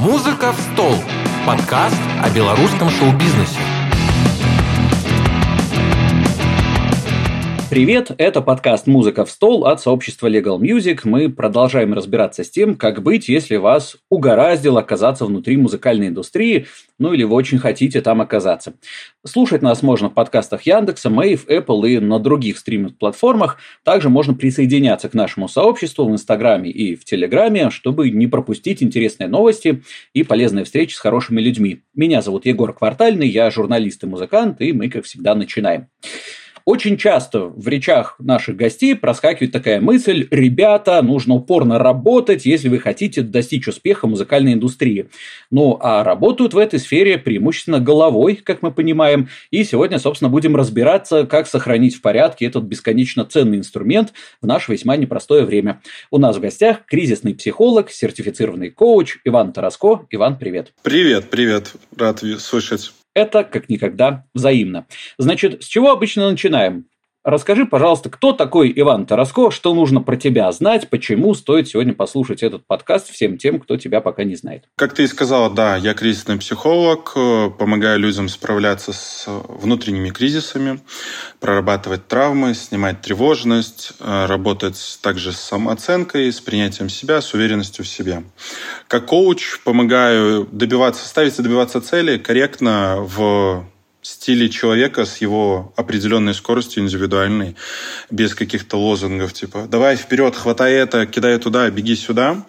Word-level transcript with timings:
«Музыка 0.00 0.52
в 0.52 0.58
стол»– 0.72 0.94
подкаст 1.46 2.00
о 2.22 2.30
белорусском 2.30 2.88
шоу-бизнесе. 2.88 3.60
Привет, 7.70 8.10
это 8.18 8.42
подкаст 8.42 8.88
«Музыка 8.88 9.24
в 9.24 9.30
стол» 9.30 9.64
от 9.64 9.80
сообщества 9.80 10.26
Legal 10.26 10.58
Music. 10.58 11.02
Мы 11.04 11.30
продолжаем 11.30 11.94
разбираться 11.94 12.42
с 12.42 12.50
тем, 12.50 12.74
как 12.74 13.00
быть, 13.00 13.28
если 13.28 13.54
вас 13.54 13.96
угораздило 14.08 14.80
оказаться 14.80 15.24
внутри 15.24 15.56
музыкальной 15.56 16.08
индустрии, 16.08 16.66
ну 16.98 17.12
или 17.12 17.22
вы 17.22 17.36
очень 17.36 17.60
хотите 17.60 18.00
там 18.00 18.20
оказаться. 18.20 18.74
Слушать 19.24 19.62
нас 19.62 19.84
можно 19.84 20.10
в 20.10 20.14
подкастах 20.14 20.62
Яндекса, 20.62 21.10
Мэйв, 21.10 21.46
Apple 21.46 21.88
и 21.88 22.00
на 22.00 22.18
других 22.18 22.58
стриминг-платформах. 22.58 23.58
Также 23.84 24.08
можно 24.08 24.34
присоединяться 24.34 25.08
к 25.08 25.14
нашему 25.14 25.46
сообществу 25.46 26.04
в 26.06 26.10
Инстаграме 26.10 26.70
и 26.70 26.96
в 26.96 27.04
Телеграме, 27.04 27.70
чтобы 27.70 28.10
не 28.10 28.26
пропустить 28.26 28.82
интересные 28.82 29.28
новости 29.28 29.84
и 30.12 30.24
полезные 30.24 30.64
встречи 30.64 30.94
с 30.94 30.98
хорошими 30.98 31.40
людьми. 31.40 31.82
Меня 31.94 32.20
зовут 32.20 32.46
Егор 32.46 32.72
Квартальный, 32.72 33.28
я 33.28 33.48
журналист 33.52 34.02
и 34.02 34.08
музыкант, 34.08 34.60
и 34.60 34.72
мы, 34.72 34.88
как 34.88 35.04
всегда, 35.04 35.36
начинаем. 35.36 35.86
Очень 36.70 36.98
часто 36.98 37.46
в 37.46 37.66
речах 37.66 38.14
наших 38.20 38.54
гостей 38.54 38.94
проскакивает 38.94 39.50
такая 39.50 39.80
мысль, 39.80 40.28
ребята, 40.30 41.02
нужно 41.02 41.34
упорно 41.34 41.80
работать, 41.80 42.46
если 42.46 42.68
вы 42.68 42.78
хотите 42.78 43.22
достичь 43.22 43.66
успеха 43.66 44.06
в 44.06 44.10
музыкальной 44.10 44.52
индустрии. 44.52 45.08
Ну, 45.50 45.80
а 45.82 46.04
работают 46.04 46.54
в 46.54 46.58
этой 46.58 46.78
сфере 46.78 47.18
преимущественно 47.18 47.80
головой, 47.80 48.36
как 48.36 48.62
мы 48.62 48.70
понимаем, 48.70 49.28
и 49.50 49.64
сегодня, 49.64 49.98
собственно, 49.98 50.28
будем 50.28 50.54
разбираться, 50.54 51.26
как 51.26 51.48
сохранить 51.48 51.96
в 51.96 52.02
порядке 52.02 52.46
этот 52.46 52.62
бесконечно 52.62 53.24
ценный 53.24 53.58
инструмент 53.58 54.12
в 54.40 54.46
наше 54.46 54.70
весьма 54.70 54.96
непростое 54.96 55.44
время. 55.44 55.82
У 56.12 56.18
нас 56.18 56.36
в 56.36 56.40
гостях 56.40 56.86
кризисный 56.86 57.34
психолог, 57.34 57.90
сертифицированный 57.90 58.70
коуч 58.70 59.18
Иван 59.24 59.52
Тараско. 59.52 60.06
Иван, 60.10 60.38
привет. 60.38 60.72
Привет, 60.84 61.30
привет. 61.30 61.72
Рад 61.96 62.22
слышать. 62.38 62.92
Это 63.14 63.44
как 63.44 63.68
никогда 63.68 64.26
взаимно. 64.34 64.86
Значит, 65.18 65.62
с 65.62 65.66
чего 65.66 65.90
обычно 65.90 66.30
начинаем? 66.30 66.86
Расскажи, 67.22 67.66
пожалуйста, 67.66 68.08
кто 68.08 68.32
такой 68.32 68.72
Иван 68.74 69.04
Тараско, 69.04 69.50
что 69.50 69.74
нужно 69.74 70.00
про 70.00 70.16
тебя 70.16 70.50
знать, 70.52 70.88
почему 70.88 71.34
стоит 71.34 71.68
сегодня 71.68 71.92
послушать 71.92 72.42
этот 72.42 72.66
подкаст 72.66 73.10
всем 73.10 73.36
тем, 73.36 73.60
кто 73.60 73.76
тебя 73.76 74.00
пока 74.00 74.24
не 74.24 74.36
знает. 74.36 74.64
Как 74.74 74.94
ты 74.94 75.02
и 75.02 75.06
сказала, 75.06 75.50
да, 75.50 75.76
я 75.76 75.92
кризисный 75.92 76.38
психолог, 76.38 77.12
э, 77.14 77.50
помогаю 77.58 77.98
людям 77.98 78.30
справляться 78.30 78.94
с 78.94 79.26
внутренними 79.26 80.08
кризисами, 80.08 80.80
прорабатывать 81.40 82.08
травмы, 82.08 82.54
снимать 82.54 83.02
тревожность, 83.02 83.92
э, 84.00 84.24
работать 84.24 84.98
также 85.02 85.32
с 85.32 85.40
самооценкой, 85.40 86.32
с 86.32 86.40
принятием 86.40 86.88
себя, 86.88 87.20
с 87.20 87.34
уверенностью 87.34 87.84
в 87.84 87.88
себе. 87.88 88.22
Как 88.88 89.04
коуч 89.04 89.60
помогаю 89.62 90.48
добиваться, 90.50 91.06
ставить 91.06 91.38
и 91.38 91.42
добиваться 91.42 91.82
цели 91.82 92.16
корректно 92.16 92.96
в 93.00 93.66
стиле 94.10 94.48
человека 94.48 95.04
с 95.04 95.18
его 95.18 95.72
определенной 95.76 96.34
скоростью 96.34 96.82
индивидуальной, 96.82 97.56
без 98.10 98.34
каких-то 98.34 98.76
лозунгов, 98.76 99.32
типа 99.32 99.66
«давай 99.68 99.96
вперед, 99.96 100.36
хватай 100.36 100.74
это, 100.74 101.06
кидай 101.06 101.38
туда, 101.38 101.70
беги 101.70 101.96
сюда». 101.96 102.44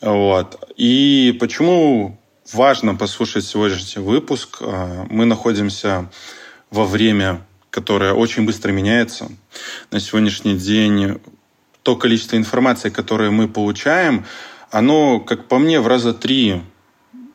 Вот. 0.00 0.72
И 0.76 1.36
почему 1.40 2.18
важно 2.52 2.94
послушать 2.94 3.44
сегодняшний 3.44 4.02
выпуск? 4.02 4.58
А, 4.60 5.06
мы 5.10 5.24
находимся 5.24 6.10
во 6.70 6.84
время, 6.84 7.44
которое 7.70 8.12
очень 8.12 8.46
быстро 8.46 8.72
меняется. 8.72 9.28
На 9.90 10.00
сегодняшний 10.00 10.56
день 10.56 11.20
то 11.82 11.96
количество 11.96 12.36
информации, 12.36 12.90
которое 12.90 13.30
мы 13.30 13.48
получаем, 13.48 14.24
оно, 14.70 15.18
как 15.18 15.48
по 15.48 15.58
мне, 15.58 15.80
в 15.80 15.86
раза 15.86 16.14
три 16.14 16.62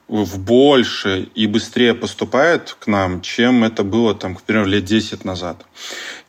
в 0.07 0.39
больше 0.39 1.29
и 1.33 1.47
быстрее 1.47 1.93
поступает 1.93 2.77
к 2.79 2.87
нам, 2.87 3.21
чем 3.21 3.63
это 3.63 3.83
было, 3.83 4.13
там, 4.13 4.35
к 4.35 4.43
примеру, 4.43 4.67
лет 4.67 4.85
10 4.85 5.25
назад. 5.25 5.65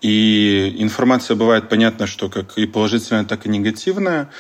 И 0.01 0.75
информация 0.79 1.37
бывает 1.37 1.69
понятно, 1.69 2.07
что 2.07 2.29
как 2.29 2.57
и 2.57 2.67
положительная, 2.67 3.25
так 3.25 3.47
и 3.47 3.51
негативная. 3.51 4.31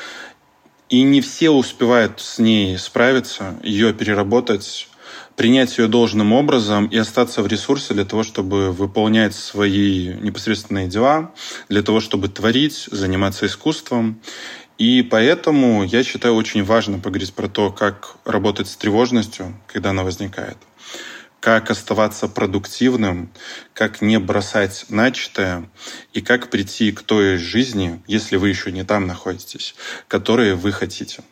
И 0.88 1.02
не 1.02 1.20
все 1.20 1.50
успевают 1.50 2.20
с 2.20 2.38
ней 2.38 2.78
справиться, 2.78 3.58
ее 3.62 3.92
переработать, 3.92 4.88
принять 5.34 5.76
ее 5.78 5.88
должным 5.88 6.32
образом 6.32 6.86
и 6.86 6.96
остаться 6.96 7.42
в 7.42 7.46
ресурсе 7.46 7.92
для 7.92 8.04
того, 8.04 8.22
чтобы 8.22 8.72
выполнять 8.72 9.34
свои 9.34 10.14
непосредственные 10.14 10.88
дела, 10.88 11.32
для 11.68 11.82
того, 11.82 12.00
чтобы 12.00 12.28
творить, 12.28 12.88
заниматься 12.90 13.46
искусством. 13.46 14.20
И 14.78 15.02
поэтому 15.02 15.84
я 15.84 16.02
считаю 16.02 16.34
очень 16.34 16.62
важно 16.62 16.98
поговорить 16.98 17.32
про 17.32 17.48
то, 17.48 17.72
как 17.72 18.16
работать 18.24 18.68
с 18.68 18.76
тревожностью, 18.76 19.58
когда 19.66 19.90
она 19.90 20.04
возникает, 20.04 20.58
как 21.40 21.70
оставаться 21.70 22.28
продуктивным, 22.28 23.30
как 23.72 24.02
не 24.02 24.18
бросать 24.18 24.84
начатое 24.90 25.68
и 26.12 26.20
как 26.20 26.50
прийти 26.50 26.92
к 26.92 27.02
той 27.02 27.38
жизни, 27.38 28.02
если 28.06 28.36
вы 28.36 28.50
еще 28.50 28.70
не 28.70 28.84
там 28.84 29.06
находитесь, 29.06 29.74
которые 30.08 30.54
вы 30.54 30.72
хотите. 30.72 31.22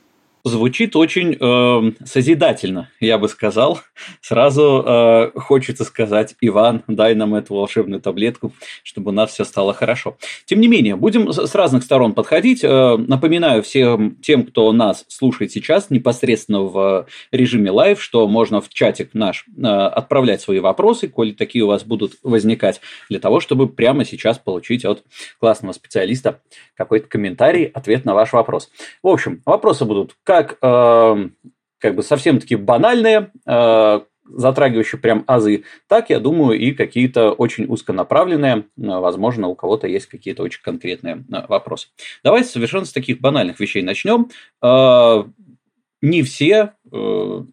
Звучит 0.46 0.94
очень 0.94 1.38
э, 1.40 1.92
созидательно, 2.04 2.90
я 3.00 3.16
бы 3.16 3.30
сказал. 3.30 3.80
Сразу 4.20 4.84
э, 4.86 5.30
хочется 5.36 5.84
сказать, 5.84 6.36
Иван, 6.42 6.82
дай 6.86 7.14
нам 7.14 7.34
эту 7.34 7.54
волшебную 7.54 8.02
таблетку, 8.02 8.52
чтобы 8.82 9.10
у 9.10 9.14
нас 9.14 9.30
все 9.30 9.44
стало 9.44 9.72
хорошо. 9.72 10.18
Тем 10.44 10.60
не 10.60 10.68
менее, 10.68 10.96
будем 10.96 11.32
с 11.32 11.54
разных 11.54 11.82
сторон 11.82 12.12
подходить. 12.12 12.62
Э, 12.62 12.98
напоминаю 12.98 13.62
всем 13.62 14.16
тем, 14.16 14.44
кто 14.44 14.70
нас 14.72 15.06
слушает 15.08 15.50
сейчас 15.50 15.88
непосредственно 15.88 16.60
в 16.60 17.06
режиме 17.32 17.70
live, 17.70 18.02
что 18.02 18.28
можно 18.28 18.60
в 18.60 18.68
чатик 18.68 19.14
наш 19.14 19.46
э, 19.56 19.62
отправлять 19.62 20.42
свои 20.42 20.58
вопросы, 20.58 21.08
коли 21.08 21.32
такие 21.32 21.64
у 21.64 21.68
вас 21.68 21.84
будут 21.84 22.18
возникать, 22.22 22.82
для 23.08 23.18
того, 23.18 23.40
чтобы 23.40 23.66
прямо 23.66 24.04
сейчас 24.04 24.38
получить 24.38 24.84
от 24.84 25.04
классного 25.40 25.72
специалиста 25.72 26.40
какой-то 26.76 27.08
комментарий, 27.08 27.64
ответ 27.64 28.04
на 28.04 28.12
ваш 28.12 28.34
вопрос. 28.34 28.70
В 29.02 29.08
общем, 29.08 29.40
вопросы 29.46 29.86
будут 29.86 30.16
как, 30.22 30.33
э, 30.42 31.28
как 31.78 31.94
бы 31.94 32.02
совсем 32.02 32.38
такие 32.38 32.58
банальные, 32.58 33.30
э, 33.46 34.00
затрагивающие 34.24 35.00
прям 35.00 35.24
азы, 35.26 35.64
так, 35.86 36.10
я 36.10 36.18
думаю, 36.18 36.58
и 36.58 36.72
какие-то 36.72 37.32
очень 37.32 37.66
узконаправленные, 37.66 38.56
э, 38.56 38.62
возможно, 38.76 39.48
у 39.48 39.54
кого-то 39.54 39.86
есть 39.86 40.06
какие-то 40.06 40.42
очень 40.42 40.62
конкретные 40.62 41.24
э, 41.30 41.46
вопросы. 41.48 41.88
Давайте 42.22 42.48
совершенно 42.48 42.84
с 42.84 42.92
таких 42.92 43.20
банальных 43.20 43.60
вещей 43.60 43.82
начнем. 43.82 44.30
Э, 44.62 45.24
не 46.00 46.22
все, 46.22 46.74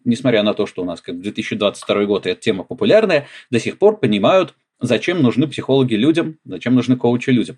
несмотря 0.04 0.42
на 0.42 0.52
то, 0.52 0.66
что 0.66 0.82
у 0.82 0.84
нас 0.84 1.00
как 1.00 1.18
2022 1.22 2.04
год 2.04 2.26
и 2.26 2.30
эта 2.30 2.40
тема 2.42 2.64
популярная, 2.64 3.26
до 3.50 3.58
сих 3.58 3.78
пор 3.78 3.98
понимают, 3.98 4.54
зачем 4.82 5.22
нужны 5.22 5.46
психологи 5.46 5.94
людям, 5.94 6.36
зачем 6.44 6.74
нужны 6.74 6.96
коучи 6.96 7.30
людям. 7.30 7.56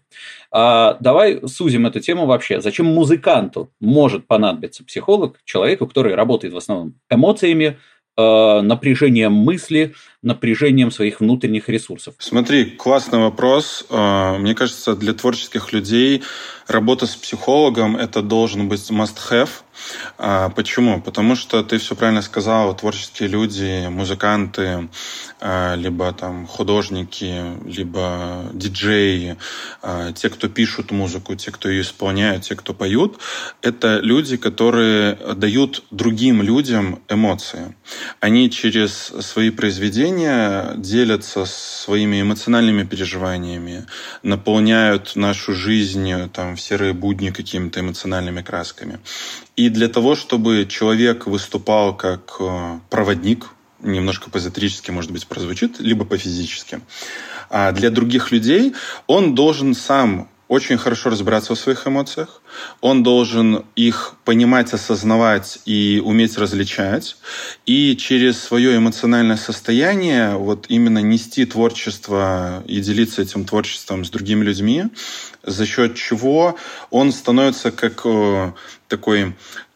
А, 0.53 0.97
давай 1.01 1.41
сузим 1.49 1.87
эту 1.87 2.01
тему 2.01 2.27
вообще. 2.27 2.61
Зачем 2.61 2.87
музыканту 2.87 3.71
может 3.81 4.27
понадобиться 4.27 4.85
психолог, 4.85 5.39
человеку, 5.45 5.87
который 5.87 6.15
работает 6.15 6.55
в 6.55 6.57
основном 6.57 6.95
эмоциями, 7.11 7.79
э, 8.17 8.61
напряжением 8.61 9.33
мысли, 9.33 9.95
напряжением 10.23 10.91
своих 10.91 11.21
внутренних 11.21 11.69
ресурсов? 11.69 12.15
Смотри, 12.19 12.65
классный 12.67 13.19
вопрос. 13.19 13.87
Э, 13.91 14.39
мне 14.39 14.55
кажется, 14.55 14.95
для 14.95 15.15
творческих 15.15 15.73
людей 15.73 16.23
работа 16.69 17.07
с 17.07 17.17
психологом 17.17 17.97
это 17.97 18.23
должен 18.23 18.69
быть 18.69 18.91
must-have. 18.91 19.51
А, 20.19 20.49
почему? 20.51 21.01
Потому 21.01 21.37
что 21.37 21.63
ты 21.63 21.79
все 21.79 21.95
правильно 21.95 22.23
сказал, 22.23 22.77
творческие 22.77 23.29
люди, 23.29 23.87
музыканты, 23.89 24.89
а, 25.41 25.75
либо 25.75 26.13
там 26.13 26.47
художники, 26.47 27.43
либо 27.67 28.47
диджеи, 28.53 29.37
а, 29.83 30.13
те, 30.13 30.31
кто 30.31 30.49
пишут 30.49 30.91
музыку, 30.91 31.35
те, 31.35 31.51
кто 31.51 31.69
ее 31.69 31.83
исполняют, 31.83 32.45
те, 32.45 32.55
кто 32.55 32.75
поют, 32.75 33.19
это 33.63 33.99
люди, 34.01 34.37
которые 34.37 35.17
дают 35.35 35.85
другим 35.91 36.43
людям 36.43 37.03
эмоции. 37.09 37.75
Они 38.21 38.51
через 38.51 39.13
свои 39.21 39.51
произведения 39.51 40.73
делятся 40.77 41.45
своими 41.47 42.23
эмоциональными 42.23 42.85
переживаниями, 42.85 43.87
наполняют 44.23 45.17
нашу 45.17 45.55
жизнь 45.55 46.29
там, 46.33 46.57
в 46.57 46.61
серые 46.61 46.93
будни 46.93 47.31
какими-то 47.31 47.81
эмоциональными 47.81 48.43
красками. 48.43 48.99
И 49.57 49.69
для 49.69 49.89
того, 49.89 50.17
чтобы 50.17 50.67
человек 50.69 51.27
выступал 51.27 51.97
как 51.97 52.37
э, 52.41 52.79
проводник, 52.91 53.51
немножко 53.81 54.31
по-эзотерически, 54.31 54.91
может 54.91 55.11
быть, 55.11 55.27
прозвучит, 55.27 55.79
либо 55.79 56.05
по-физически, 56.05 56.81
а 57.51 57.73
для 57.73 57.91
других 57.91 58.33
людей 58.33 58.75
он 59.07 59.35
должен 59.35 59.75
сам 59.75 60.29
очень 60.49 60.77
хорошо 60.77 61.11
разбираться 61.11 61.55
в 61.55 61.59
своих 61.59 61.87
эмоциях, 61.87 62.43
он 62.81 63.03
должен 63.03 63.65
их 63.77 64.15
понимать, 64.25 64.73
осознавать 64.73 65.61
и 65.65 66.03
уметь 66.05 66.37
различать, 66.37 67.17
и 67.67 67.97
через 67.97 68.41
свое 68.41 68.77
эмоциональное 68.77 69.37
состояние 69.37 70.37
вот 70.37 70.67
именно 70.69 70.99
нести 70.99 71.47
творчество 71.47 72.63
и 72.67 72.81
делиться 72.81 73.23
этим 73.23 73.45
творчеством 73.45 74.05
с 74.05 74.11
другими 74.11 74.45
людьми, 74.45 74.85
за 75.43 75.67
счет 75.67 75.95
чего 75.97 76.57
он 76.91 77.13
становится 77.13 77.71
как 77.71 78.03
э, 78.05 78.53
такой 78.89 79.35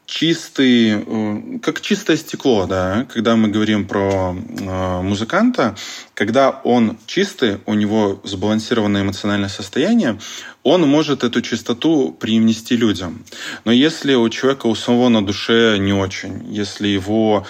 чистый, 0.09 1.05
э, 1.07 1.59
как 1.63 1.83
чистое 1.83 2.17
стекло, 2.17 2.67
да, 2.67 3.07
когда 3.13 3.37
мы 3.37 3.49
говорим 3.49 3.87
про 3.87 4.35
э, 4.35 5.03
музыканта, 5.03 5.77
когда 6.15 6.51
он 6.65 6.97
чистый, 7.07 7.59
у 7.67 7.75
него 7.75 8.19
сбалансированное 8.25 9.03
эмоциональное 9.03 9.51
состояние, 9.51 10.19
он 10.63 10.89
может 10.89 11.25
эту 11.25 11.43
чистоту 11.43 12.11
привнести 12.19 12.75
людям. 12.75 13.23
Но 13.67 13.73
если 13.73 14.15
у 14.15 14.29
человека 14.31 14.67
у 14.67 14.75
самого 14.75 15.11
на 15.11 15.25
душе 15.25 15.77
не 15.79 15.93
очень, 15.93 16.47
если 16.51 16.89
его 16.89 17.47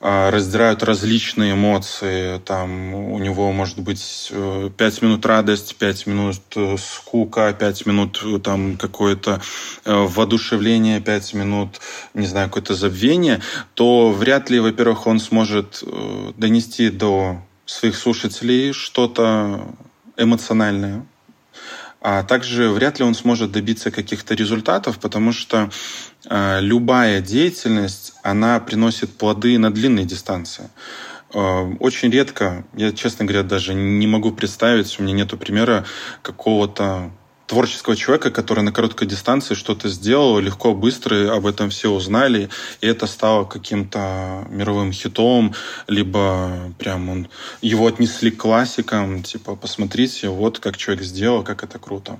раздирают 0.00 0.82
различные 0.82 1.54
эмоции. 1.54 2.38
Там 2.38 2.94
у 2.94 3.18
него 3.18 3.50
может 3.52 3.78
быть 3.78 4.30
5 4.30 4.32
э, 4.32 5.04
минут 5.04 5.24
радость, 5.24 5.76
5 5.76 6.06
минут 6.06 6.40
э, 6.54 6.76
скука, 6.78 7.52
5 7.58 7.86
минут 7.86 8.22
э, 8.24 8.38
там 8.38 8.76
какое-то 8.76 9.40
воодушевление, 9.84 11.00
5 11.00 11.34
минут, 11.34 11.80
не 12.14 12.26
знаю, 12.26 12.48
какое-то 12.48 12.74
забвение, 12.74 13.40
то 13.74 14.10
вряд 14.10 14.50
ли, 14.50 14.60
во-первых, 14.60 15.06
он 15.06 15.18
сможет 15.18 15.82
донести 16.36 16.90
до 16.90 17.40
своих 17.64 17.96
слушателей 17.96 18.72
что-то 18.72 19.66
эмоциональное, 20.16 21.06
а 22.08 22.22
также 22.22 22.70
вряд 22.70 23.00
ли 23.00 23.04
он 23.04 23.16
сможет 23.16 23.50
добиться 23.50 23.90
каких-то 23.90 24.34
результатов, 24.34 25.00
потому 25.00 25.32
что 25.32 25.70
э, 26.30 26.60
любая 26.60 27.20
деятельность, 27.20 28.12
она 28.22 28.60
приносит 28.60 29.18
плоды 29.18 29.58
на 29.58 29.72
длинной 29.72 30.04
дистанции. 30.04 30.70
Э, 31.34 31.64
очень 31.80 32.12
редко, 32.12 32.64
я, 32.74 32.92
честно 32.92 33.24
говоря, 33.24 33.42
даже 33.42 33.74
не 33.74 34.06
могу 34.06 34.30
представить, 34.30 35.00
у 35.00 35.02
меня 35.02 35.14
нет 35.14 35.36
примера 35.36 35.84
какого-то 36.22 37.10
творческого 37.46 37.96
человека, 37.96 38.30
который 38.30 38.62
на 38.62 38.72
короткой 38.72 39.06
дистанции 39.08 39.54
что-то 39.54 39.88
сделал, 39.88 40.38
легко, 40.38 40.74
быстро 40.74 41.34
об 41.34 41.46
этом 41.46 41.70
все 41.70 41.90
узнали, 41.90 42.48
и 42.80 42.86
это 42.86 43.06
стало 43.06 43.44
каким-то 43.44 44.46
мировым 44.50 44.92
хитом, 44.92 45.54
либо 45.86 46.72
прям 46.78 47.08
он, 47.08 47.28
его 47.62 47.86
отнесли 47.86 48.30
к 48.30 48.38
классикам, 48.38 49.22
типа, 49.22 49.56
посмотрите, 49.56 50.28
вот 50.28 50.58
как 50.58 50.76
человек 50.76 51.04
сделал, 51.04 51.42
как 51.42 51.62
это 51.62 51.78
круто. 51.78 52.18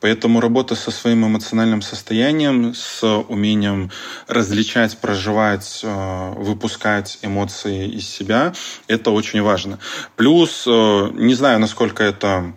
Поэтому 0.00 0.40
работа 0.40 0.74
со 0.74 0.90
своим 0.90 1.26
эмоциональным 1.26 1.82
состоянием, 1.82 2.74
с 2.74 3.02
умением 3.28 3.90
различать, 4.28 4.98
проживать, 4.98 5.80
э, 5.82 6.32
выпускать 6.36 7.18
эмоции 7.22 7.88
из 7.88 8.08
себя, 8.08 8.52
это 8.88 9.10
очень 9.10 9.40
важно. 9.42 9.78
Плюс, 10.16 10.64
э, 10.66 11.10
не 11.14 11.34
знаю, 11.34 11.60
насколько 11.60 12.04
это 12.04 12.52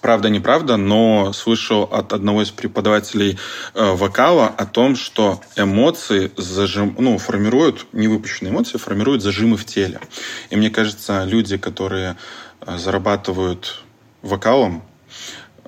правда-неправда, 0.00 0.76
но 0.76 1.32
слышал 1.32 1.82
от 1.84 2.12
одного 2.12 2.42
из 2.42 2.50
преподавателей 2.50 3.38
э, 3.74 3.92
вокала 3.94 4.48
о 4.48 4.66
том, 4.66 4.96
что 4.96 5.40
эмоции 5.56 6.32
зажим, 6.36 6.96
ну, 6.98 7.18
формируют, 7.18 7.86
невыпущенные 7.92 8.52
эмоции 8.52 8.78
формируют 8.78 9.22
зажимы 9.22 9.56
в 9.56 9.64
теле. 9.64 10.00
И 10.50 10.56
мне 10.56 10.70
кажется, 10.70 11.24
люди, 11.24 11.56
которые 11.56 12.16
э, 12.60 12.78
зарабатывают 12.78 13.82
вокалом, 14.22 14.82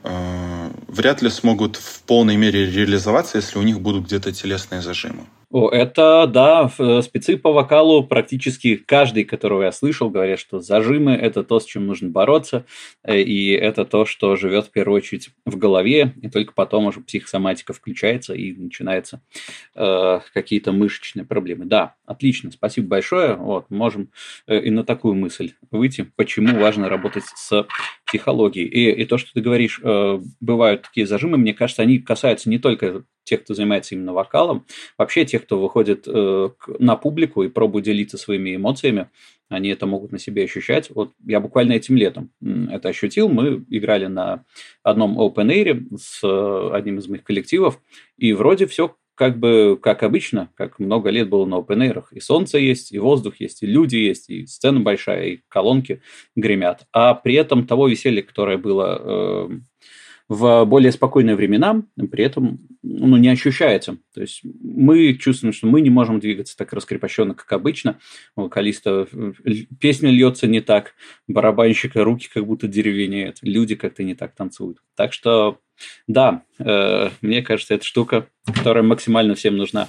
э, 0.03 0.71
вряд 0.89 1.23
ли 1.23 1.31
смогут 1.31 1.77
в 1.77 2.03
полной 2.03 2.37
мере 2.37 2.71
реализоваться, 2.71 3.39
если 3.39 3.59
у 3.59 3.63
них 3.63 3.81
будут 3.81 4.05
где-то 4.05 4.33
телесные 4.33 4.83
зажимы. 4.83 5.27
О, 5.53 5.69
это, 5.69 6.27
да, 6.27 6.71
э, 6.79 7.03
спецы 7.03 7.37
по 7.37 7.53
вокалу 7.53 8.03
практически 8.05 8.77
каждый, 8.77 9.25
которого 9.25 9.65
я 9.65 9.73
слышал, 9.73 10.09
говорят, 10.09 10.39
что 10.39 10.61
зажимы– 10.61 11.13
это 11.13 11.45
то, 11.45 11.61
с 11.61 11.67
чем 11.67 11.87
нужно 11.87 12.09
бороться, 12.09 12.65
э, 13.03 13.21
и 13.21 13.51
это 13.51 13.85
то, 13.85 14.07
что 14.07 14.35
живет 14.37 14.69
в 14.69 14.71
первую 14.71 14.97
очередь 14.97 15.29
в 15.45 15.59
голове, 15.59 16.15
и 16.23 16.31
только 16.31 16.55
потом 16.55 16.87
уже 16.87 17.01
психосоматика 17.01 17.75
включается 17.75 18.33
и 18.33 18.55
начинаются 18.55 19.21
э, 19.75 20.21
какие-то 20.33 20.73
мышечные 20.73 21.27
проблемы. 21.27 21.67
Да, 21.67 21.97
отлично, 22.07 22.51
спасибо 22.51 22.89
большое. 22.89 23.35
Вот, 23.35 23.69
можем 23.69 24.09
э, 24.47 24.59
и 24.59 24.71
на 24.71 24.85
такую 24.85 25.15
мысль 25.17 25.53
выйти, 25.71 26.11
почему 26.17 26.59
важно 26.59 26.89
работать 26.89 27.25
с 27.27 27.67
психологией. 28.13 28.69
И, 28.69 28.91
и 28.91 29.05
то, 29.07 29.17
что 29.17 29.33
ты 29.33 29.41
говоришь, 29.41 29.81
э, 29.83 30.21
бывают 30.41 30.83
такие 30.83 31.07
зажимы, 31.07 31.39
мне 31.39 31.55
кажется, 31.55 31.81
они 31.81 31.99
касаются 31.99 32.51
не 32.51 32.59
только 32.59 33.05
тех, 33.25 33.43
кто 33.43 33.55
занимается 33.55 33.95
именно 33.95 34.13
вокалом, 34.13 34.67
вообще 34.99 35.25
тех, 35.25 35.45
кто 35.45 35.59
выходит 35.59 36.05
э, 36.07 36.51
на 36.79 36.97
публику 36.97 37.43
и 37.43 37.49
пробует 37.49 37.87
делиться 37.87 38.19
своими 38.19 38.55
эмоциями, 38.57 39.09
они 39.49 39.71
это 39.71 39.87
могут 39.87 40.13
на 40.13 40.19
себе 40.19 40.45
ощущать. 40.45 40.91
Вот 40.91 41.13
я 41.27 41.41
буквально 41.41 41.73
этим 41.73 41.97
летом 41.97 42.31
это 42.71 42.91
ощутил. 42.91 43.31
Мы 43.31 43.65
играли 43.71 44.07
на 44.07 44.45
одном 44.83 45.19
open 45.19 45.49
air 45.49 45.83
с 45.97 46.21
э, 46.23 46.71
одним 46.75 46.99
из 46.99 47.09
моих 47.09 47.25
коллективов, 47.25 47.81
и 48.19 48.35
вроде 48.35 48.67
все 48.67 48.95
как 49.23 49.39
бы 49.39 49.79
как 49.81 50.03
обычно, 50.03 50.51
как 50.57 50.81
много 50.81 51.09
лет 51.11 51.29
было 51.29 51.47
на 51.47 51.55
open 51.55 51.79
air. 51.79 52.03
И 52.11 52.19
солнце 52.19 52.59
есть, 52.59 52.91
и 52.91 52.99
воздух 52.99 53.37
есть, 53.39 53.63
и 53.63 53.67
люди 53.67 53.95
есть, 53.95 54.29
и 54.29 54.47
сцена 54.47 54.81
большая, 54.81 55.27
и 55.27 55.41
колонки 55.49 56.03
гремят. 56.35 56.89
А 56.93 57.15
при 57.15 57.35
этом 57.35 57.65
того 57.65 57.87
веселья, 57.87 58.23
которое 58.23 58.59
было 58.59 59.01
э, 59.01 59.49
в 60.29 60.65
более 60.65 60.91
спокойные 60.91 61.37
времена, 61.37 61.85
при 62.11 62.25
этом 62.25 62.59
ну, 62.83 63.17
не 63.17 63.29
ощущается. 63.29 63.99
То 64.13 64.23
есть 64.23 64.41
мы 64.43 65.15
чувствуем, 65.15 65.53
что 65.53 65.69
мы 65.69 65.83
не 65.83 65.91
можем 65.91 66.19
двигаться 66.19 66.57
так 66.57 66.73
раскрепощенно, 66.73 67.35
как 67.35 67.53
обычно. 67.53 68.01
У 68.35 68.43
вокалиста 68.43 69.07
э, 69.13 69.33
песня 69.79 70.11
льется 70.11 70.49
не 70.49 70.61
так, 70.61 70.95
барабанщика 71.29 72.03
руки 72.03 72.29
как 72.35 72.45
будто 72.45 72.67
деревенеют, 72.67 73.39
люди 73.43 73.77
как-то 73.77 74.03
не 74.03 74.17
так 74.17 74.35
танцуют. 74.35 74.79
Так 74.97 75.13
что, 75.13 75.59
да, 76.07 76.43
э, 76.59 77.11
мне 77.21 77.43
кажется, 77.43 77.75
это 77.75 77.85
штука, 77.85 78.29
которая 78.47 78.83
максимально 78.83 79.35
всем 79.35 79.57
нужна. 79.57 79.89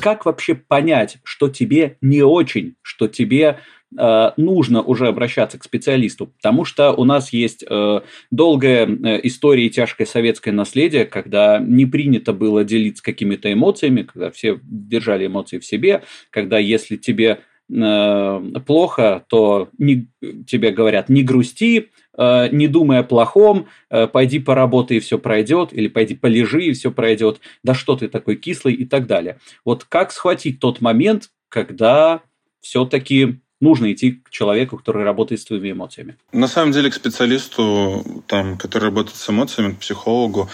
Как 0.00 0.24
вообще 0.24 0.54
понять, 0.54 1.18
что 1.24 1.48
тебе 1.48 1.98
не 2.00 2.22
очень, 2.22 2.76
что 2.82 3.08
тебе 3.08 3.58
Э, 3.96 4.32
нужно 4.36 4.82
уже 4.82 5.06
обращаться 5.06 5.58
к 5.58 5.64
специалисту, 5.64 6.26
потому 6.26 6.64
что 6.64 6.92
у 6.92 7.04
нас 7.04 7.32
есть 7.32 7.64
э, 7.68 8.00
долгая 8.30 8.86
э, 8.86 9.20
история 9.22 9.66
и 9.66 9.70
тяжкое 9.70 10.06
советское 10.06 10.52
наследие, 10.52 11.06
когда 11.06 11.58
не 11.58 11.86
принято 11.86 12.34
было 12.34 12.64
делиться 12.64 13.02
какими-то 13.02 13.50
эмоциями, 13.50 14.02
когда 14.02 14.30
все 14.30 14.60
держали 14.62 15.26
эмоции 15.26 15.58
в 15.58 15.64
себе, 15.64 16.02
когда 16.30 16.58
если 16.58 16.96
тебе 16.96 17.40
плохо, 17.68 19.24
то 19.28 19.68
не, 19.78 20.08
тебе 20.46 20.70
говорят 20.70 21.08
не 21.08 21.22
грусти, 21.22 21.90
не 22.16 22.66
думай 22.66 22.98
о 22.98 23.02
плохом, 23.04 23.66
пойди 24.12 24.38
поработай 24.38 24.96
и 24.96 25.00
все 25.00 25.18
пройдет, 25.18 25.72
или 25.72 25.88
пойди 25.88 26.14
полежи 26.14 26.64
и 26.64 26.72
все 26.72 26.90
пройдет, 26.90 27.40
да 27.62 27.74
что 27.74 27.94
ты 27.96 28.08
такой 28.08 28.36
кислый 28.36 28.74
и 28.74 28.84
так 28.84 29.06
далее. 29.06 29.38
Вот 29.64 29.84
как 29.84 30.12
схватить 30.12 30.60
тот 30.60 30.80
момент, 30.80 31.30
когда 31.48 32.22
все-таки 32.60 33.40
нужно 33.60 33.92
идти 33.92 34.12
к 34.12 34.30
человеку, 34.30 34.78
который 34.78 35.04
работает 35.04 35.40
с 35.40 35.44
твоими 35.44 35.72
эмоциями? 35.72 36.16
На 36.32 36.48
самом 36.48 36.72
деле 36.72 36.90
к 36.90 36.94
специалисту, 36.94 38.24
там, 38.26 38.56
который 38.56 38.84
работает 38.84 39.16
с 39.16 39.30
эмоциями, 39.30 39.74
к 39.74 39.78
психологу, 39.78 40.48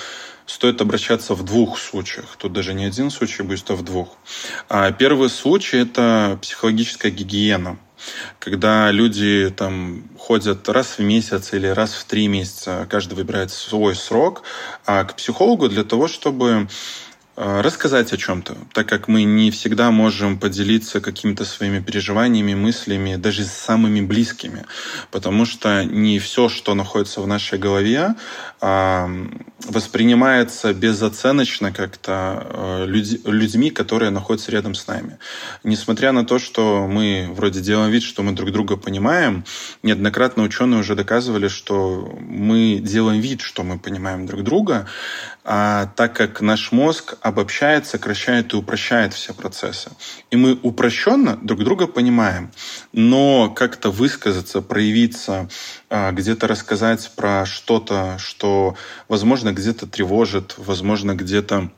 стоит 0.46 0.80
обращаться 0.80 1.34
в 1.34 1.42
двух 1.44 1.78
случаях. 1.78 2.36
Тут 2.38 2.52
даже 2.52 2.74
не 2.74 2.84
один 2.84 3.10
случай 3.10 3.42
будет, 3.42 3.70
а 3.70 3.74
в 3.74 3.82
двух. 3.82 4.16
А 4.68 4.90
первый 4.92 5.30
случай– 5.30 5.78
это 5.78 6.38
психологическая 6.42 7.10
гигиена. 7.10 7.78
Когда 8.38 8.90
люди 8.90 9.52
там 9.56 10.04
ходят 10.18 10.68
раз 10.68 10.98
в 10.98 11.02
месяц 11.02 11.54
или 11.54 11.66
раз 11.66 11.94
в 11.94 12.04
три 12.04 12.28
месяца, 12.28 12.86
каждый 12.90 13.14
выбирает 13.14 13.50
свой 13.50 13.94
срок, 13.94 14.42
а 14.84 15.04
к 15.04 15.16
психологу 15.16 15.68
для 15.68 15.84
того, 15.84 16.06
чтобы 16.06 16.68
Э, 17.36 17.62
рассказать 17.62 18.12
о 18.12 18.16
чем-то, 18.16 18.56
так 18.72 18.88
как 18.88 19.08
мы 19.08 19.24
не 19.24 19.50
всегда 19.50 19.90
можем 19.90 20.38
поделиться 20.38 21.00
какими-то 21.00 21.44
своими 21.44 21.80
переживаниями, 21.80 22.54
мыслями, 22.54 23.16
даже 23.16 23.44
с 23.44 23.50
самыми 23.50 24.02
близкими, 24.02 24.64
потому 25.10 25.44
что 25.44 25.84
не 25.84 26.20
все, 26.20 26.48
что 26.48 26.74
находится 26.74 27.20
в 27.20 27.26
нашей 27.26 27.58
голове, 27.58 28.14
воспринимается 29.66 30.72
безоценочно 30.74 31.72
как-то 31.72 32.46
э, 32.48 32.86
людьми, 32.86 33.70
которые 33.70 34.10
находятся 34.10 34.52
рядом 34.52 34.74
с 34.74 34.86
нами. 34.86 35.18
Несмотря 35.62 36.12
на 36.12 36.24
то, 36.24 36.38
что 36.38 36.86
мы 36.86 37.28
вроде 37.30 37.60
делаем 37.60 37.90
вид, 37.90 38.02
что 38.02 38.22
мы 38.22 38.32
друг 38.32 38.52
друга 38.52 38.76
понимаем, 38.76 39.44
неоднократно 39.82 40.42
ученые 40.42 40.80
уже 40.80 40.94
доказывали, 40.94 41.48
что 41.48 42.16
мы 42.20 42.78
делаем 42.82 43.20
вид, 43.20 43.40
что 43.40 43.62
мы 43.62 43.78
понимаем 43.78 44.26
друг 44.26 44.42
друга, 44.42 44.86
а 45.44 45.86
так 45.96 46.14
как 46.14 46.40
наш 46.40 46.72
мозг 46.72 47.16
обобщает, 47.20 47.86
сокращает 47.86 48.54
и 48.54 48.56
упрощает 48.56 49.12
все 49.12 49.34
процессы. 49.34 49.90
И 50.30 50.36
мы 50.36 50.58
упрощенно 50.62 51.36
друг 51.36 51.62
друга 51.64 51.86
понимаем, 51.86 52.50
но 52.92 53.50
как-то 53.50 53.90
высказаться, 53.90 54.62
проявиться, 54.62 55.48
где-то 56.12 56.46
рассказать 56.46 57.10
про 57.16 57.46
что-то, 57.46 58.16
что, 58.18 58.76
возможно, 59.08 59.52
где-то 59.52 59.86
тревожит, 59.86 60.54
возможно, 60.56 61.14
где-то 61.14 61.70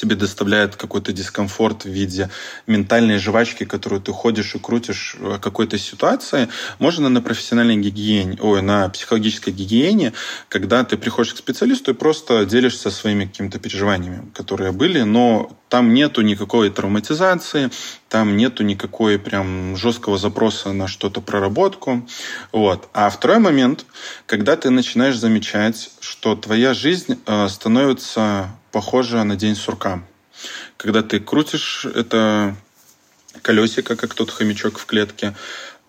тебе 0.00 0.14
доставляет 0.14 0.76
какой-то 0.76 1.12
дискомфорт 1.12 1.84
в 1.84 1.88
виде 1.88 2.30
ментальной 2.66 3.18
жвачки, 3.18 3.64
которую 3.64 4.00
ты 4.00 4.12
ходишь 4.12 4.54
и 4.54 4.58
крутишь 4.58 5.16
в 5.18 5.38
какой-то 5.38 5.78
ситуации, 5.78 6.48
можно 6.78 7.08
на 7.08 7.20
профессиональной 7.20 7.76
гигиене, 7.76 8.38
ой, 8.40 8.62
на 8.62 8.88
психологической 8.88 9.52
гигиене, 9.52 10.12
когда 10.48 10.84
ты 10.84 10.96
приходишь 10.96 11.34
к 11.34 11.38
специалисту 11.38 11.90
и 11.90 11.94
просто 11.94 12.44
делишься 12.44 12.90
своими 12.90 13.24
какими-то 13.24 13.58
переживаниями, 13.58 14.30
которые 14.34 14.72
были, 14.72 15.02
но 15.02 15.50
там 15.68 15.92
нету 15.92 16.22
никакой 16.22 16.70
травматизации, 16.70 17.70
там 18.08 18.36
нету 18.36 18.62
никакой 18.62 19.18
прям 19.18 19.76
жесткого 19.76 20.16
запроса 20.16 20.72
на 20.72 20.88
что-то 20.88 21.20
проработку. 21.20 22.06
Вот. 22.52 22.88
А 22.94 23.10
второй 23.10 23.38
момент, 23.38 23.84
когда 24.26 24.56
ты 24.56 24.70
начинаешь 24.70 25.18
замечать, 25.18 25.90
что 26.00 26.36
твоя 26.36 26.72
жизнь 26.72 27.20
э, 27.26 27.48
становится 27.48 28.50
похожа 28.72 29.24
на 29.24 29.36
день 29.36 29.54
сурка. 29.54 30.02
Когда 30.76 31.02
ты 31.02 31.20
крутишь 31.20 31.84
это 31.84 32.56
колесико, 33.42 33.96
как 33.96 34.14
тот 34.14 34.30
хомячок 34.30 34.78
в 34.78 34.86
клетке, 34.86 35.34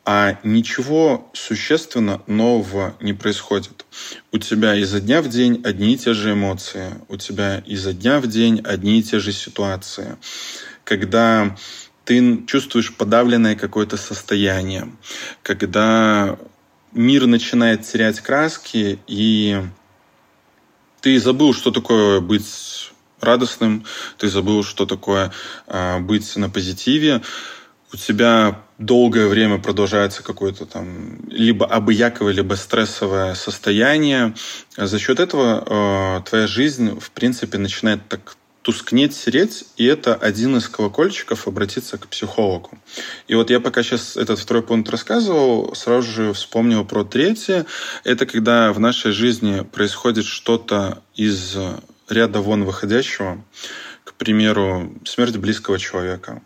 а 0.05 0.39
ничего 0.43 1.29
существенно 1.33 2.21
нового 2.25 2.95
не 3.00 3.13
происходит. 3.13 3.86
У 4.31 4.39
тебя 4.39 4.75
изо 4.75 5.00
дня 5.00 5.21
в 5.21 5.29
день 5.29 5.62
одни 5.63 5.93
и 5.93 5.98
те 5.98 6.13
же 6.13 6.33
эмоции, 6.33 6.95
у 7.09 7.17
тебя 7.17 7.62
изо 7.65 7.93
дня 7.93 8.19
в 8.19 8.27
день 8.27 8.62
одни 8.63 9.00
и 9.00 9.03
те 9.03 9.19
же 9.19 9.31
ситуации. 9.31 10.17
Когда 10.83 11.55
ты 12.05 12.43
чувствуешь 12.48 12.95
подавленное 12.95 13.55
какое-то 13.55 13.98
состояние, 13.98 14.91
когда 15.43 16.39
мир 16.91 17.27
начинает 17.27 17.83
терять 17.83 18.19
краски, 18.21 19.00
и 19.05 19.62
ты 21.01 21.20
забыл, 21.20 21.53
что 21.53 21.72
такое 21.72 22.20
быть 22.20 22.91
радостным, 23.22 23.86
ты 24.18 24.29
забыл, 24.29 24.63
что 24.63 24.86
такое 24.86 25.32
э, 25.68 26.00
быть 26.00 26.36
на 26.36 26.50
позитиве, 26.50 27.22
у 27.91 27.98
тебя 27.98 28.62
долгое 28.77 29.27
время 29.27 29.58
продолжается 29.58 30.22
какое-то 30.24 30.65
там 30.65 31.20
либо 31.27 31.65
обыяковое, 31.65 32.34
либо 32.34 32.53
стрессовое 32.53 33.34
состояние. 33.34 34.36
За 34.77 35.00
счет 35.00 35.20
этого 35.20 35.63
э, 35.65 36.29
твоя 36.29 36.48
жизнь, 36.48 37.00
в 37.00 37.12
принципе, 37.12 37.58
начинает 37.58 38.08
так 38.08 38.36
тускнеть, 38.69 39.15
сереть, 39.15 39.65
и 39.77 39.85
это 39.85 40.13
один 40.13 40.55
из 40.55 40.69
колокольчиков 40.69 41.47
обратиться 41.47 41.97
к 41.97 42.07
психологу. 42.07 42.77
И 43.27 43.33
вот 43.33 43.49
я 43.49 43.59
пока 43.59 43.81
сейчас 43.81 44.15
этот 44.15 44.38
второй 44.38 44.61
пункт 44.61 44.91
рассказывал, 44.91 45.73
сразу 45.73 46.11
же 46.11 46.33
вспомнил 46.33 46.85
про 46.85 47.03
третье. 47.03 47.65
Это 48.03 48.27
когда 48.27 48.71
в 48.71 48.79
нашей 48.79 49.11
жизни 49.11 49.61
происходит 49.61 50.25
что-то 50.25 51.01
из 51.15 51.57
ряда 52.07 52.41
вон 52.41 52.63
выходящего, 52.63 53.43
к 54.03 54.13
примеру, 54.13 54.93
смерть 55.03 55.38
близкого 55.38 55.79
человека, 55.79 56.43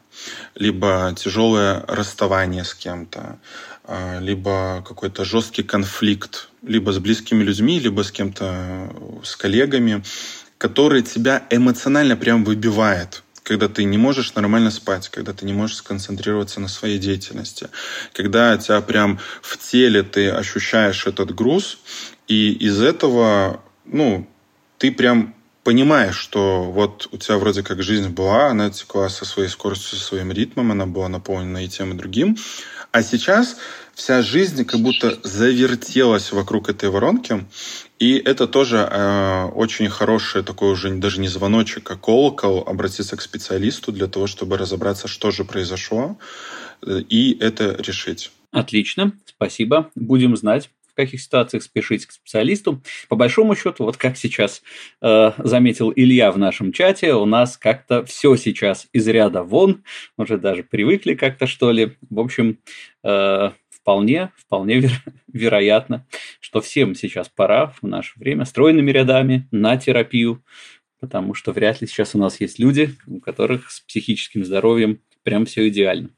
либо 0.56 1.14
тяжелое 1.18 1.84
расставание 1.90 2.64
с 2.64 2.74
кем-то, 2.74 3.38
а, 3.84 4.20
либо 4.22 4.82
какой-то 4.88 5.26
жесткий 5.26 5.64
конфликт, 5.64 6.48
либо 6.62 6.94
с 6.94 7.00
близкими 7.00 7.44
людьми, 7.44 7.80
либо 7.80 8.04
с 8.04 8.14
кем-то, 8.14 8.90
с 9.26 9.36
коллегами, 9.36 10.04
который 10.64 11.02
тебя 11.02 11.44
эмоционально 11.50 12.16
прям 12.16 12.46
выбивает 12.46 13.22
когда 13.44 13.68
ты 13.68 13.84
не 13.84 13.98
можешь 13.98 14.36
нормально 14.36 14.72
спать, 14.72 15.10
когда 15.10 15.34
ты 15.34 15.46
не 15.46 15.52
можешь 15.52 15.76
сконцентрироваться 15.76 16.62
на 16.62 16.70
своей 16.70 16.98
деятельности, 16.98 17.68
когда 18.14 18.58
тебя 18.58 18.80
прям 18.80 19.20
в 19.42 19.58
теле 19.58 20.02
ты 20.04 20.30
ощущаешь 20.30 21.06
этот 21.06 21.36
груз, 21.36 21.80
и 22.30 22.54
из 22.54 22.82
этого, 22.82 23.62
ну, 23.84 24.30
ты 24.78 24.94
прям 24.94 25.36
понимаешь, 25.66 26.16
что 26.16 26.72
вот 26.72 27.10
у 27.12 27.18
тебя 27.18 27.38
вроде 27.38 27.64
как 27.64 27.84
жизнь 27.84 28.08
была, 28.08 28.48
она 28.48 28.70
текла 28.70 29.10
со 29.10 29.26
своей 29.26 29.50
скоростью, 29.50 29.98
со 29.98 30.06
своим 30.06 30.32
ритмом, 30.32 30.72
она 30.72 30.86
была 30.86 31.10
наполнена 31.10 31.66
и 31.66 31.68
тем, 31.68 31.92
и 31.92 31.98
другим, 31.98 32.38
а 32.94 33.04
сейчас 33.04 33.58
вся 33.94 34.22
жизнь 34.22 34.66
как 34.66 34.80
будто 34.80 35.20
завертелась 35.24 36.32
вокруг 36.32 36.70
этой 36.70 36.90
воронки, 36.90 37.46
и 38.04 38.18
это 38.18 38.48
тоже 38.48 38.80
э, 38.80 39.46
очень 39.56 39.88
хороший 39.88 40.44
такой 40.44 40.74
уже 40.74 40.94
даже 40.96 41.22
не 41.22 41.30
звоночек, 41.30 41.90
а 41.90 41.96
колокол 41.96 42.62
обратиться 42.68 43.16
к 43.16 43.22
специалисту 43.22 43.94
для 43.94 44.08
того, 44.08 44.28
чтобы 44.28 44.58
разобраться, 44.58 45.08
что 45.08 45.32
же 45.32 45.46
произошло, 45.46 46.18
э, 46.86 47.00
и 47.08 47.38
это 47.40 47.78
решить. 47.82 48.32
Отлично, 48.52 49.14
спасибо. 49.26 49.90
Будем 49.96 50.36
знать 50.36 50.70
в 50.92 50.96
каких 50.96 51.22
ситуациях 51.22 51.64
спешить 51.64 52.06
к 52.06 52.12
специалисту. 52.12 52.84
По 53.08 53.16
большому 53.16 53.56
счету, 53.56 53.86
вот 53.86 53.96
как 53.96 54.18
сейчас 54.18 54.62
э, 55.02 55.32
заметил 55.38 55.94
Илья 55.96 56.34
в 56.34 56.38
нашем 56.38 56.74
чате, 56.74 57.14
у 57.14 57.24
нас 57.26 57.56
как-то 57.56 58.04
все 58.04 58.36
сейчас 58.36 58.88
из 58.92 59.08
ряда 59.08 59.44
вон, 59.44 59.86
уже 60.18 60.38
даже 60.38 60.64
привыкли 60.64 61.14
как-то 61.14 61.48
что 61.48 61.72
ли. 61.72 61.96
В 62.10 62.20
общем, 62.20 62.60
э, 63.02 63.52
вполне, 63.84 64.32
вполне 64.38 64.80
веро- 64.80 65.14
вероятно, 65.28 66.08
что 66.40 66.62
всем 66.62 66.96
сейчас 66.96 67.28
пора 67.28 67.68
в 67.82 67.84
наше 67.84 68.18
время 68.18 68.46
стройными 68.46 68.92
рядами 68.92 69.48
на 69.52 69.76
терапию, 69.78 70.44
потому 71.02 71.34
что 71.34 71.52
вряд 71.52 71.82
ли 71.82 71.88
сейчас 71.88 72.16
у 72.16 72.18
нас 72.18 72.40
есть 72.40 72.60
люди, 72.60 72.96
у 73.08 73.20
которых 73.20 73.70
с 73.70 73.82
психическим 73.82 74.46
здоровьем 74.46 75.02
прям 75.24 75.46
все 75.46 75.68
идеально. 75.68 76.10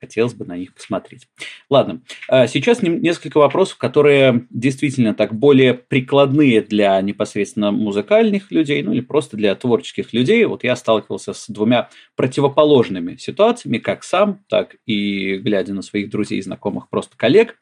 Хотелось 0.00 0.34
бы 0.34 0.44
на 0.44 0.56
них 0.56 0.74
посмотреть. 0.74 1.28
Ладно, 1.70 2.02
а 2.28 2.46
сейчас 2.46 2.82
несколько 2.82 3.38
вопросов, 3.38 3.78
которые 3.78 4.46
действительно 4.50 5.14
так 5.14 5.34
более 5.34 5.74
прикладные 5.74 6.60
для 6.60 7.00
непосредственно 7.00 7.70
музыкальных 7.70 8.50
людей, 8.50 8.82
ну 8.82 8.92
или 8.92 9.00
просто 9.00 9.36
для 9.36 9.54
творческих 9.54 10.12
людей. 10.12 10.44
Вот 10.44 10.64
я 10.64 10.76
сталкивался 10.76 11.32
с 11.32 11.48
двумя 11.48 11.88
противоположными 12.16 13.16
ситуациями, 13.16 13.78
как 13.78 14.04
сам, 14.04 14.44
так 14.48 14.76
и 14.86 15.36
глядя 15.36 15.74
на 15.74 15.82
своих 15.82 16.10
друзей, 16.10 16.40
знакомых, 16.42 16.88
просто 16.88 17.16
коллег. 17.16 17.56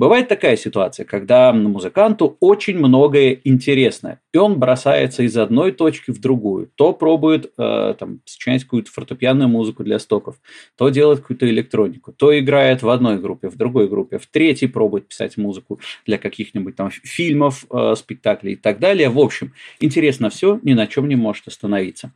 Бывает 0.00 0.28
такая 0.28 0.56
ситуация, 0.56 1.04
когда 1.04 1.52
музыканту 1.52 2.38
очень 2.40 2.78
многое 2.78 3.38
интересно, 3.44 4.18
и 4.32 4.38
он 4.38 4.58
бросается 4.58 5.22
из 5.24 5.36
одной 5.36 5.72
точки 5.72 6.10
в 6.10 6.18
другую. 6.22 6.70
То 6.74 6.94
пробует 6.94 7.52
э, 7.58 7.94
там, 7.98 8.22
сочинять 8.24 8.64
какую-то 8.64 8.90
фортепианную 8.90 9.50
музыку 9.50 9.84
для 9.84 9.98
стоков, 9.98 10.36
то 10.78 10.88
делает 10.88 11.20
какую-то 11.20 11.50
электронику, 11.50 12.14
то 12.14 12.38
играет 12.38 12.82
в 12.82 12.88
одной 12.88 13.18
группе, 13.18 13.50
в 13.50 13.56
другой 13.58 13.90
группе, 13.90 14.16
в 14.16 14.26
третьей 14.26 14.68
пробует 14.68 15.06
писать 15.06 15.36
музыку 15.36 15.80
для 16.06 16.16
каких-нибудь 16.16 16.76
там 16.76 16.90
фильмов, 16.90 17.66
э, 17.70 17.94
спектаклей 17.94 18.54
и 18.54 18.56
так 18.56 18.78
далее. 18.78 19.10
В 19.10 19.18
общем, 19.18 19.52
интересно 19.80 20.30
все, 20.30 20.58
ни 20.62 20.72
на 20.72 20.86
чем 20.86 21.08
не 21.08 21.16
может 21.16 21.46
остановиться. 21.46 22.10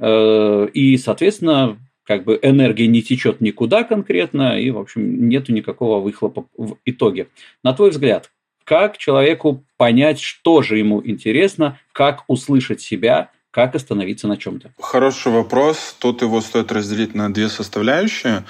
Э, 0.00 0.66
и, 0.74 0.96
соответственно, 0.96 1.78
как 2.12 2.24
бы 2.24 2.38
энергия 2.42 2.86
не 2.88 3.02
течет 3.02 3.40
никуда 3.40 3.84
конкретно, 3.84 4.60
и, 4.60 4.70
в 4.70 4.78
общем, 4.78 5.28
нету 5.30 5.52
никакого 5.52 5.98
выхлопа 6.00 6.44
в 6.58 6.76
итоге. 6.84 7.28
На 7.64 7.72
твой 7.72 7.88
взгляд, 7.88 8.30
как 8.64 8.98
человеку 8.98 9.64
понять, 9.78 10.20
что 10.20 10.60
же 10.60 10.76
ему 10.76 11.00
интересно, 11.02 11.78
как 11.92 12.24
услышать 12.28 12.82
себя, 12.82 13.30
как 13.50 13.74
остановиться 13.74 14.28
на 14.28 14.36
чем-то? 14.36 14.72
Хороший 14.78 15.32
вопрос. 15.32 15.96
Тут 15.98 16.20
его 16.20 16.42
стоит 16.42 16.70
разделить 16.70 17.14
на 17.14 17.32
две 17.32 17.48
составляющие. 17.48 18.44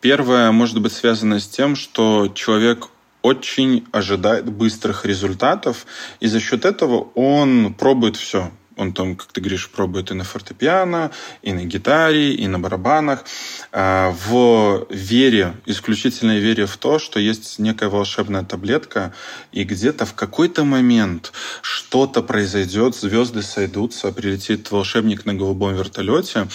Первое 0.00 0.50
может 0.50 0.82
быть 0.82 0.92
связано 0.92 1.38
с 1.38 1.46
тем, 1.46 1.76
что 1.76 2.28
человек 2.34 2.88
очень 3.22 3.84
ожидает 3.92 4.50
быстрых 4.50 5.06
результатов, 5.06 5.86
и 6.18 6.26
за 6.26 6.40
счет 6.40 6.64
этого 6.64 7.08
он 7.14 7.72
пробует 7.74 8.16
все. 8.16 8.50
Он 8.76 8.92
там, 8.92 9.16
как 9.16 9.32
ты 9.32 9.40
говоришь, 9.40 9.70
пробует 9.70 10.10
и 10.10 10.14
на 10.14 10.24
фортепиано, 10.24 11.10
и 11.42 11.52
на 11.52 11.64
гитаре, 11.64 12.34
и 12.34 12.46
на 12.46 12.58
барабанах. 12.58 13.24
А, 13.72 14.14
в 14.26 14.86
вере, 14.90 15.54
исключительной 15.64 16.40
вере 16.40 16.66
в 16.66 16.76
то, 16.76 16.98
что 16.98 17.18
есть 17.18 17.58
некая 17.58 17.88
волшебная 17.88 18.44
таблетка, 18.44 19.14
и 19.52 19.64
где-то 19.64 20.04
в 20.04 20.14
какой-то 20.14 20.64
момент 20.64 21.32
что-то 21.62 22.22
произойдет, 22.22 22.94
звезды 22.94 23.42
сойдутся, 23.42 24.12
прилетит 24.12 24.70
волшебник 24.70 25.24
на 25.24 25.34
голубом 25.34 25.74
вертолете, 25.74 26.48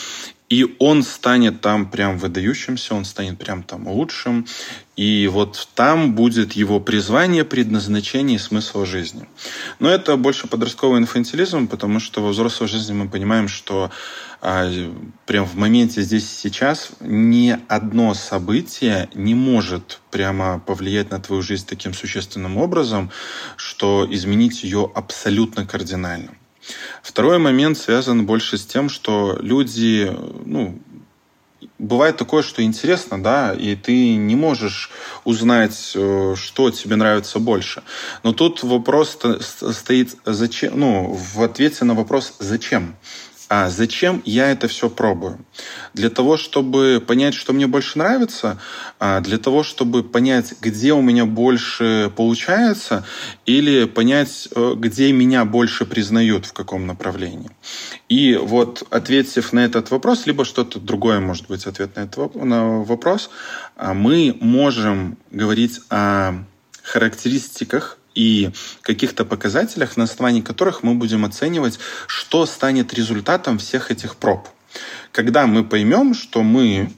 и 0.52 0.76
он 0.80 1.02
станет 1.02 1.62
там 1.62 1.90
прям 1.90 2.18
выдающимся, 2.18 2.94
он 2.94 3.06
станет 3.06 3.40
прям 3.40 3.64
там 3.64 3.88
лучшим. 3.88 4.46
И 4.98 5.30
вот 5.32 5.70
там 5.76 6.14
будет 6.14 6.54
его 6.54 6.82
призвание, 6.82 7.46
предназначение 7.46 8.36
и 8.36 8.40
смысл 8.40 8.84
жизни. 8.84 9.26
Но 9.80 9.90
это 9.90 10.18
больше 10.18 10.48
подростковый 10.48 11.00
инфантилизм, 11.00 11.70
потому 11.70 12.02
что 12.02 12.22
во 12.22 12.32
взрослой 12.32 12.68
жизни 12.68 12.92
мы 12.92 13.08
понимаем, 13.08 13.48
что 13.48 13.92
а, 14.42 14.70
прям 15.26 15.46
в 15.46 15.56
моменте 15.56 16.02
здесь 16.02 16.26
и 16.26 16.36
сейчас 16.36 16.90
ни 17.00 17.58
одно 17.70 18.14
событие 18.14 19.08
не 19.14 19.34
может 19.34 20.02
прямо 20.12 20.60
повлиять 20.60 21.12
на 21.12 21.22
твою 21.22 21.42
жизнь 21.42 21.66
таким 21.66 21.94
существенным 21.94 22.58
образом, 22.58 23.10
что 23.56 24.06
изменить 24.12 24.64
ее 24.64 24.92
абсолютно 24.94 25.66
кардинально. 25.66 26.32
Второй 27.02 27.38
момент 27.38 27.78
связан 27.78 28.26
больше 28.26 28.58
с 28.58 28.66
тем, 28.66 28.90
что 28.90 29.38
люди, 29.42 30.12
ну, 30.46 30.80
бывает 31.82 32.18
такое, 32.18 32.44
что 32.44 32.64
интересно, 32.64 33.22
да, 33.22 33.54
и 33.54 33.76
ты 33.76 34.16
не 34.16 34.36
можешь 34.36 34.92
узнать, 35.24 35.94
э, 35.96 36.36
что 36.38 36.72
тебе 36.72 36.96
нравится 36.96 37.40
больше. 37.40 37.84
Но 38.24 38.34
тут 38.34 38.64
вопрос 38.64 39.18
стоит, 39.72 40.16
зачем, 40.26 40.80
ну, 40.80 41.14
в 41.14 41.42
ответе 41.42 41.86
на 41.86 41.94
вопрос 41.96 42.34
«зачем?». 42.40 42.96
А 43.54 43.70
зачем 43.70 44.22
я 44.24 44.50
это 44.50 44.70
все 44.70 44.90
пробую? 44.90 45.38
Для 45.94 46.10
того, 46.10 46.38
чтобы 46.38 47.04
понять, 47.06 47.34
что 47.34 47.52
мне 47.52 47.68
больше 47.68 47.98
нравится, 47.98 48.62
а 48.98 49.20
для 49.20 49.38
того, 49.38 49.62
чтобы 49.64 50.04
понять, 50.04 50.54
где 50.62 50.94
у 50.94 51.02
меня 51.02 51.26
больше 51.26 52.10
получается, 52.16 53.06
или 53.46 53.84
понять, 53.84 54.48
э, 54.56 54.76
где 54.78 55.12
меня 55.12 55.44
больше 55.44 55.86
признают, 55.86 56.46
в 56.46 56.54
каком 56.54 56.88
направлении. 56.88 57.52
И 58.08 58.38
вот 58.38 58.88
ответив 58.90 59.52
на 59.52 59.66
этот 59.66 59.92
вопрос, 59.92 60.26
либо 60.28 60.46
что-то 60.46 60.80
другое 60.80 61.20
может 61.20 61.50
быть 61.50 61.66
ответ 61.66 61.98
на 61.98 62.04
этот 62.04 62.32
вопрос, 62.34 63.30
а 63.76 63.94
мы 63.94 64.34
можем 64.40 65.18
говорить 65.30 65.82
о 65.90 66.36
характеристиках 66.84 67.98
и 68.16 68.52
каких-то 68.82 69.26
показателях, 69.26 69.98
на 69.98 70.06
основании 70.06 70.42
которых 70.42 70.84
мы 70.84 70.96
будем 70.96 71.26
оценивать, 71.26 71.80
что 72.08 72.46
станет 72.46 72.94
результатом 72.94 73.58
всех 73.58 73.92
этих 73.92 74.16
проб. 74.16 74.48
Когда 75.12 75.48
мы 75.48 75.64
поймем, 75.64 76.14
что 76.14 76.44
мы 76.44 76.92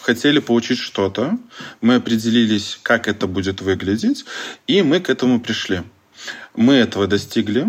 хотели 0.00 0.38
получить 0.38 0.78
что-то, 0.78 1.38
мы 1.80 1.96
определились, 1.96 2.78
как 2.82 3.08
это 3.08 3.26
будет 3.26 3.60
выглядеть, 3.60 4.24
и 4.66 4.82
мы 4.82 5.00
к 5.00 5.10
этому 5.10 5.40
пришли. 5.40 5.82
Мы 6.54 6.74
этого 6.74 7.06
достигли, 7.06 7.66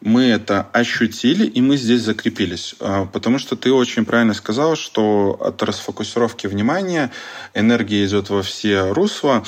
мы 0.00 0.24
это 0.24 0.68
ощутили, 0.72 1.46
и 1.46 1.62
мы 1.62 1.76
здесь 1.76 2.02
закрепились. 2.02 2.74
А, 2.80 3.06
потому 3.06 3.38
что 3.38 3.56
ты 3.56 3.72
очень 3.72 4.04
правильно 4.04 4.34
сказал, 4.34 4.76
что 4.76 5.38
от 5.40 5.62
расфокусировки 5.62 6.46
внимания 6.46 7.10
энергия 7.54 8.04
идет 8.04 8.28
во 8.28 8.42
все 8.42 8.92
русла, 8.92 9.44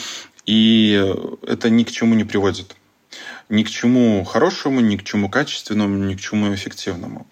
и 0.48 1.14
это 1.46 1.68
ни 1.68 1.84
к 1.84 1.90
чему 1.90 2.14
не 2.14 2.24
приводит. 2.24 2.74
Ни 3.50 3.64
к 3.64 3.70
чему 3.70 4.24
хорошему, 4.24 4.80
ни 4.80 4.96
к 4.96 5.04
чему 5.04 5.28
качественному, 5.28 5.94
ни 6.06 6.14
к 6.14 6.20
чему 6.20 6.54
эффективному. 6.54 7.26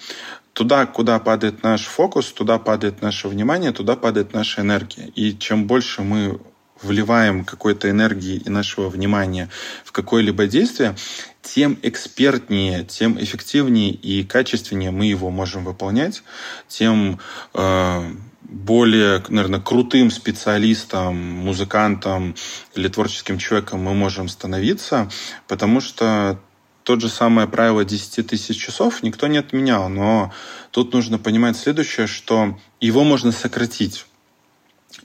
Туда, 0.52 0.84
куда 0.84 1.18
падает 1.18 1.62
наш 1.62 1.86
фокус, 1.86 2.30
туда 2.30 2.58
падает 2.58 3.00
наше 3.00 3.28
внимание, 3.28 3.72
туда 3.72 3.96
падает 3.96 4.34
наша 4.34 4.60
энергия. 4.60 5.06
И 5.14 5.34
чем 5.38 5.66
больше 5.66 6.02
мы 6.02 6.38
вливаем 6.82 7.46
какой-то 7.46 7.88
энергии 7.88 8.36
и 8.36 8.50
нашего 8.50 8.90
внимания 8.90 9.48
в 9.82 9.92
какое-либо 9.92 10.46
действие, 10.46 10.94
тем 11.40 11.78
экспертнее, 11.82 12.84
тем 12.84 13.18
эффективнее 13.18 13.92
и 13.92 14.24
качественнее 14.24 14.90
мы 14.90 15.06
его 15.06 15.30
можем 15.30 15.64
выполнять, 15.64 16.22
тем 16.68 17.18
э, 17.54 18.10
более, 18.56 19.22
наверное, 19.28 19.60
крутым 19.60 20.10
специалистом, 20.10 21.16
музыкантом 21.16 22.34
или 22.74 22.88
творческим 22.88 23.38
человеком 23.38 23.80
мы 23.80 23.94
можем 23.94 24.28
становиться, 24.28 25.10
потому 25.46 25.80
что 25.80 26.40
тот 26.82 27.00
же 27.00 27.08
самое 27.08 27.48
правило 27.48 27.84
10 27.84 28.26
тысяч 28.26 28.56
часов 28.56 29.02
никто 29.02 29.26
не 29.26 29.38
отменял, 29.38 29.88
но 29.88 30.32
тут 30.70 30.92
нужно 30.94 31.18
понимать 31.18 31.56
следующее, 31.56 32.06
что 32.06 32.58
его 32.80 33.04
можно 33.04 33.32
сократить 33.32 34.06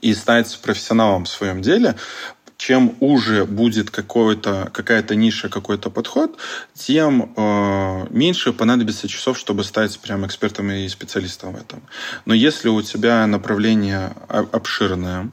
и 0.00 0.14
стать 0.14 0.58
профессионалом 0.62 1.24
в 1.24 1.28
своем 1.28 1.60
деле, 1.60 1.96
чем 2.62 2.94
уже 3.00 3.44
будет 3.44 3.90
какая-то 3.90 5.16
ниша, 5.16 5.48
какой-то 5.48 5.90
подход, 5.90 6.38
тем 6.74 7.32
э, 7.36 8.06
меньше 8.10 8.52
понадобится 8.52 9.08
часов, 9.08 9.36
чтобы 9.36 9.64
стать 9.64 9.98
прям 9.98 10.24
экспертом 10.24 10.70
и 10.70 10.86
специалистом 10.88 11.54
в 11.54 11.56
этом. 11.56 11.82
Но 12.24 12.34
если 12.34 12.68
у 12.68 12.80
тебя 12.80 13.26
направление 13.26 14.12
обширное, 14.28 15.30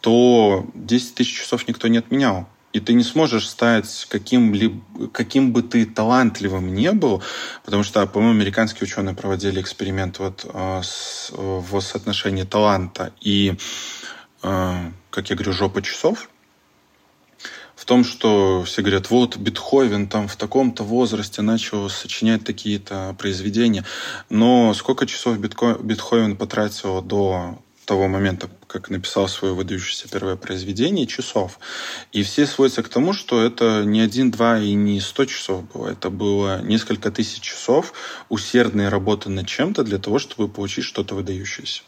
то 0.00 0.66
10 0.74 1.14
тысяч 1.14 1.40
часов 1.40 1.68
никто 1.68 1.86
не 1.86 1.98
отменял. 1.98 2.48
И 2.72 2.80
ты 2.80 2.94
не 2.94 3.04
сможешь 3.04 3.48
стать 3.48 4.06
каким, 4.10 4.52
каким 5.12 5.52
бы 5.52 5.62
ты 5.62 5.86
талантливым 5.86 6.74
не 6.74 6.90
был, 6.90 7.22
потому 7.64 7.84
что, 7.84 8.04
по-моему, 8.08 8.34
американские 8.40 8.88
ученые 8.88 9.14
проводили 9.14 9.60
эксперимент 9.60 10.18
вот, 10.18 10.44
э, 10.52 10.80
с, 10.82 11.30
в 11.30 11.80
соотношении 11.80 12.42
таланта 12.42 13.12
и, 13.20 13.54
э, 14.42 14.90
как 15.10 15.30
я 15.30 15.36
говорю, 15.36 15.52
жопа 15.52 15.80
часов 15.80 16.28
в 17.76 17.84
том, 17.84 18.02
что 18.04 18.64
все 18.64 18.82
говорят, 18.82 19.10
вот 19.10 19.36
Бетховен 19.36 20.08
там 20.08 20.26
в 20.26 20.36
таком-то 20.36 20.82
возрасте 20.82 21.42
начал 21.42 21.88
сочинять 21.88 22.44
такие-то 22.44 23.14
произведения. 23.18 23.84
Но 24.30 24.74
сколько 24.74 25.06
часов 25.06 25.38
Бетховен 25.38 26.36
потратил 26.36 27.02
до 27.02 27.58
того 27.84 28.08
момента, 28.08 28.50
как 28.66 28.90
написал 28.90 29.28
свое 29.28 29.54
выдающееся 29.54 30.10
первое 30.10 30.36
произведение, 30.36 31.06
часов. 31.06 31.58
И 32.12 32.22
все 32.24 32.46
сводятся 32.46 32.82
к 32.82 32.88
тому, 32.88 33.12
что 33.12 33.40
это 33.40 33.84
не 33.84 34.00
один, 34.00 34.30
два 34.30 34.58
и 34.58 34.72
не 34.72 35.00
сто 35.00 35.24
часов 35.24 35.70
было. 35.72 35.88
Это 35.88 36.10
было 36.10 36.60
несколько 36.62 37.10
тысяч 37.10 37.40
часов 37.40 37.92
усердной 38.28 38.88
работы 38.88 39.30
над 39.30 39.46
чем-то 39.46 39.84
для 39.84 39.98
того, 39.98 40.18
чтобы 40.18 40.52
получить 40.52 40.84
что-то 40.84 41.14
выдающееся. 41.14 41.82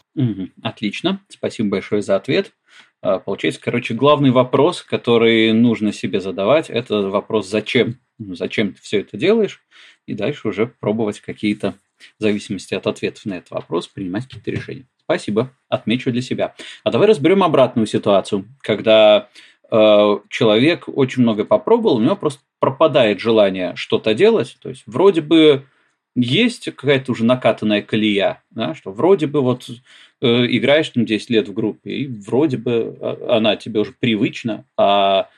Отлично. 0.63 1.21
Спасибо 1.27 1.69
большое 1.69 2.01
за 2.01 2.15
ответ. 2.15 2.51
А, 3.01 3.19
получается, 3.19 3.61
короче, 3.63 3.93
главный 3.93 4.31
вопрос, 4.31 4.81
который 4.81 5.53
нужно 5.53 5.93
себе 5.93 6.19
задавать, 6.19 6.69
это 6.69 7.09
вопрос 7.09 7.47
«зачем?». 7.47 7.99
Ну, 8.17 8.35
зачем 8.35 8.73
ты 8.73 8.81
все 8.81 8.99
это 8.99 9.15
делаешь? 9.15 9.61
И 10.05 10.13
дальше 10.13 10.49
уже 10.49 10.67
пробовать 10.67 11.21
какие-то, 11.21 11.75
в 12.17 12.23
зависимости 12.23 12.73
от 12.73 12.87
ответов 12.87 13.25
на 13.25 13.35
этот 13.35 13.51
вопрос, 13.51 13.87
принимать 13.87 14.25
какие-то 14.25 14.51
решения. 14.51 14.85
Спасибо, 15.03 15.51
отмечу 15.69 16.11
для 16.11 16.21
себя. 16.21 16.53
А 16.83 16.91
давай 16.91 17.07
разберем 17.07 17.43
обратную 17.43 17.87
ситуацию, 17.87 18.45
когда 18.61 19.29
э, 19.71 20.17
человек 20.29 20.83
очень 20.87 21.23
много 21.23 21.45
попробовал, 21.45 21.97
у 21.97 22.01
него 22.01 22.15
просто 22.15 22.41
пропадает 22.59 23.19
желание 23.19 23.75
что-то 23.75 24.13
делать. 24.13 24.57
То 24.61 24.69
есть 24.69 24.83
вроде 24.85 25.21
бы 25.21 25.65
есть 26.15 26.65
какая-то 26.65 27.11
уже 27.11 27.23
накатанная 27.23 27.81
колея, 27.81 28.43
да, 28.51 28.75
что 28.75 28.91
вроде 28.91 29.27
бы 29.27 29.41
вот 29.41 29.69
э, 30.21 30.27
играешь 30.27 30.89
там 30.89 31.05
10 31.05 31.29
лет 31.29 31.47
в 31.47 31.53
группе, 31.53 31.91
и 31.91 32.07
вроде 32.07 32.57
бы 32.57 32.97
а, 32.99 33.37
она 33.37 33.55
тебе 33.55 33.79
уже 33.79 33.93
привычна, 33.97 34.65
а 34.77 35.29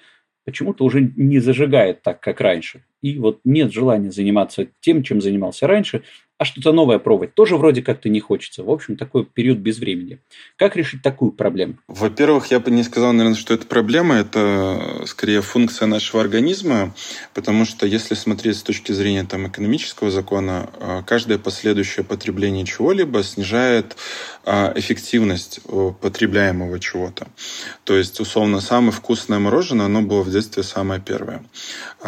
почему-то 0.46 0.84
уже 0.84 1.12
не 1.16 1.40
зажигает 1.40 2.02
так, 2.02 2.20
как 2.20 2.42
раньше. 2.42 2.84
И 3.02 3.18
вот 3.18 3.40
нет 3.44 3.72
желания 3.72 4.12
заниматься 4.12 4.68
тем, 4.80 5.04
чем 5.04 5.22
занимался 5.22 5.68
раньше, 5.68 6.04
а 6.42 6.46
что-то 6.46 6.72
новое 6.72 6.98
пробовать 6.98 7.36
тоже 7.36 7.56
вроде 7.56 7.84
как-то 7.84 8.10
не 8.10 8.20
хочется. 8.20 8.64
В 8.64 8.72
общем, 8.72 8.98
такой 8.98 9.26
период 9.26 9.60
без 9.60 9.78
времени. 9.78 10.18
Как 10.58 10.76
решить 10.76 11.04
такую 11.04 11.34
проблему? 11.34 11.76
Во-первых, 11.88 12.48
я 12.48 12.60
бы 12.60 12.72
не 12.72 12.82
сказал, 12.82 13.14
наверное, 13.14 13.38
что 13.38 13.54
это 13.54 13.68
проблема, 13.68 14.16
это 14.16 15.04
скорее 15.06 15.44
функция 15.44 15.86
нашего 15.86 16.20
организма, 16.20 16.96
потому 17.36 17.64
что 17.64 17.86
если 17.86 18.16
смотреть 18.16 18.58
с 18.58 18.64
точки 18.64 18.92
зрения 18.92 19.24
там, 19.24 19.50
экономического 19.50 20.10
закона, 20.10 20.68
а, 20.80 21.04
каждое 21.04 21.38
последующее 21.38 22.04
потребление 22.04 22.66
чего-либо 22.66 23.22
снижает 23.22 23.96
а, 24.44 24.74
эффективность 24.76 25.60
потребляемого 26.02 26.80
чего-то. 26.80 27.28
То 27.84 27.96
есть, 27.96 28.20
условно, 28.20 28.62
самое 28.62 28.92
вкусное 28.92 29.38
мороженое, 29.38 29.86
оно 29.86 30.02
было 30.02 30.24
в 30.24 30.32
детстве 30.32 30.64
самое 30.64 31.00
первое. 31.00 31.44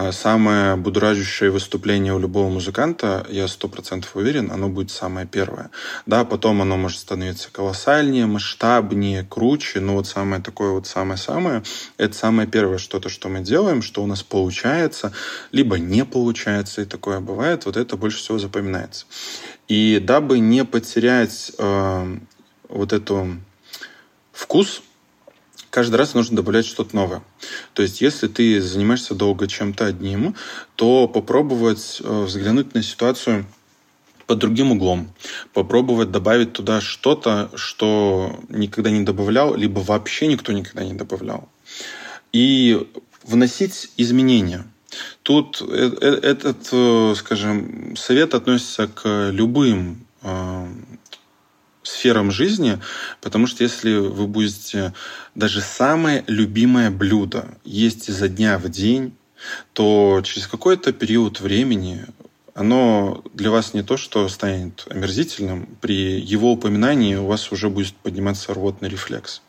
Самое 0.10 0.76
будоражащее 0.76 1.52
выступление 1.52 2.16
у 2.16 2.20
любого 2.20 2.50
музыканта, 2.50 3.28
я 3.30 3.48
сто 3.48 3.68
процентов 3.68 4.16
уверен, 4.24 4.52
оно 4.52 4.70
будет 4.70 4.90
самое 4.90 5.28
первое. 5.28 5.70
Да, 6.06 6.26
потом 6.26 6.62
оно 6.62 6.78
может 6.78 7.00
становиться 7.00 7.50
колоссальнее, 7.52 8.26
масштабнее, 8.26 9.26
круче, 9.30 9.80
но 9.80 9.94
вот 9.94 10.08
самое 10.08 10.42
такое 10.42 10.72
вот 10.72 10.88
самое-самое, 10.88 11.64
это 11.98 12.16
самое 12.16 12.48
первое 12.48 12.78
что-то, 12.78 13.10
что 13.10 13.30
мы 13.30 13.42
делаем, 13.42 13.82
что 13.82 14.02
у 14.04 14.08
нас 14.08 14.24
получается, 14.24 15.14
либо 15.52 15.78
не 15.78 16.06
получается, 16.06 16.82
и 16.82 16.86
такое 16.86 17.20
бывает, 17.20 17.66
вот 17.66 17.78
это 17.78 17.98
больше 17.98 18.18
всего 18.18 18.40
запоминается. 18.40 19.06
И 19.68 20.00
дабы 20.04 20.40
не 20.40 20.66
потерять 20.66 21.52
э, 21.58 22.18
вот 22.70 22.94
эту 22.94 23.38
вкус, 24.32 24.82
каждый 25.70 25.96
раз 25.96 26.14
нужно 26.14 26.38
добавлять 26.38 26.68
что-то 26.68 26.96
новое. 26.96 27.24
То 27.74 27.82
есть, 27.82 28.02
если 28.02 28.28
ты 28.28 28.62
занимаешься 28.62 29.16
долго 29.16 29.48
чем-то 29.48 29.88
одним, 29.88 30.36
то 30.76 31.08
попробовать 31.08 32.02
э, 32.04 32.24
взглянуть 32.24 32.76
на 32.76 32.84
ситуацию 32.84 33.46
под 34.28 34.40
другим 34.40 34.72
углом, 34.72 35.12
попробовать 35.54 36.12
добавить 36.12 36.54
туда 36.54 36.82
что-то, 36.82 37.50
что 37.56 38.40
никогда 38.50 38.90
не 38.90 39.04
добавлял, 39.04 39.56
либо 39.56 39.80
вообще 39.80 40.28
никто 40.28 40.52
никогда 40.52 40.84
не 40.84 40.94
добавлял. 40.94 41.50
И 42.32 42.88
вносить 43.24 43.92
изменения. 43.98 44.66
Тут 45.24 45.62
э, 45.62 45.92
э, 46.02 46.20
этот, 46.22 47.18
скажем, 47.18 47.96
совет 47.96 48.34
относится 48.34 48.88
к 48.88 49.30
любым 49.32 50.06
сферам 51.84 52.32
жизни, 52.32 52.80
потому 53.22 53.48
что 53.48 53.64
если 53.64 53.96
вы 53.96 54.28
будете 54.28 54.94
даже 55.36 55.62
самое 55.62 56.24
любимое 56.28 56.90
блюдо 56.90 57.46
есть 57.64 58.10
изо 58.10 58.30
дня 58.30 58.58
в 58.58 58.70
день, 58.70 59.14
то 59.74 60.22
через 60.24 60.48
какой-то 60.48 60.94
период 60.94 61.42
времени 61.42 62.06
оно 62.54 63.24
для 63.34 63.50
вас 63.50 63.74
не 63.74 63.84
то, 63.84 63.98
что 63.98 64.28
станет 64.30 64.86
омерзительным, 64.90 65.68
при 65.82 66.20
его 66.20 66.52
упоминании 66.52 67.16
у 67.16 67.26
вас 67.26 67.52
уже 67.52 67.70
будет 67.70 67.96
подниматься 67.96 68.54
рвотный 68.54 68.90
рефлекс. 68.90 69.42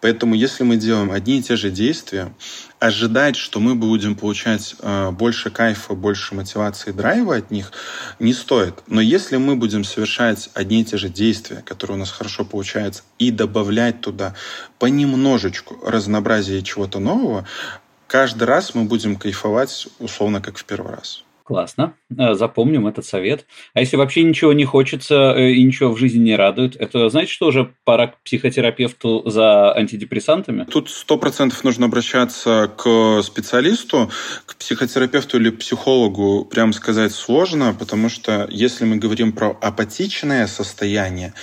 Поэтому 0.00 0.34
если 0.34 0.64
мы 0.64 0.76
делаем 0.76 1.12
одни 1.12 1.38
и 1.38 1.42
те 1.42 1.56
же 1.56 1.70
действия, 1.70 2.32
ожидать, 2.78 3.36
что 3.36 3.60
мы 3.60 3.74
будем 3.74 4.14
получать 4.14 4.74
э, 4.80 5.10
больше 5.10 5.50
кайфа, 5.50 5.94
больше 5.94 6.34
мотивации, 6.34 6.92
драйва 6.92 7.36
от 7.36 7.50
них, 7.50 7.72
не 8.18 8.32
стоит. 8.32 8.76
Но 8.86 9.02
если 9.02 9.36
мы 9.36 9.56
будем 9.56 9.84
совершать 9.84 10.48
одни 10.54 10.80
и 10.80 10.84
те 10.84 10.96
же 10.96 11.10
действия, 11.10 11.62
которые 11.66 11.96
у 11.96 12.00
нас 12.00 12.10
хорошо 12.10 12.46
получаются, 12.46 13.02
и 13.18 13.30
добавлять 13.30 14.00
туда 14.00 14.34
понемножечку 14.78 15.76
разнообразия 15.84 16.62
чего-то 16.62 16.98
нового, 16.98 17.46
каждый 18.06 18.44
раз 18.44 18.74
мы 18.74 18.84
будем 18.84 19.16
кайфовать 19.16 19.88
условно 19.98 20.40
как 20.40 20.56
в 20.56 20.64
первый 20.64 20.94
раз. 20.94 21.24
Классно. 21.50 21.94
Э, 22.16 22.34
запомним 22.34 22.86
этот 22.86 23.04
совет. 23.04 23.44
А 23.74 23.80
если 23.80 23.96
вообще 23.96 24.22
ничего 24.22 24.52
не 24.52 24.64
хочется 24.64 25.34
э, 25.36 25.50
и 25.50 25.64
ничего 25.64 25.90
в 25.90 25.98
жизни 25.98 26.20
не 26.20 26.36
радует, 26.36 26.76
это 26.76 27.08
значит, 27.08 27.30
что 27.30 27.48
уже 27.48 27.74
пора 27.82 28.06
к 28.06 28.22
психотерапевту 28.22 29.24
за 29.26 29.74
антидепрессантами? 29.74 30.64
Тут 30.70 30.90
сто 30.90 31.18
процентов 31.18 31.64
нужно 31.64 31.86
обращаться 31.86 32.70
к 32.76 33.20
специалисту, 33.22 34.12
к 34.46 34.54
психотерапевту 34.54 35.38
или 35.38 35.50
психологу, 35.50 36.44
прям 36.44 36.72
сказать 36.72 37.10
сложно, 37.10 37.74
потому 37.76 38.10
что 38.10 38.46
если 38.48 38.84
мы 38.84 38.98
говорим 38.98 39.32
про 39.32 39.48
апатичное 39.60 40.46
состояние, 40.46 41.34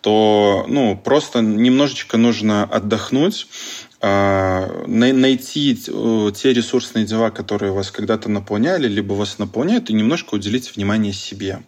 то 0.00 0.64
ну, 0.68 0.96
просто 0.96 1.40
немножечко 1.40 2.16
нужно 2.18 2.62
отдохнуть, 2.62 3.48
найти 4.02 5.78
э, 5.88 6.30
те 6.34 6.52
ресурсные 6.52 7.06
дела, 7.06 7.30
которые 7.30 7.72
вас 7.72 7.90
когда-то 7.90 8.28
наполняли, 8.28 8.88
либо 8.88 9.14
вас 9.14 9.38
наполняют, 9.38 9.90
и 9.90 9.94
немножко 9.94 10.34
уделить 10.34 10.76
внимание 10.76 11.12
себе. 11.12 11.60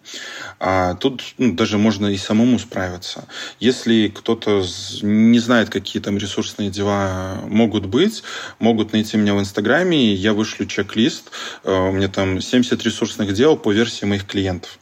А 0.60 0.94
тут 0.94 1.22
ну, 1.38 1.54
даже 1.54 1.78
можно 1.78 2.06
и 2.08 2.16
самому 2.16 2.58
справиться. 2.58 3.26
Если 3.60 4.08
кто-то 4.08 4.64
не 5.02 5.38
знает, 5.38 5.70
какие 5.70 6.02
там 6.02 6.18
ресурсные 6.18 6.70
дела 6.70 7.40
могут 7.46 7.86
быть, 7.86 8.22
могут 8.58 8.92
найти 8.92 9.16
меня 9.16 9.34
в 9.34 9.40
Инстаграме, 9.40 10.14
я 10.14 10.32
вышлю 10.32 10.66
чек-лист. 10.66 11.30
Э, 11.64 11.88
у 11.88 11.92
меня 11.92 12.08
там 12.08 12.40
70 12.40 12.82
ресурсных 12.84 13.32
дел 13.32 13.56
по 13.56 13.72
версии 13.72 14.04
моих 14.04 14.26
клиентов. 14.26 14.78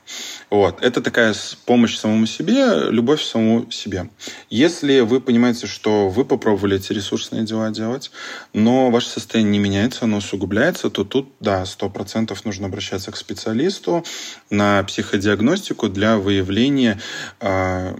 Вот. 0.51 0.81
Это 0.83 1.03
такая 1.03 1.35
помощь 1.65 1.97
самому 1.97 2.27
себе, 2.27 2.91
любовь 2.91 3.23
самому 3.23 3.71
себе. 3.71 4.09
Если 4.49 5.01
вы 5.01 5.21
понимаете, 5.21 5.67
что 5.67 6.09
вы 6.09 6.25
попробовали 6.25 6.77
эти 6.77 6.93
ресурсные 6.93 7.36
дела 7.42 7.70
делать, 7.70 8.11
но 8.53 8.90
ваше 8.90 9.09
состояние 9.09 9.53
не 9.53 9.59
меняется, 9.59 10.05
оно 10.05 10.18
усугубляется, 10.18 10.90
то 10.90 11.05
тут, 11.05 11.33
да, 11.40 11.64
сто 11.66 11.90
процентов 11.90 12.44
нужно 12.44 12.66
обращаться 12.66 13.12
к 13.12 13.16
специалисту 13.16 14.05
на 14.51 14.83
психодиагностику 14.85 15.88
для 15.88 16.16
выявления 16.16 17.01
э, 17.40 17.96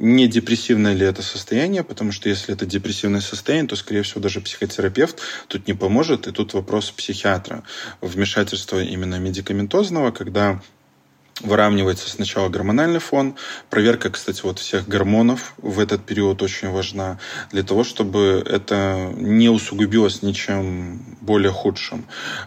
не 0.00 0.28
депрессивное 0.28 0.94
ли 0.94 1.04
это 1.04 1.22
состояние, 1.22 1.84
потому 1.84 2.10
что 2.10 2.30
если 2.30 2.54
это 2.54 2.64
депрессивное 2.64 3.20
состояние, 3.20 3.68
то, 3.68 3.76
скорее 3.76 4.02
всего, 4.02 4.22
даже 4.22 4.40
психотерапевт 4.40 5.20
тут 5.46 5.68
не 5.68 5.74
поможет, 5.74 6.26
и 6.26 6.32
тут 6.32 6.54
вопрос 6.54 6.90
психиатра. 6.90 7.62
Вмешательства 8.00 8.82
именно 8.82 9.18
медикаментозного, 9.18 10.10
когда 10.10 10.62
выравнивается 11.40 12.08
сначала 12.08 12.48
гормональный 12.48 13.00
фон. 13.00 13.34
Проверка, 13.68 14.10
кстати, 14.10 14.42
вот 14.42 14.58
всех 14.58 14.88
гормонов 14.88 15.54
в 15.58 15.80
этот 15.80 16.04
период 16.04 16.42
очень 16.42 16.70
важна 16.70 17.18
для 17.50 17.62
того, 17.62 17.84
чтобы 17.84 18.44
это 18.46 19.12
не 19.16 19.48
усугубилось 19.48 20.22
ничем 20.22 21.00
более 21.20 21.52
худшим. 21.52 22.04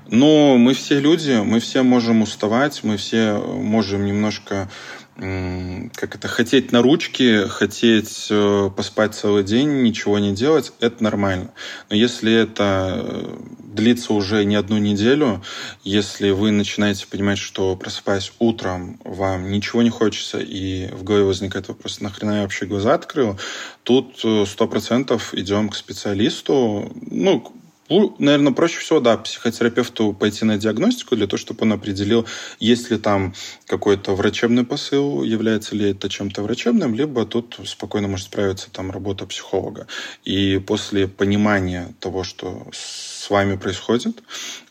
Но 0.07 0.57
мы 0.57 0.73
все 0.73 0.99
люди, 0.99 1.41
мы 1.43 1.59
все 1.59 1.83
можем 1.83 2.21
уставать, 2.21 2.83
мы 2.83 2.97
все 2.97 3.33
можем 3.37 4.05
немножко 4.05 4.69
как 5.15 6.15
это, 6.15 6.27
хотеть 6.27 6.71
на 6.71 6.81
ручки, 6.81 7.47
хотеть 7.47 8.27
э, 8.31 8.69
поспать 8.75 9.13
целый 9.13 9.43
день, 9.43 9.83
ничего 9.83 10.17
не 10.17 10.33
делать, 10.33 10.73
это 10.79 11.03
нормально. 11.03 11.53
Но 11.89 11.95
если 11.95 12.33
это 12.33 12.99
э, 13.03 13.37
длится 13.59 14.13
уже 14.13 14.43
не 14.43 14.55
одну 14.55 14.79
неделю, 14.79 15.43
если 15.83 16.31
вы 16.31 16.49
начинаете 16.51 17.05
понимать, 17.05 17.37
что 17.37 17.75
просыпаясь 17.75 18.33
утром, 18.39 18.99
вам 19.03 19.51
ничего 19.51 19.83
не 19.83 19.91
хочется, 19.91 20.39
и 20.39 20.87
в 20.87 21.03
голове 21.03 21.25
возникает 21.25 21.67
вопрос, 21.67 22.01
нахрена 22.01 22.37
я 22.37 22.41
вообще 22.41 22.65
глаза 22.65 22.95
открыл, 22.95 23.39
тут 23.83 24.19
э, 24.23 24.45
сто 24.47 24.67
процентов 24.67 25.35
идем 25.35 25.69
к 25.69 25.75
специалисту, 25.75 26.91
ну, 26.95 27.53
ну, 27.89 28.15
наверное, 28.17 28.53
проще 28.53 28.79
всего, 28.79 28.99
да, 28.99 29.17
психотерапевту 29.17 30.13
пойти 30.13 30.45
на 30.45 30.57
диагностику 30.57 31.15
для 31.15 31.27
того, 31.27 31.37
чтобы 31.37 31.63
он 31.63 31.73
определил, 31.73 32.25
есть 32.59 32.89
ли 32.91 32.97
там 32.97 33.33
какой-то 33.65 34.15
врачебный 34.15 34.63
посыл, 34.63 35.23
является 35.23 35.75
ли 35.75 35.91
это 35.91 36.09
чем-то 36.09 36.43
врачебным, 36.43 36.95
либо 36.95 37.25
тут 37.25 37.59
спокойно 37.65 38.07
может 38.07 38.27
справиться 38.27 38.71
там 38.71 38.91
работа 38.91 39.25
психолога. 39.25 39.87
И 40.23 40.59
после 40.65 41.07
понимания 41.07 41.93
того, 41.99 42.23
что 42.23 42.67
с 42.71 43.29
вами 43.29 43.57
происходит, 43.57 44.23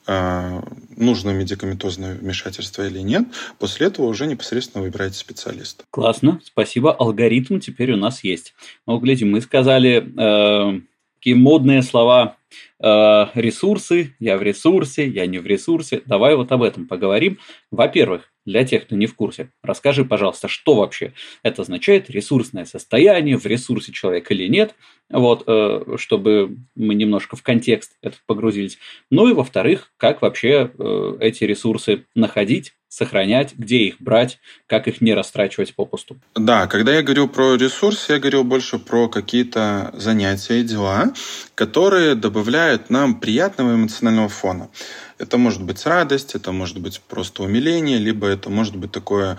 а, 0.06 0.62
нужно 0.96 1.30
медикаментозное 1.30 2.14
вмешательство 2.14 2.86
или 2.86 3.00
нет, 3.00 3.24
после 3.58 3.86
этого 3.86 4.06
уже 4.06 4.26
непосредственно 4.26 4.82
выбираете 4.82 5.18
специалиста. 5.18 5.84
Классно, 5.90 6.40
спасибо. 6.44 6.92
Алгоритм 6.92 7.60
теперь 7.60 7.92
у 7.92 7.96
нас 7.96 8.24
есть. 8.24 8.54
Ну, 8.86 8.98
гляди, 8.98 9.24
мы 9.24 9.40
сказали 9.40 10.02
э, 10.02 10.80
такие 11.18 11.36
модные 11.36 11.82
слова 11.82 12.36
Э, 12.41 12.41
ресурсы, 12.82 14.14
я 14.18 14.36
в 14.36 14.42
ресурсе, 14.42 15.06
я 15.06 15.26
не 15.26 15.38
в 15.38 15.46
ресурсе. 15.46 16.02
Давай 16.06 16.34
вот 16.34 16.50
об 16.52 16.62
этом 16.62 16.88
поговорим. 16.88 17.38
Во-первых, 17.70 18.32
для 18.44 18.64
тех, 18.64 18.84
кто 18.84 18.96
не 18.96 19.06
в 19.06 19.14
курсе, 19.14 19.50
расскажи, 19.62 20.04
пожалуйста, 20.04 20.48
что 20.48 20.74
вообще 20.74 21.12
это 21.42 21.62
означает, 21.62 22.10
ресурсное 22.10 22.64
состояние, 22.64 23.38
в 23.38 23.46
ресурсе 23.46 23.92
человек 23.92 24.30
или 24.30 24.48
нет, 24.48 24.74
вот, 25.10 25.44
э, 25.46 25.96
чтобы 25.96 26.56
мы 26.74 26.94
немножко 26.94 27.36
в 27.36 27.42
контекст 27.42 27.92
этот 28.02 28.20
погрузились. 28.26 28.78
Ну 29.10 29.28
и 29.28 29.32
во-вторых, 29.32 29.92
как 29.96 30.22
вообще 30.22 30.72
э, 30.76 31.16
эти 31.20 31.44
ресурсы 31.44 32.06
находить, 32.14 32.74
сохранять, 32.92 33.54
где 33.56 33.78
их 33.78 33.96
брать, 34.00 34.38
как 34.66 34.86
их 34.86 35.00
не 35.00 35.14
растрачивать 35.14 35.74
попусту. 35.74 36.18
Да, 36.34 36.66
когда 36.66 36.92
я 36.92 37.02
говорю 37.02 37.26
про 37.26 37.54
ресурсы, 37.54 38.12
я 38.12 38.18
говорил 38.18 38.44
больше 38.44 38.78
про 38.78 39.08
какие-то 39.08 39.94
занятия 39.94 40.60
и 40.60 40.62
дела, 40.62 41.14
которые 41.54 42.14
добавляют 42.14 42.90
нам 42.90 43.18
приятного 43.18 43.76
эмоционального 43.76 44.28
фона. 44.28 44.68
Это 45.16 45.38
может 45.38 45.62
быть 45.62 45.86
радость, 45.86 46.34
это 46.34 46.52
может 46.52 46.80
быть 46.80 47.00
просто 47.08 47.44
умиление, 47.44 47.96
либо 47.96 48.26
это 48.26 48.50
может 48.50 48.76
быть 48.76 48.92
такое 48.92 49.38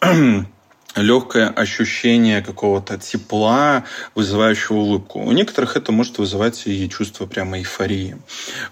легкое 0.96 1.48
ощущение 1.48 2.42
какого-то 2.42 2.98
тепла, 2.98 3.84
вызывающего 4.14 4.76
улыбку. 4.76 5.20
У 5.20 5.32
некоторых 5.32 5.76
это 5.76 5.92
может 5.92 6.18
вызывать 6.18 6.66
и 6.66 6.88
чувство 6.88 7.26
прямо 7.26 7.58
эйфории. 7.58 8.16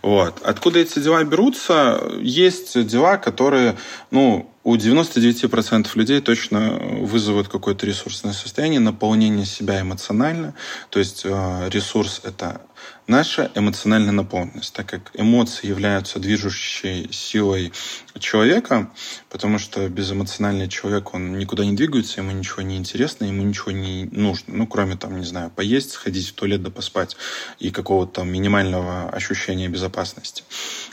Вот. 0.02 0.40
Откуда 0.42 0.80
эти 0.80 0.98
дела 0.98 1.22
берутся? 1.24 2.00
Есть 2.20 2.86
дела, 2.86 3.16
которые, 3.16 3.76
ну, 4.10 4.50
у 4.64 4.76
99% 4.76 5.88
людей 5.94 6.20
точно 6.20 6.78
вызовут 7.00 7.48
какое-то 7.48 7.86
ресурсное 7.86 8.32
состояние, 8.32 8.80
наполнение 8.80 9.46
себя 9.46 9.80
эмоционально. 9.80 10.54
То 10.90 10.98
есть 10.98 11.22
э, 11.24 11.68
ресурс– 11.70 12.20
это 12.24 12.60
наша 13.08 13.50
эмоциональная 13.54 14.12
наполненность, 14.12 14.72
так 14.74 14.86
как 14.86 15.10
эмоции 15.14 15.66
являются 15.66 16.18
движущей 16.18 17.08
силой 17.10 17.72
человека, 18.18 18.90
потому 19.30 19.58
что 19.58 19.88
безэмоциональный 19.88 20.68
человек, 20.68 21.14
он 21.14 21.38
никуда 21.38 21.64
не 21.64 21.72
двигается, 21.72 22.20
ему 22.20 22.32
ничего 22.32 22.62
не 22.62 22.76
интересно, 22.76 23.24
ему 23.24 23.42
ничего 23.42 23.72
не 23.72 24.04
нужно, 24.12 24.54
ну, 24.54 24.66
кроме, 24.66 24.96
там, 24.96 25.18
не 25.18 25.24
знаю, 25.24 25.50
поесть, 25.50 25.92
сходить 25.92 26.28
в 26.28 26.34
туалет 26.34 26.62
да 26.62 26.70
поспать 26.70 27.16
и 27.58 27.70
какого-то 27.70 28.24
минимального 28.24 29.08
ощущения 29.10 29.68
безопасности. 29.68 30.44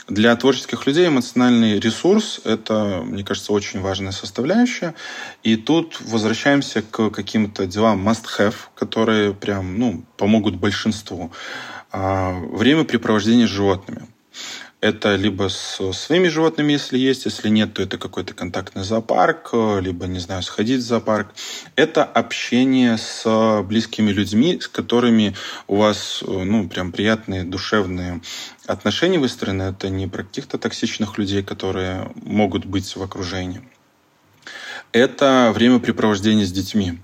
Для 0.08 0.34
творческих 0.36 0.86
людей 0.86 1.08
эмоциональный 1.08 1.78
ресурс– 1.78 2.40
это, 2.44 3.02
мне 3.04 3.24
кажется, 3.24 3.52
очень 3.52 3.80
важная 3.80 4.12
составляющая, 4.12 4.94
и 5.42 5.56
тут 5.56 6.00
возвращаемся 6.00 6.80
к 6.82 7.10
каким-то 7.10 7.66
делам 7.66 8.08
must-have, 8.08 8.54
которые 8.74 9.34
прям, 9.34 9.78
ну, 9.78 10.04
помогут 10.16 10.56
большинству. 10.56 11.32
А, 11.92 12.32
времяпрепровождение 12.32 13.46
с 13.46 13.50
животными. 13.50 14.06
Это 14.82 15.16
либо 15.16 15.48
с 15.48 15.80
своими 15.92 16.28
животными, 16.28 16.72
если 16.72 16.98
есть, 16.98 17.24
если 17.24 17.48
нет, 17.48 17.72
то 17.72 17.82
это 17.82 17.96
какой-то 17.96 18.34
контактный 18.34 18.84
зоопарк, 18.84 19.54
либо, 19.80 20.06
не 20.06 20.18
знаю, 20.18 20.42
сходить 20.42 20.80
в 20.80 20.86
зоопарк. 20.86 21.32
Это 21.76 22.04
общение 22.04 22.98
с 22.98 23.62
близкими 23.62 24.12
людьми, 24.12 24.60
с 24.60 24.68
которыми 24.68 25.34
у 25.66 25.76
вас, 25.76 26.22
ну, 26.26 26.68
прям 26.68 26.92
приятные, 26.92 27.44
душевные 27.44 28.20
отношения 28.66 29.18
выстроены. 29.18 29.62
Это 29.62 29.88
не 29.88 30.06
про 30.06 30.24
каких-то 30.24 30.58
токсичных 30.58 31.16
людей, 31.16 31.42
которые 31.42 32.12
могут 32.14 32.66
быть 32.66 32.94
в 32.94 33.02
окружении. 33.02 33.62
Это 34.96 35.52
времяпрепровождение 35.54 36.46
с 36.46 36.52
детьми. 36.52 36.98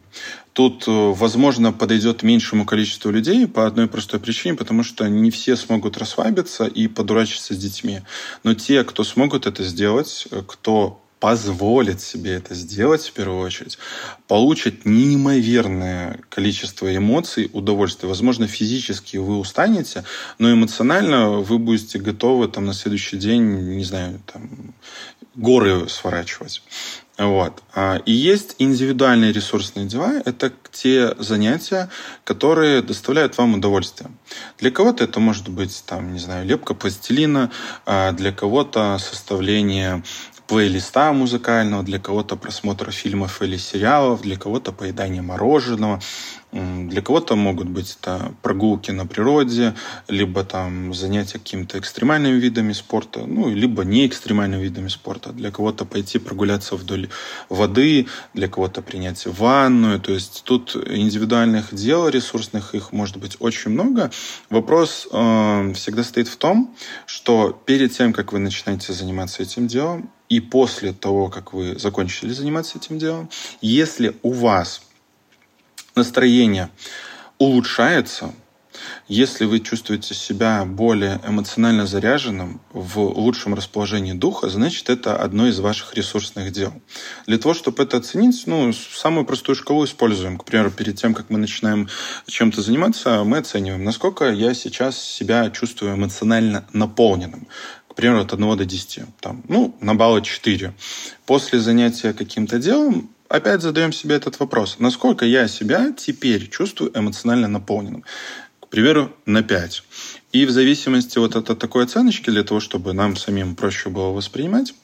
Тут, 0.54 0.88
э, 0.88 0.90
возможно, 0.90 1.74
подойдет 1.74 2.22
меньшему 2.22 2.64
количеству 2.64 3.10
людей 3.10 3.46
по 3.46 3.66
одной 3.66 3.86
простой 3.86 4.18
причине, 4.18 4.54
потому 4.54 4.82
что 4.82 5.06
не 5.10 5.30
все 5.30 5.56
смогут 5.56 5.98
расслабиться 5.98 6.64
и 6.64 6.88
подурачиться 6.88 7.52
с 7.52 7.58
детьми. 7.58 8.00
Но 8.44 8.54
те, 8.54 8.82
кто 8.84 9.04
смогут 9.04 9.46
это 9.46 9.62
сделать, 9.62 10.26
э, 10.30 10.42
кто 10.46 11.02
позволит 11.20 12.00
себе 12.00 12.32
это 12.32 12.54
сделать 12.54 13.02
в 13.02 13.12
первую 13.12 13.42
очередь, 13.42 13.76
получит 14.26 14.86
неимоверное 14.86 16.18
количество 16.30 16.96
эмоций, 16.96 17.50
удовольствия. 17.52 18.08
Возможно, 18.08 18.46
физически 18.46 19.18
вы 19.18 19.38
устанете, 19.38 20.04
но 20.38 20.50
эмоционально 20.50 21.28
вы 21.28 21.58
будете 21.58 21.98
готовы 21.98 22.48
там, 22.48 22.64
на 22.64 22.72
следующий 22.72 23.18
день, 23.18 23.76
не 23.76 23.84
знаю, 23.84 24.18
там, 24.32 24.74
горы 25.34 25.88
сворачивать. 25.88 26.62
Вот. 27.22 27.62
А, 27.74 28.00
и 28.04 28.12
есть 28.12 28.56
индивидуальные 28.58 29.32
ресурсные 29.32 29.86
дела. 29.86 30.20
Это 30.24 30.52
те 30.72 31.14
занятия, 31.18 31.88
которые 32.24 32.82
доставляют 32.82 33.38
вам 33.38 33.54
удовольствие. 33.54 34.10
Для 34.58 34.70
кого-то 34.70 35.04
это 35.04 35.20
может 35.20 35.48
быть, 35.48 35.84
там, 35.86 36.12
не 36.12 36.18
знаю, 36.18 36.44
лепка 36.46 36.74
пластилина, 36.74 37.50
а 37.86 38.12
для 38.12 38.32
кого-то 38.32 38.98
составление 38.98 40.02
плейлиста 40.48 41.12
музыкального, 41.12 41.82
для 41.82 41.98
кого-то 41.98 42.36
просмотр 42.36 42.90
фильмов 42.90 43.40
или 43.40 43.56
сериалов, 43.56 44.22
для 44.22 44.36
кого-то 44.36 44.72
поедание 44.72 45.22
мороженого, 45.22 46.00
для 46.52 47.00
кого-то 47.00 47.34
могут 47.34 47.68
быть 47.68 47.96
это 47.98 48.34
прогулки 48.42 48.90
на 48.90 49.06
природе, 49.06 49.74
либо 50.08 50.44
там 50.44 50.92
занятия 50.92 51.38
какими-то 51.38 51.78
экстремальными 51.78 52.38
видами 52.38 52.74
спорта, 52.74 53.20
ну, 53.26 53.48
либо 53.48 53.84
не 53.84 54.06
экстремальными 54.06 54.62
видами 54.62 54.88
спорта. 54.88 55.32
Для 55.32 55.50
кого-то 55.50 55.86
пойти 55.86 56.18
прогуляться 56.18 56.76
вдоль 56.76 57.08
воды, 57.48 58.06
для 58.34 58.48
кого-то 58.48 58.82
принять 58.82 59.24
ванную. 59.26 59.98
То 59.98 60.12
есть 60.12 60.42
тут 60.44 60.76
индивидуальных 60.76 61.74
дел 61.74 62.08
ресурсных, 62.08 62.74
их 62.74 62.92
может 62.92 63.16
быть 63.16 63.36
очень 63.40 63.70
много. 63.70 64.10
Вопрос 64.50 65.08
э, 65.10 65.72
всегда 65.74 66.04
стоит 66.04 66.28
в 66.28 66.36
том, 66.36 66.74
что 67.06 67.58
перед 67.64 67.92
тем, 67.92 68.12
как 68.12 68.34
вы 68.34 68.40
начинаете 68.40 68.92
заниматься 68.92 69.42
этим 69.42 69.68
делом, 69.68 70.10
и 70.28 70.40
после 70.40 70.92
того, 70.92 71.28
как 71.28 71.52
вы 71.52 71.78
закончили 71.78 72.32
заниматься 72.32 72.78
этим 72.78 72.98
делом, 72.98 73.30
если 73.60 74.16
у 74.22 74.32
вас 74.32 74.82
настроение 75.94 76.70
улучшается, 77.38 78.32
если 79.08 79.44
вы 79.44 79.60
чувствуете 79.60 80.14
себя 80.14 80.64
более 80.64 81.20
эмоционально 81.26 81.86
заряженным, 81.86 82.60
в 82.72 82.98
лучшем 83.00 83.54
расположении 83.54 84.12
духа, 84.12 84.48
значит, 84.48 84.88
это 84.88 85.16
одно 85.16 85.46
из 85.46 85.58
ваших 85.60 85.94
ресурсных 85.94 86.52
дел. 86.52 86.72
Для 87.26 87.38
того, 87.38 87.54
чтобы 87.54 87.82
это 87.82 87.98
оценить, 87.98 88.44
ну, 88.46 88.72
самую 88.72 89.26
простую 89.26 89.56
шкалу 89.56 89.84
используем. 89.84 90.38
К 90.38 90.44
примеру, 90.44 90.70
перед 90.70 90.96
тем, 90.96 91.14
как 91.14 91.30
мы 91.30 91.38
начинаем 91.38 91.88
чем-то 92.26 92.62
заниматься, 92.62 93.24
мы 93.24 93.38
оцениваем, 93.38 93.84
насколько 93.84 94.30
я 94.30 94.54
сейчас 94.54 94.98
себя 94.98 95.50
чувствую 95.50 95.94
эмоционально 95.94 96.64
наполненным 96.72 97.48
к 97.88 97.94
примеру, 97.94 98.20
от 98.20 98.32
1 98.32 98.56
до 98.56 98.64
10. 98.64 99.04
Там, 99.20 99.42
ну, 99.48 99.76
на 99.82 99.94
баллы 99.94 100.22
4. 100.22 100.72
После 101.26 101.60
занятия 101.60 102.14
каким-то 102.14 102.58
делом 102.58 103.10
опять 103.32 103.62
задаем 103.62 103.92
себе 103.92 104.16
этот 104.16 104.38
вопрос. 104.40 104.76
Насколько 104.78 105.24
я 105.24 105.48
себя 105.48 105.92
теперь 105.96 106.50
чувствую 106.50 106.92
эмоционально 106.94 107.48
наполненным? 107.48 108.04
К 108.60 108.68
примеру, 108.68 109.10
на 109.24 109.42
5. 109.42 109.82
И 110.32 110.44
в 110.44 110.50
зависимости 110.50 111.18
вот 111.18 111.34
от 111.36 111.58
такой 111.58 111.84
оценочки, 111.84 112.30
для 112.30 112.44
того, 112.44 112.60
чтобы 112.60 112.92
нам 112.92 113.16
самим 113.16 113.56
проще 113.56 113.88
было 113.88 114.10
воспринимать, 114.10 114.74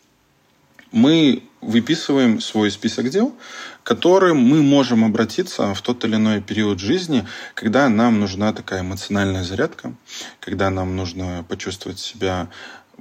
мы 0.90 1.42
выписываем 1.60 2.40
свой 2.40 2.70
список 2.70 3.10
дел, 3.10 3.34
к 3.82 3.86
которым 3.86 4.38
мы 4.38 4.62
можем 4.62 5.04
обратиться 5.04 5.74
в 5.74 5.82
тот 5.82 6.04
или 6.04 6.16
иной 6.16 6.40
период 6.40 6.80
жизни, 6.80 7.26
когда 7.54 7.88
нам 7.90 8.18
нужна 8.18 8.54
такая 8.54 8.80
эмоциональная 8.80 9.44
зарядка, 9.44 9.92
когда 10.40 10.70
нам 10.70 10.96
нужно 10.96 11.44
почувствовать 11.48 11.98
себя 11.98 12.48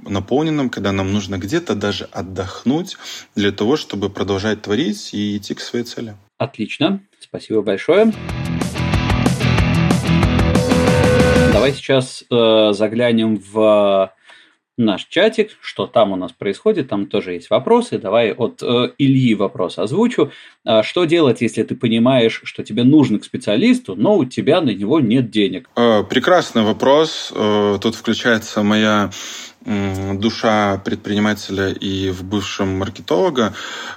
наполненным, 0.02 0.70
когда 0.70 0.92
нам 0.92 1.12
нужно 1.12 1.38
где-то 1.38 1.74
даже 1.74 2.04
отдохнуть 2.12 2.96
для 3.34 3.52
того, 3.52 3.76
чтобы 3.76 4.10
продолжать 4.10 4.62
творить 4.62 5.10
и 5.12 5.36
идти 5.36 5.54
к 5.54 5.60
своей 5.60 5.84
цели. 5.84 6.16
Отлично, 6.38 7.00
спасибо 7.20 7.62
большое. 7.62 8.12
Давай 11.52 11.72
сейчас 11.72 12.24
э, 12.30 12.72
заглянем 12.72 13.36
в 13.36 14.12
наш 14.78 15.04
чатик, 15.06 15.50
что 15.60 15.86
там 15.86 16.12
у 16.12 16.16
нас 16.16 16.32
происходит, 16.32 16.88
там 16.88 17.06
тоже 17.06 17.34
есть 17.34 17.50
вопросы. 17.50 17.98
Давай 17.98 18.32
от 18.32 18.62
э, 18.62 18.92
Ильи 18.96 19.34
вопрос 19.34 19.78
озвучу. 19.78 20.30
А 20.64 20.82
что 20.82 21.04
делать, 21.04 21.40
если 21.40 21.64
ты 21.64 21.74
понимаешь, 21.74 22.40
что 22.44 22.62
тебе 22.62 22.84
нужно 22.84 23.18
к 23.18 23.24
специалисту, 23.24 23.96
но 23.96 24.16
у 24.16 24.24
тебя 24.24 24.60
на 24.60 24.70
него 24.70 25.00
нет 25.00 25.30
денег? 25.30 25.68
Э, 25.76 26.04
прекрасный 26.04 26.62
вопрос. 26.62 27.32
Э, 27.34 27.78
тут 27.82 27.96
включается 27.96 28.62
моя 28.62 29.10
душа 29.68 30.78
предпринимателя 30.78 31.68
и 31.68 32.10
в 32.10 32.24
бывшем 32.24 32.78
маркетолога. 32.78 33.54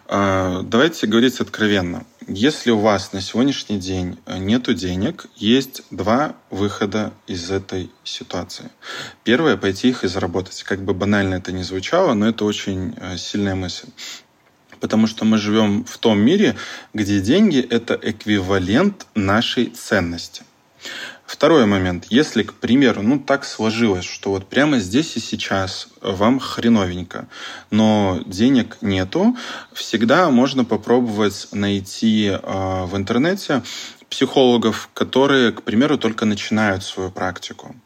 Э, 0.07 0.61
давайте 0.63 1.07
говорить 1.07 1.39
откровенно. 1.39 2.05
Если 2.27 2.71
у 2.71 2.79
вас 2.79 3.13
на 3.13 3.21
сегодняшний 3.21 3.79
день 3.79 4.17
нет 4.27 4.73
денег, 4.75 5.25
есть 5.37 5.83
два 5.89 6.35
выхода 6.49 7.13
из 7.25 7.49
этой 7.49 7.89
ситуации. 8.03 8.69
Первое– 9.23 9.57
пойти 9.57 9.89
их 9.89 10.03
и 10.03 10.07
заработать. 10.07 10.61
Как 10.63 10.81
бы 10.83 10.93
банально 10.93 11.35
это 11.35 11.51
ни 11.51 11.61
звучало, 11.61 12.13
но 12.13 12.27
это 12.27 12.43
очень 12.45 12.93
э, 12.97 13.17
сильная 13.17 13.55
мысль. 13.55 13.87
Потому 14.81 15.07
что 15.07 15.25
мы 15.25 15.37
живем 15.37 15.85
в 15.85 15.97
том 15.99 16.19
мире, 16.19 16.55
где 16.93 17.21
деньги– 17.21 17.59
это 17.69 17.97
эквивалент 18.01 19.07
нашей 19.15 19.67
ценности. 19.67 20.43
Второй 21.31 21.65
момент. 21.65 22.07
Если, 22.09 22.43
к 22.43 22.53
примеру, 22.55 23.01
ну 23.03 23.17
так 23.17 23.45
сложилось, 23.45 24.03
что 24.03 24.31
вот 24.31 24.49
прямо 24.49 24.79
здесь 24.79 25.15
и 25.15 25.21
сейчас 25.21 25.87
вам 26.01 26.41
хреновенько, 26.41 27.29
но 27.69 28.19
денег 28.25 28.77
нету, 28.81 29.37
всегда 29.71 30.29
можно 30.29 30.65
попробовать 30.65 31.47
найти 31.53 32.27
э, 32.27 32.83
в 32.85 32.97
интернете 32.97 33.63
психологов, 34.09 34.89
которые, 34.93 35.53
к 35.53 35.63
примеру, 35.63 35.97
только 35.97 36.25
начинают 36.25 36.83
свою 36.83 37.11
практику. 37.11 37.77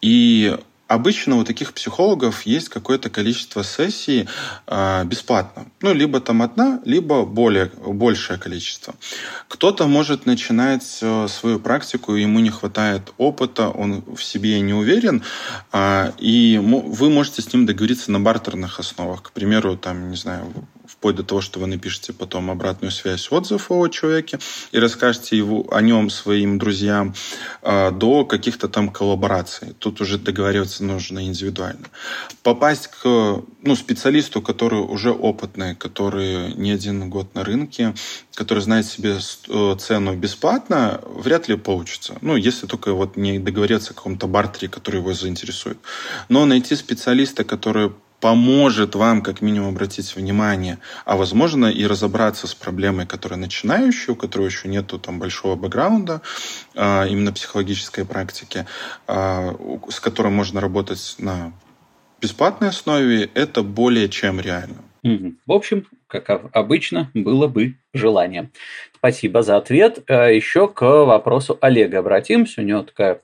И 0.00 0.56
Обычно 0.88 1.36
у 1.36 1.44
таких 1.44 1.74
психологов 1.74 2.42
есть 2.46 2.70
какое-то 2.70 3.10
количество 3.10 3.62
сессий 3.62 4.26
э, 4.66 5.04
бесплатно. 5.04 5.66
Ну, 5.82 5.92
либо 5.92 6.20
там 6.20 6.40
одна, 6.42 6.80
либо 6.84 7.24
более, 7.24 7.66
большее 7.66 8.38
количество. 8.38 8.94
Кто-то 9.48 9.86
может 9.86 10.26
начинать 10.26 10.82
свою 10.82 11.60
практику, 11.60 12.14
ему 12.14 12.40
не 12.40 12.50
хватает 12.50 13.12
опыта, 13.18 13.68
он 13.68 14.02
в 14.16 14.22
себе 14.24 14.60
не 14.60 14.72
уверен, 14.72 15.22
э, 15.72 16.12
и 16.18 16.58
вы 16.58 17.10
можете 17.10 17.42
с 17.42 17.52
ним 17.52 17.66
договориться 17.66 18.10
на 18.10 18.18
бартерных 18.18 18.80
основах. 18.80 19.22
К 19.22 19.30
примеру, 19.32 19.76
там, 19.76 20.10
не 20.10 20.16
знаю, 20.16 20.52
вплоть 20.88 21.16
до 21.16 21.22
того, 21.22 21.40
что 21.40 21.60
вы 21.60 21.66
напишете 21.66 22.12
потом 22.12 22.50
обратную 22.50 22.90
связь, 22.90 23.30
отзыв 23.30 23.70
о 23.70 23.86
человеке 23.88 24.38
и 24.72 24.78
расскажете 24.78 25.36
его, 25.36 25.66
о 25.70 25.80
нем 25.80 26.10
своим 26.10 26.58
друзьям, 26.58 27.14
а, 27.62 27.90
до 27.90 28.24
каких-то 28.24 28.68
там 28.68 28.88
коллабораций. 28.88 29.74
Тут 29.78 30.00
уже 30.00 30.18
договариваться 30.18 30.84
нужно 30.84 31.24
индивидуально. 31.24 31.86
Попасть 32.42 32.88
к 32.88 33.04
ну, 33.62 33.76
специалисту, 33.76 34.40
который 34.40 34.80
уже 34.80 35.10
опытный, 35.10 35.74
который 35.74 36.54
не 36.54 36.72
один 36.72 37.10
год 37.10 37.34
на 37.34 37.44
рынке, 37.44 37.94
который 38.34 38.60
знает 38.60 38.86
себе 38.86 39.18
э, 39.48 39.76
цену 39.78 40.14
бесплатно, 40.16 41.00
вряд 41.04 41.48
ли 41.48 41.56
получится. 41.56 42.16
Ну, 42.20 42.36
если 42.36 42.66
только 42.66 42.92
вот 42.92 43.16
не 43.16 43.38
договориться 43.38 43.92
о 43.92 43.94
каком-то 43.94 44.26
бартере, 44.26 44.68
который 44.68 45.00
его 45.00 45.12
заинтересует. 45.12 45.78
Но 46.28 46.46
найти 46.46 46.76
специалиста, 46.76 47.44
который 47.44 47.92
поможет 48.20 48.94
вам 48.94 49.22
как 49.22 49.40
минимум 49.40 49.70
обратить 49.70 50.14
внимание, 50.16 50.78
а 51.04 51.16
возможно 51.16 51.66
и 51.66 51.86
разобраться 51.86 52.46
с 52.46 52.54
проблемой, 52.54 53.06
которая 53.06 53.38
начинающая, 53.38 54.14
у 54.14 54.16
которой 54.16 54.46
еще 54.46 54.68
нету 54.68 54.98
там 54.98 55.18
большого 55.18 55.54
бэкграунда, 55.54 56.20
а, 56.74 57.06
именно 57.06 57.32
психологической 57.32 58.04
практики, 58.04 58.66
а, 59.06 59.54
с 59.88 60.00
которой 60.00 60.32
можно 60.32 60.60
работать 60.60 61.16
на 61.18 61.52
бесплатной 62.20 62.68
основе, 62.68 63.30
это 63.34 63.62
более 63.62 64.08
чем 64.08 64.40
реально. 64.40 64.76
В 65.46 65.52
общем, 65.52 65.86
как 66.06 66.28
обычно, 66.52 67.10
было 67.14 67.46
бы 67.46 67.76
желание. 67.94 68.50
Спасибо 68.96 69.42
за 69.42 69.56
ответ. 69.56 70.00
А, 70.08 70.26
еще 70.26 70.68
к 70.68 70.82
вопросу 70.82 71.56
Олега 71.60 72.00
обратимся. 72.00 72.60
У 72.60 72.64
него 72.64 72.82
такая 72.82 73.20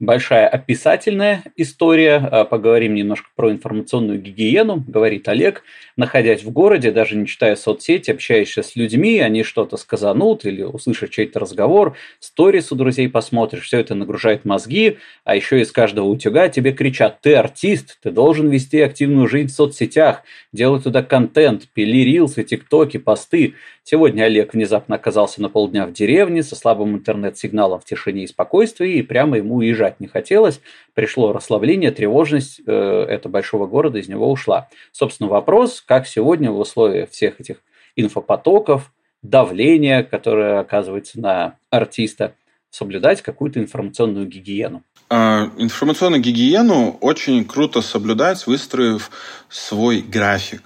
большая 0.00 0.46
описательная 0.46 1.42
история. 1.56 2.16
А, 2.16 2.44
поговорим 2.44 2.94
немножко 2.94 3.28
про 3.34 3.50
информационную 3.50 4.20
гигиену, 4.20 4.84
говорит 4.86 5.28
Олег. 5.28 5.64
Находясь 5.96 6.44
в 6.44 6.50
городе, 6.50 6.92
даже 6.92 7.16
не 7.16 7.26
читая 7.26 7.56
соцсети, 7.56 8.12
общаешься 8.12 8.62
с 8.62 8.76
людьми, 8.76 9.18
они 9.18 9.42
что-то 9.42 9.76
сказанут 9.76 10.44
или 10.44 10.62
услышат 10.62 11.10
чей-то 11.10 11.40
разговор, 11.40 11.96
сторис 12.20 12.70
у 12.70 12.76
друзей 12.76 13.08
посмотришь, 13.08 13.64
все 13.64 13.80
это 13.80 13.94
нагружает 13.94 14.44
мозги, 14.44 14.98
а 15.24 15.34
еще 15.34 15.60
из 15.60 15.72
каждого 15.72 16.06
утюга 16.06 16.48
тебе 16.48 16.72
кричат 16.72 17.20
«ты 17.20 17.34
артист, 17.34 17.98
ты 18.02 18.10
должен 18.10 18.48
вести 18.48 18.80
активную 18.80 19.26
жизнь 19.26 19.48
в 19.48 19.52
соцсетях, 19.52 20.22
делать 20.52 20.84
туда 20.84 21.02
контент, 21.02 21.68
пили 21.72 22.04
рилсы, 22.04 22.44
тиктоки, 22.44 22.98
посты». 22.98 23.54
Сегодня 23.90 24.24
Олег 24.24 24.52
внезапно 24.52 24.96
оказался 24.96 25.40
на 25.40 25.48
полдня 25.48 25.86
в 25.86 25.94
деревне 25.94 26.42
со 26.42 26.54
слабым 26.54 26.94
интернет-сигналом 26.94 27.80
в 27.80 27.86
тишине 27.86 28.24
и 28.24 28.26
спокойствии, 28.26 28.98
и 28.98 29.02
прямо 29.02 29.38
ему 29.38 29.62
уезжать 29.88 30.00
не 30.00 30.06
хотелось. 30.06 30.60
Пришло 30.94 31.32
расслабление, 31.32 31.90
тревожность 31.90 32.60
э, 32.66 32.72
этого 32.72 33.32
большого 33.32 33.66
города 33.66 33.98
из 33.98 34.08
него 34.08 34.30
ушла. 34.30 34.68
Собственно, 34.92 35.28
вопрос, 35.28 35.82
как 35.86 36.06
сегодня 36.06 36.50
в 36.50 36.58
условиях 36.58 37.10
всех 37.10 37.40
этих 37.40 37.56
инфопотоков, 37.96 38.92
давления, 39.22 40.02
которое 40.02 40.60
оказывается 40.60 41.20
на 41.20 41.56
артиста, 41.70 42.34
соблюдать 42.70 43.22
какую-то 43.22 43.58
информационную 43.60 44.26
гигиену. 44.26 44.82
А, 45.10 45.50
информационную 45.56 46.22
гигиену 46.22 46.98
очень 47.00 47.44
круто 47.44 47.80
соблюдать, 47.80 48.46
выстроив 48.46 49.10
свой 49.48 50.02
график. 50.02 50.62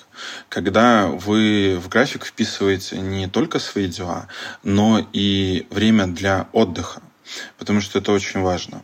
Когда 0.49 1.07
вы 1.07 1.79
в 1.81 1.89
график 1.89 2.25
вписываете 2.25 2.99
не 2.99 3.29
только 3.29 3.61
свои 3.61 3.87
дела, 3.87 4.27
но 4.65 5.01
и 5.13 5.67
время 5.71 6.07
для 6.07 6.49
отдыха, 6.53 7.01
потому 7.59 7.81
что 7.81 7.99
это 7.99 8.13
очень 8.13 8.41
важно. 8.41 8.83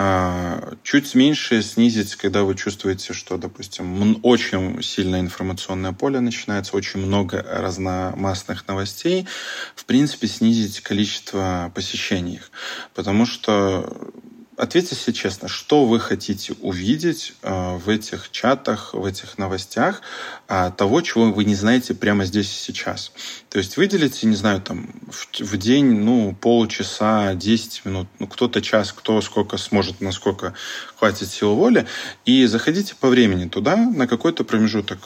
А, 0.00 0.74
чуть 0.84 1.16
меньше 1.16 1.60
снизить, 1.60 2.14
когда 2.14 2.44
вы 2.44 2.54
чувствуете, 2.54 3.12
что, 3.12 3.36
допустим, 3.36 4.20
очень 4.22 4.80
сильное 4.80 5.18
информационное 5.18 5.92
поле 5.92 6.20
начинается, 6.20 6.76
очень 6.76 7.00
много 7.00 7.44
разномастных 7.50 8.68
новостей, 8.68 9.26
в 9.74 9.84
принципе, 9.86 10.28
снизить 10.28 10.82
количество 10.82 11.72
посещений 11.74 12.34
их. 12.34 12.52
Потому 12.94 13.26
что 13.26 14.12
Ответьте 14.58 14.96
себе 14.96 15.12
честно, 15.12 15.46
что 15.46 15.84
вы 15.84 16.00
хотите 16.00 16.52
увидеть 16.60 17.32
э, 17.42 17.76
в 17.76 17.88
этих 17.88 18.32
чатах, 18.32 18.92
в 18.92 19.04
этих 19.04 19.38
новостях, 19.38 20.02
э, 20.48 20.72
того, 20.76 21.00
чего 21.00 21.30
вы 21.30 21.44
не 21.44 21.54
знаете 21.54 21.94
прямо 21.94 22.24
здесь 22.24 22.48
и 22.48 22.64
сейчас. 22.64 23.12
То 23.50 23.58
есть 23.58 23.76
выделите, 23.76 24.26
не 24.26 24.34
знаю, 24.34 24.60
там 24.60 24.90
в, 25.38 25.56
день, 25.56 26.00
ну, 26.00 26.34
полчаса, 26.34 27.34
10 27.34 27.84
минут, 27.84 28.08
ну, 28.18 28.26
кто-то 28.26 28.60
час, 28.60 28.92
кто 28.92 29.20
сколько 29.20 29.58
сможет, 29.58 30.00
насколько 30.00 30.54
хватит 30.96 31.30
сил 31.30 31.54
воли, 31.54 31.86
и 32.24 32.44
заходите 32.46 32.96
по 32.96 33.08
времени 33.10 33.48
туда 33.48 33.76
на 33.76 34.08
какой-то 34.08 34.42
промежуток 34.42 34.98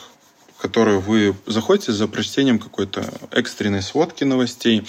который 0.58 1.00
вы 1.00 1.34
заходите 1.44 1.90
за 1.90 2.06
прочтением 2.06 2.60
какой-то 2.60 3.04
экстренной 3.32 3.82
сводки 3.82 4.22
новостей, 4.22 4.86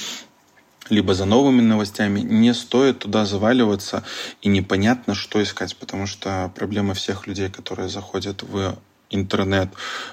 либо 0.89 1.13
за 1.13 1.25
новыми 1.25 1.61
новостями, 1.61 2.19
не 2.19 2.53
стоит 2.53 2.99
туда 2.99 3.25
заваливаться 3.25 4.03
и 4.41 4.49
непонятно, 4.49 5.15
что 5.15 5.41
искать, 5.41 5.75
потому 5.75 6.07
что 6.07 6.51
проблема 6.55 6.93
всех 6.93 7.27
людей, 7.27 7.49
которые 7.49 7.89
заходят 7.89 8.43
в 8.43 8.77
интернет 9.09 9.69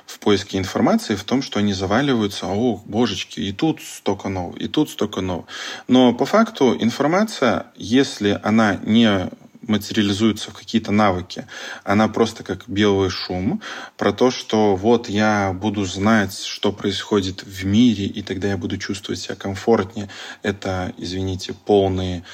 в 0.06 0.18
поиске 0.18 0.59
информации 0.59 1.14
в 1.14 1.24
том, 1.24 1.42
что 1.42 1.59
они 1.59 1.72
заваливаются, 1.72 2.46
о, 2.46 2.80
божечки, 2.85 3.40
и 3.40 3.52
тут 3.52 3.80
столько 3.83 4.28
нового, 4.28 4.56
и 4.56 4.68
тут 4.68 4.90
столько 4.90 5.20
нового. 5.20 5.46
Но 5.88 6.12
по 6.12 6.26
факту 6.26 6.76
информация, 6.78 7.66
если 7.76 8.38
она 8.42 8.78
не 8.85 9.30
материализуется 9.70 10.50
в 10.50 10.54
какие-то 10.54 10.92
навыки. 10.92 11.46
Она 11.85 12.09
просто 12.09 12.44
как 12.44 12.68
белый 12.68 13.09
шум 13.11 13.62
про 13.96 14.12
то, 14.12 14.30
что 14.30 14.76
вот 14.76 15.09
я 15.09 15.52
буду 15.52 15.85
знать, 15.85 16.38
что 16.38 16.72
происходит 16.72 17.42
в 17.44 17.64
мире, 17.64 18.04
и 18.04 18.22
тогда 18.22 18.48
я 18.48 18.56
буду 18.56 18.76
чувствовать 18.76 19.20
себя 19.20 19.37
комфортнее. 19.37 20.09
Это, 20.42 20.92
извините, 20.98 21.54
полный 21.54 22.24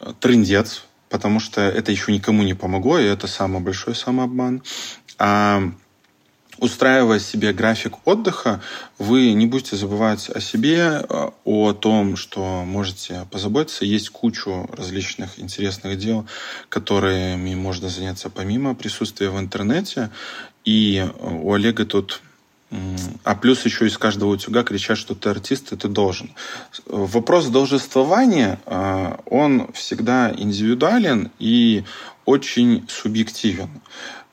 э, 0.00 0.12
трендец, 0.20 0.84
потому 1.08 1.40
что 1.40 1.62
это 1.62 1.90
еще 1.90 2.12
никому 2.12 2.42
не 2.42 2.54
помогло, 2.54 2.98
и 2.98 3.04
это 3.04 3.26
самый 3.26 3.60
большой 3.60 3.94
самообман. 3.94 4.62
А 5.18 5.62
устраивая 6.58 7.18
себе 7.18 7.52
график 7.52 8.06
отдыха, 8.06 8.60
вы 8.98 9.32
не 9.32 9.46
будете 9.46 9.76
забывать 9.76 10.28
о 10.30 10.40
себе, 10.40 11.04
э, 11.08 11.30
о 11.44 11.72
том, 11.72 12.16
что 12.16 12.64
можете 12.64 13.26
позаботиться. 13.30 13.84
Есть 13.84 14.10
кучу 14.10 14.68
различных 14.72 15.38
интересных 15.38 15.98
дел, 15.98 16.26
которыми 16.68 17.54
можно 17.54 17.88
заняться 17.88 18.30
помимо 18.30 18.74
присутствия 18.74 19.30
в 19.30 19.38
интернете. 19.38 20.10
И 20.64 20.98
э, 20.98 21.28
у 21.42 21.52
Олега 21.52 21.84
тут 21.84 22.22
а 23.24 23.34
плюс 23.34 23.64
еще 23.64 23.86
из 23.86 23.96
каждого 23.96 24.30
утюга 24.30 24.62
кричат, 24.62 24.98
что 24.98 25.14
ты 25.14 25.30
артист, 25.30 25.72
и 25.72 25.76
ты 25.76 25.88
должен. 25.88 26.30
Вопрос 26.84 27.46
должествования, 27.46 28.60
э, 28.66 29.16
он 29.24 29.72
всегда 29.72 30.30
индивидуален 30.36 31.30
и 31.38 31.84
очень 32.26 32.86
субъективен. 32.90 33.70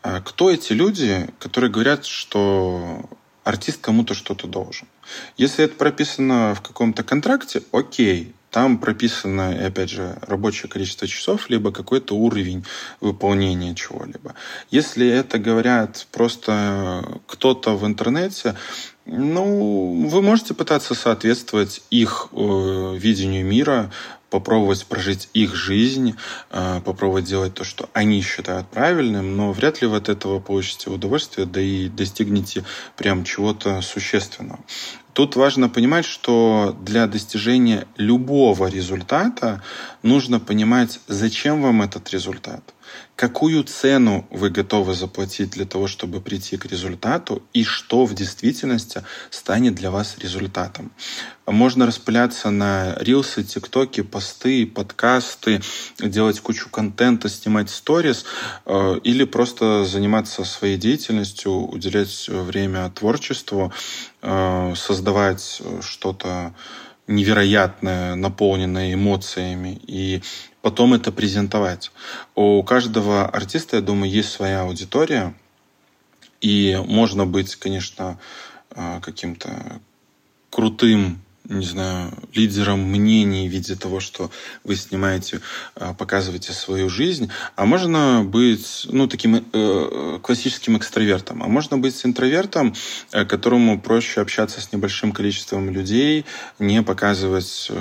А 0.06 0.22
кто 0.22 0.52
эти 0.52 0.72
люди, 0.72 1.28
которые 1.40 1.72
говорят, 1.72 2.06
что 2.06 3.10
артист 3.44 3.82
кому-то 3.82 4.14
что-то 4.14 4.46
должен? 4.46 4.88
Если 5.36 5.66
это 5.66 5.74
прописано 5.74 6.54
в 6.54 6.62
каком-то 6.62 7.04
контракте, 7.04 7.64
окей, 7.72 8.36
там 8.52 8.78
прописано, 8.78 9.66
опять 9.66 9.90
же, 9.90 10.16
рабочее 10.22 10.70
количество 10.70 11.08
часов, 11.08 11.50
либо 11.50 11.72
какой-то 11.72 12.16
уровень 12.16 12.64
выполнения 13.02 13.74
чего-либо. 13.74 14.36
Если 14.70 15.08
это 15.08 15.40
говорят 15.40 16.06
просто 16.12 17.04
кто-то 17.26 17.76
в 17.76 17.84
интернете, 17.88 18.56
ну, 19.08 20.06
вы 20.08 20.22
можете 20.22 20.54
пытаться 20.54 20.94
соответствовать 20.94 21.82
их 21.90 22.30
э, 22.32 22.96
видению 22.96 23.46
мира, 23.46 23.92
попробовать 24.36 24.86
прожить 24.86 25.30
их 25.34 25.56
жизнь, 25.56 26.16
э, 26.52 26.82
попробовать 26.84 27.24
делать 27.24 27.54
то, 27.54 27.64
что 27.64 27.90
они 27.94 28.22
считают 28.22 28.68
правильным, 28.68 29.38
но 29.38 29.54
вряд 29.54 29.82
ли 29.82 29.88
вы 29.88 29.96
от 29.96 30.10
этого 30.10 30.40
получите 30.40 30.90
удовольствие, 30.90 31.48
да 31.48 31.62
и 31.62 31.88
достигнете 31.88 32.66
прям 32.98 33.24
чего-то 33.24 33.82
существенного. 33.82 34.60
Тут 35.14 35.38
важно 35.38 35.70
понимать, 35.70 36.04
что 36.04 36.76
для 36.82 37.08
достижения 37.08 37.88
любого 37.96 38.68
результата 38.68 39.64
нужно 40.04 40.42
понимать, 40.42 41.00
зачем 41.08 41.62
вам 41.62 41.82
этот 41.82 42.12
результат 42.12 42.75
какую 43.16 43.64
цену 43.64 44.28
вы 44.30 44.50
готовы 44.50 44.94
заплатить 44.94 45.52
для 45.52 45.66
того, 45.66 45.88
чтобы 45.88 46.22
прийти 46.22 46.58
к 46.58 46.66
результату, 46.66 47.44
и 47.54 47.64
что 47.64 48.06
в 48.06 48.14
действительности 48.14 49.04
станет 49.30 49.76
для 49.76 49.92
вас 49.92 50.18
результатом. 50.18 50.92
Можно 51.46 51.86
распыляться 51.86 52.50
на 52.50 52.96
рилсы, 53.00 53.44
тиктоки, 53.44 54.02
посты, 54.02 54.66
подкасты, 54.66 55.62
делать 56.00 56.40
кучу 56.40 56.70
контента, 56.70 57.30
снимать 57.30 57.70
сторис, 57.70 58.26
э, 58.66 59.00
или 59.04 59.24
просто 59.24 59.86
заниматься 59.86 60.44
своей 60.44 60.78
деятельностью, 60.78 61.52
уделять 61.52 62.28
время 62.28 62.90
творчеству, 62.90 63.72
э, 64.22 64.74
создавать 64.76 65.62
что-то 65.82 66.54
невероятное, 67.08 68.16
наполненное 68.16 68.94
эмоциями 68.94 69.80
и 69.86 70.24
потом 70.66 70.96
это 70.96 71.12
презентовать. 71.12 71.92
У 72.34 72.64
каждого 72.64 73.30
артиста, 73.30 73.76
я 73.76 73.84
думаю, 73.84 74.10
есть 74.12 74.32
своя 74.32 74.62
аудитория, 74.62 75.36
и 76.42 76.82
можно 76.88 77.28
быть, 77.28 77.56
конечно, 77.56 78.18
э, 78.72 79.00
каким-то 79.00 79.80
крутым 80.50 81.22
не 81.48 81.66
знаю, 81.66 82.12
лидером 82.34 82.80
мнений 82.80 83.48
в 83.48 83.52
виде 83.52 83.76
того, 83.76 84.00
что 84.00 84.32
вы 84.64 84.76
снимаете, 84.76 85.42
э, 85.76 85.94
показываете 85.96 86.52
свою 86.54 86.90
жизнь, 86.90 87.30
а 87.56 87.68
можно 87.68 88.24
быть, 88.26 88.88
ну, 88.90 89.08
таким 89.08 89.46
э, 89.54 90.20
классическим 90.24 90.78
экстравертом, 90.78 91.44
а 91.44 91.48
можно 91.48 91.78
быть 91.78 92.04
интровертом, 92.04 92.74
э, 93.12 93.26
которому 93.26 93.80
проще 93.80 94.22
общаться 94.22 94.60
с 94.60 94.74
небольшим 94.74 95.12
количеством 95.12 95.70
людей, 95.70 96.26
не 96.58 96.82
показывать 96.82 97.72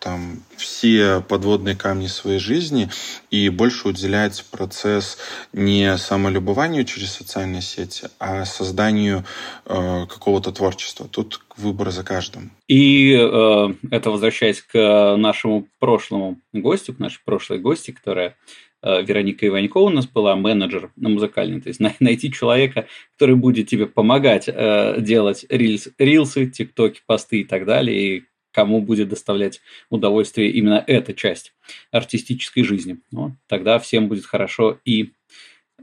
там 0.00 0.42
все 0.56 1.20
подводные 1.20 1.76
камни 1.76 2.06
своей 2.06 2.38
жизни 2.38 2.88
и 3.30 3.48
больше 3.50 3.88
уделять 3.88 4.44
процесс 4.50 5.18
не 5.52 5.96
самолюбованию 5.98 6.84
через 6.84 7.12
социальные 7.12 7.62
сети, 7.62 8.08
а 8.18 8.44
созданию 8.44 9.24
э, 9.66 10.06
какого-то 10.08 10.52
творчества. 10.52 11.06
Тут 11.06 11.40
выбор 11.56 11.90
за 11.90 12.02
каждым. 12.02 12.50
И 12.66 13.12
э, 13.12 13.68
это 13.90 14.10
возвращаясь 14.10 14.62
к 14.62 15.16
нашему 15.16 15.68
прошлому 15.78 16.38
гостю, 16.52 16.94
к 16.94 16.98
нашей 16.98 17.20
прошлой 17.24 17.58
гости, 17.58 17.90
которая 17.90 18.36
э, 18.82 19.02
Вероника 19.02 19.46
Иванькова 19.46 19.88
у 19.88 19.90
нас 19.90 20.06
была, 20.06 20.34
менеджер 20.34 20.90
на 20.96 21.10
музыкальный. 21.10 21.60
То 21.60 21.68
есть 21.68 21.80
найти 22.00 22.32
человека, 22.32 22.86
который 23.16 23.36
будет 23.36 23.68
тебе 23.68 23.86
помогать 23.86 24.48
э, 24.48 24.96
делать 24.98 25.44
рилс, 25.50 25.88
рилсы, 25.98 26.46
тиктоки, 26.46 27.02
посты 27.06 27.42
и 27.42 27.44
так 27.44 27.66
далее, 27.66 28.16
и 28.16 28.29
кому 28.52 28.80
будет 28.80 29.08
доставлять 29.08 29.60
удовольствие 29.88 30.50
именно 30.50 30.82
эта 30.86 31.14
часть 31.14 31.52
артистической 31.90 32.64
жизни. 32.64 32.98
Ну, 33.10 33.36
тогда 33.46 33.78
всем 33.78 34.08
будет 34.08 34.26
хорошо 34.26 34.78
и 34.84 35.12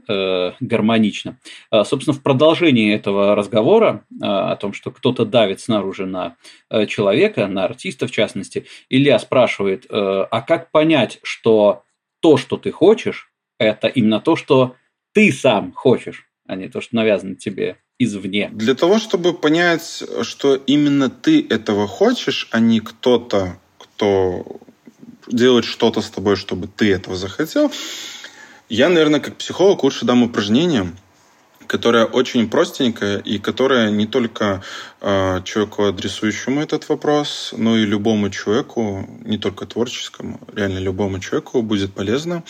э, 0.08 0.52
гармонично. 0.60 1.38
А, 1.70 1.84
собственно, 1.84 2.14
в 2.14 2.22
продолжении 2.22 2.94
этого 2.94 3.34
разговора 3.34 4.04
а, 4.20 4.52
о 4.52 4.56
том, 4.56 4.72
что 4.72 4.90
кто-то 4.90 5.24
давит 5.24 5.60
снаружи 5.60 6.06
на 6.06 6.36
э, 6.70 6.86
человека, 6.86 7.46
на 7.46 7.64
артиста 7.64 8.06
в 8.06 8.10
частности, 8.10 8.66
Илья 8.88 9.18
спрашивает, 9.18 9.86
э, 9.86 9.88
а 9.90 10.40
как 10.42 10.70
понять, 10.70 11.18
что 11.22 11.82
то, 12.20 12.36
что 12.36 12.56
ты 12.56 12.70
хочешь, 12.70 13.30
это 13.58 13.88
именно 13.88 14.20
то, 14.20 14.36
что 14.36 14.76
ты 15.12 15.32
сам 15.32 15.72
хочешь, 15.72 16.28
а 16.46 16.56
не 16.56 16.68
то, 16.68 16.80
что 16.80 16.96
навязано 16.96 17.36
тебе 17.36 17.78
извне. 17.98 18.50
Для 18.52 18.74
того, 18.74 18.98
чтобы 18.98 19.34
понять, 19.34 20.04
что 20.22 20.54
именно 20.54 21.10
ты 21.10 21.44
этого 21.48 21.86
хочешь, 21.86 22.48
а 22.52 22.60
не 22.60 22.80
кто-то, 22.80 23.58
кто 23.78 24.60
делает 25.26 25.64
что-то 25.64 26.00
с 26.00 26.10
тобой, 26.10 26.36
чтобы 26.36 26.68
ты 26.68 26.92
этого 26.92 27.16
захотел, 27.16 27.72
я, 28.68 28.88
наверное, 28.88 29.20
как 29.20 29.36
психолог 29.36 29.82
лучше 29.82 30.04
дам 30.04 30.22
упражнение, 30.22 30.92
которое 31.66 32.04
очень 32.04 32.48
простенькое 32.48 33.20
и 33.20 33.38
которое 33.38 33.90
не 33.90 34.06
только 34.06 34.62
э, 35.00 35.42
человеку, 35.44 35.84
адресующему 35.84 36.62
этот 36.62 36.88
вопрос, 36.88 37.54
но 37.56 37.76
и 37.76 37.84
любому 37.84 38.30
человеку, 38.30 39.08
не 39.24 39.38
только 39.38 39.66
творческому, 39.66 40.40
реально 40.54 40.78
любому 40.78 41.18
человеку 41.20 41.62
будет 41.62 41.92
полезно. 41.92 42.42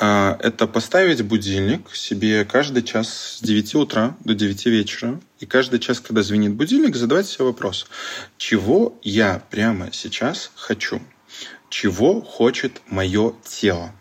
Э, 0.00 0.36
это 0.40 0.66
поставить 0.66 1.22
будильник 1.22 1.94
себе 1.94 2.44
каждый 2.44 2.82
час 2.82 3.36
с 3.36 3.40
9 3.42 3.74
утра 3.74 4.16
до 4.24 4.34
9 4.34 4.66
вечера. 4.66 5.20
И 5.38 5.46
каждый 5.46 5.78
час, 5.78 6.00
когда 6.00 6.22
звенит 6.22 6.54
будильник, 6.54 6.96
задавать 6.96 7.26
себе 7.26 7.44
вопрос, 7.44 7.86
чего 8.38 8.98
я 9.02 9.42
прямо 9.50 9.92
сейчас 9.92 10.50
хочу? 10.54 11.00
Чего 11.68 12.20
хочет 12.22 12.80
мое 12.88 13.34
тело? 13.44 13.92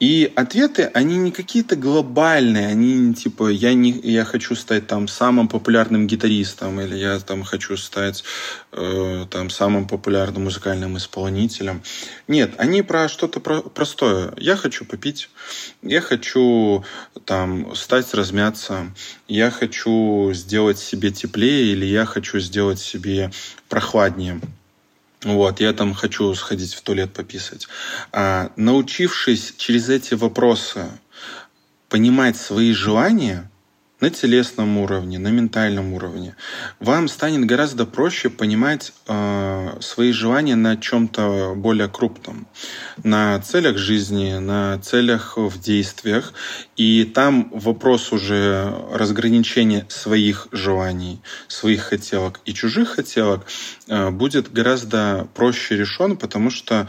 И 0.00 0.32
ответы, 0.34 0.90
они 0.94 1.18
не 1.18 1.30
какие-то 1.30 1.76
глобальные, 1.76 2.68
они 2.68 3.12
типа 3.12 3.48
я 3.50 3.74
не 3.74 3.90
я 3.90 4.24
хочу 4.24 4.54
стать 4.54 4.86
там 4.86 5.06
самым 5.08 5.46
популярным 5.46 6.06
гитаристом 6.06 6.80
или 6.80 6.96
я 6.96 7.18
там 7.20 7.44
хочу 7.44 7.76
стать 7.76 8.24
э, 8.72 9.26
там 9.30 9.50
самым 9.50 9.86
популярным 9.86 10.44
музыкальным 10.44 10.96
исполнителем. 10.96 11.82
Нет, 12.28 12.52
они 12.56 12.80
про 12.80 13.10
что-то 13.10 13.40
про 13.40 13.60
простое. 13.60 14.32
Я 14.38 14.56
хочу 14.56 14.86
попить, 14.86 15.28
я 15.82 16.00
хочу 16.00 16.82
там 17.26 17.74
стать 17.76 18.14
размяться, 18.14 18.94
я 19.28 19.50
хочу 19.50 20.30
сделать 20.32 20.78
себе 20.78 21.10
теплее 21.10 21.72
или 21.72 21.84
я 21.84 22.06
хочу 22.06 22.38
сделать 22.38 22.78
себе 22.78 23.30
прохладнее. 23.68 24.40
Вот, 25.22 25.60
я 25.60 25.72
там 25.72 25.92
хочу 25.92 26.34
сходить 26.34 26.74
в 26.74 26.80
туалет 26.80 27.12
пописать. 27.12 27.68
А, 28.12 28.50
научившись 28.56 29.54
через 29.56 29.88
эти 29.88 30.14
вопросы 30.14 30.86
понимать 31.88 32.36
свои 32.36 32.72
желания, 32.72 33.50
на 34.00 34.10
телесном 34.10 34.78
уровне, 34.78 35.18
на 35.18 35.28
ментальном 35.28 35.92
уровне, 35.92 36.36
вам 36.78 37.08
станет 37.08 37.44
гораздо 37.44 37.86
проще 37.86 38.30
понимать 38.30 38.92
э, 39.06 39.78
свои 39.80 40.12
желания 40.12 40.56
на 40.56 40.76
чем-то 40.76 41.54
более 41.56 41.88
крупном, 41.88 42.46
на 43.02 43.40
целях 43.40 43.76
жизни, 43.76 44.38
на 44.38 44.78
целях 44.78 45.36
в 45.36 45.60
действиях. 45.60 46.32
И 46.76 47.04
там 47.04 47.50
вопрос 47.52 48.12
уже 48.12 48.74
разграничения 48.92 49.86
своих 49.88 50.48
желаний, 50.52 51.20
своих 51.48 51.82
хотелок 51.82 52.40
и 52.44 52.54
чужих 52.54 52.88
хотелок 52.90 53.46
э, 53.88 54.10
будет 54.10 54.52
гораздо 54.52 55.28
проще 55.34 55.76
решен, 55.76 56.16
потому 56.16 56.50
что 56.50 56.88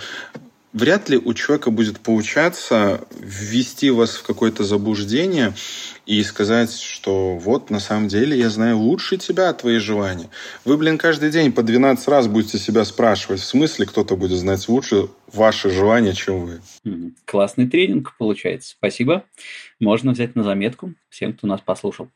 вряд 0.73 1.09
ли 1.09 1.17
у 1.17 1.33
человека 1.33 1.71
будет 1.71 1.99
получаться 1.99 3.01
ввести 3.19 3.89
вас 3.89 4.15
в 4.15 4.23
какое-то 4.23 4.63
заблуждение 4.63 5.53
и 6.05 6.23
сказать, 6.23 6.73
что 6.73 7.37
вот 7.37 7.69
на 7.69 7.79
самом 7.79 8.07
деле 8.07 8.37
я 8.37 8.49
знаю 8.49 8.77
лучше 8.77 9.17
тебя 9.17 9.51
твои 9.53 9.77
желания. 9.77 10.29
Вы, 10.65 10.77
блин, 10.77 10.97
каждый 10.97 11.31
день 11.31 11.51
по 11.51 11.63
12 11.63 12.07
раз 12.07 12.27
будете 12.27 12.57
себя 12.57 12.85
спрашивать, 12.85 13.41
в 13.41 13.45
смысле 13.45 13.85
кто-то 13.85 14.15
будет 14.15 14.37
знать 14.37 14.67
лучше 14.67 15.07
ваши 15.31 15.69
желания, 15.69 16.13
чем 16.13 16.45
вы. 16.45 17.13
Классный 17.25 17.67
тренинг 17.67 18.15
получается. 18.17 18.71
Спасибо. 18.71 19.23
Можно 19.79 20.11
взять 20.11 20.35
на 20.35 20.43
заметку 20.43 20.93
всем, 21.09 21.33
кто 21.33 21.47
нас 21.47 21.61
послушал. 21.61 22.09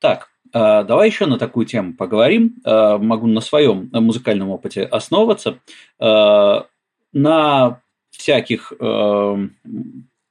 Так, 0.00 0.28
а, 0.52 0.82
Давай 0.84 1.08
еще 1.08 1.26
на 1.26 1.38
такую 1.38 1.66
тему 1.66 1.94
поговорим. 1.94 2.56
А, 2.64 2.98
могу 2.98 3.26
на 3.26 3.40
своем 3.40 3.88
музыкальном 3.92 4.50
опыте 4.50 4.82
основываться. 4.82 5.58
А, 5.98 6.66
на 7.12 7.80
всяких 8.20 8.72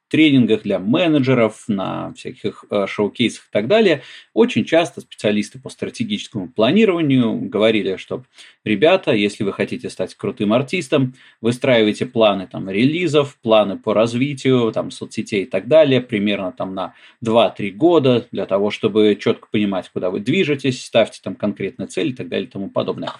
тренингах 0.10 0.64
для 0.64 0.80
менеджеров, 0.80 1.64
на 1.68 2.14
всяких 2.14 2.66
э, 2.70 2.88
шоу-кейсах 2.88 3.46
и 3.46 3.52
так 3.52 3.68
далее, 3.68 4.02
очень 4.34 4.66
часто 4.66 5.02
специалисты 5.02 5.60
по 5.60 5.70
стратегическому 5.70 6.50
планированию 6.50 7.40
говорили, 7.40 7.96
что, 7.96 8.24
ребята, 8.70 9.12
если 9.12 9.44
вы 9.44 9.52
хотите 9.52 9.90
стать 9.90 10.16
крутым 10.16 10.54
артистом, 10.54 11.14
выстраивайте 11.42 12.06
планы 12.06 12.48
там, 12.48 12.70
релизов, 12.70 13.38
планы 13.42 13.78
по 13.78 13.94
развитию 13.94 14.72
там, 14.72 14.92
соцсетей 14.92 15.44
и 15.44 15.46
так 15.46 15.68
далее, 15.68 16.02
примерно 16.02 16.52
там 16.52 16.76
на 16.76 16.94
2-3 17.26 17.72
года, 17.72 18.28
для 18.32 18.46
того, 18.46 18.70
чтобы 18.70 19.18
четко 19.20 19.48
понимать, 19.52 19.90
куда 19.90 20.10
вы 20.10 20.20
движетесь, 20.20 20.86
ставьте 20.86 21.20
там 21.24 21.36
конкретные 21.36 21.88
цели 21.88 22.10
и 22.10 22.14
так 22.14 22.30
далее 22.30 22.48
и 22.48 22.52
тому 22.52 22.70
подобное. 22.70 23.12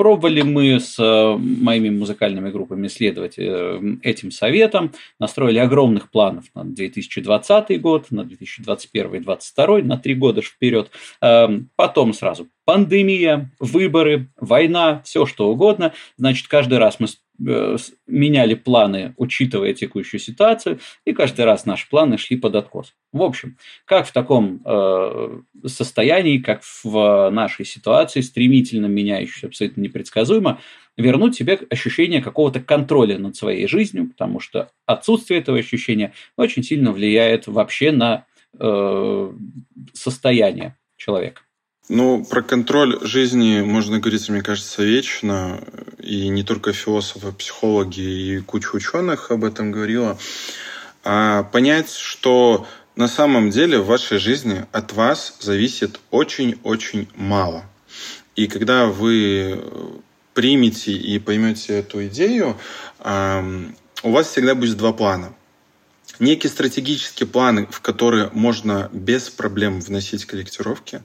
Пробовали 0.00 0.40
мы 0.40 0.80
с 0.80 0.98
э, 0.98 1.36
моими 1.36 1.90
музыкальными 1.90 2.50
группами 2.50 2.88
следовать 2.88 3.34
э, 3.36 3.80
этим 4.00 4.30
советам, 4.30 4.92
настроили 5.18 5.58
огромных 5.58 6.10
планов 6.10 6.46
на 6.54 6.64
2020 6.64 7.78
год, 7.82 8.06
на 8.10 8.24
2021 8.24 9.06
и 9.06 9.18
2022, 9.18 9.78
на 9.80 9.98
три 9.98 10.14
года 10.14 10.40
вперед. 10.40 10.90
Эм, 11.20 11.68
потом 11.76 12.14
сразу 12.14 12.48
пандемия, 12.70 13.50
выборы, 13.58 14.28
война, 14.36 15.02
все 15.04 15.26
что 15.26 15.50
угодно. 15.50 15.92
Значит, 16.16 16.46
каждый 16.46 16.78
раз 16.78 17.00
мы 17.00 17.08
э, 17.44 17.76
меняли 18.06 18.54
планы, 18.54 19.12
учитывая 19.16 19.74
текущую 19.74 20.20
ситуацию, 20.20 20.78
и 21.04 21.12
каждый 21.12 21.46
раз 21.46 21.66
наши 21.66 21.90
планы 21.90 22.16
шли 22.16 22.36
под 22.36 22.54
откос. 22.54 22.94
В 23.12 23.22
общем, 23.22 23.56
как 23.86 24.06
в 24.06 24.12
таком 24.12 24.62
э, 24.64 25.40
состоянии, 25.66 26.38
как 26.38 26.62
в 26.84 27.30
нашей 27.30 27.64
ситуации, 27.64 28.20
стремительно 28.20 28.86
меняющейся, 28.86 29.48
абсолютно 29.48 29.80
непредсказуемо, 29.80 30.60
вернуть 30.96 31.34
себе 31.34 31.58
ощущение 31.70 32.22
какого-то 32.22 32.60
контроля 32.60 33.18
над 33.18 33.34
своей 33.34 33.66
жизнью, 33.66 34.10
потому 34.10 34.38
что 34.38 34.70
отсутствие 34.86 35.40
этого 35.40 35.58
ощущения 35.58 36.12
очень 36.36 36.62
сильно 36.62 36.92
влияет 36.92 37.48
вообще 37.48 37.90
на 37.90 38.26
э, 38.60 39.32
состояние 39.92 40.76
человека. 40.96 41.42
Ну, 41.92 42.24
про 42.24 42.40
контроль 42.42 43.00
жизни 43.02 43.62
можно 43.62 43.98
говорить, 43.98 44.28
мне 44.28 44.42
кажется, 44.42 44.84
вечно. 44.84 45.60
И 45.98 46.28
не 46.28 46.44
только 46.44 46.72
философы, 46.72 47.32
психологи 47.32 48.00
и 48.00 48.38
куча 48.38 48.76
ученых 48.76 49.32
об 49.32 49.44
этом 49.44 49.72
говорила. 49.72 50.16
А 51.02 51.42
понять, 51.42 51.92
что 51.92 52.64
на 52.94 53.08
самом 53.08 53.50
деле 53.50 53.80
в 53.80 53.86
вашей 53.86 54.18
жизни 54.18 54.66
от 54.70 54.92
вас 54.92 55.34
зависит 55.40 55.98
очень-очень 56.12 57.08
мало. 57.16 57.64
И 58.36 58.46
когда 58.46 58.86
вы 58.86 59.60
примете 60.32 60.92
и 60.92 61.18
поймете 61.18 61.80
эту 61.80 62.06
идею, 62.06 62.56
у 63.00 64.10
вас 64.12 64.28
всегда 64.28 64.54
будет 64.54 64.76
два 64.76 64.92
плана 64.92 65.34
некие 66.20 66.50
стратегические 66.50 67.26
планы, 67.26 67.66
в 67.70 67.80
которые 67.80 68.30
можно 68.32 68.88
без 68.92 69.30
проблем 69.30 69.80
вносить 69.80 70.24
корректировки. 70.26 71.02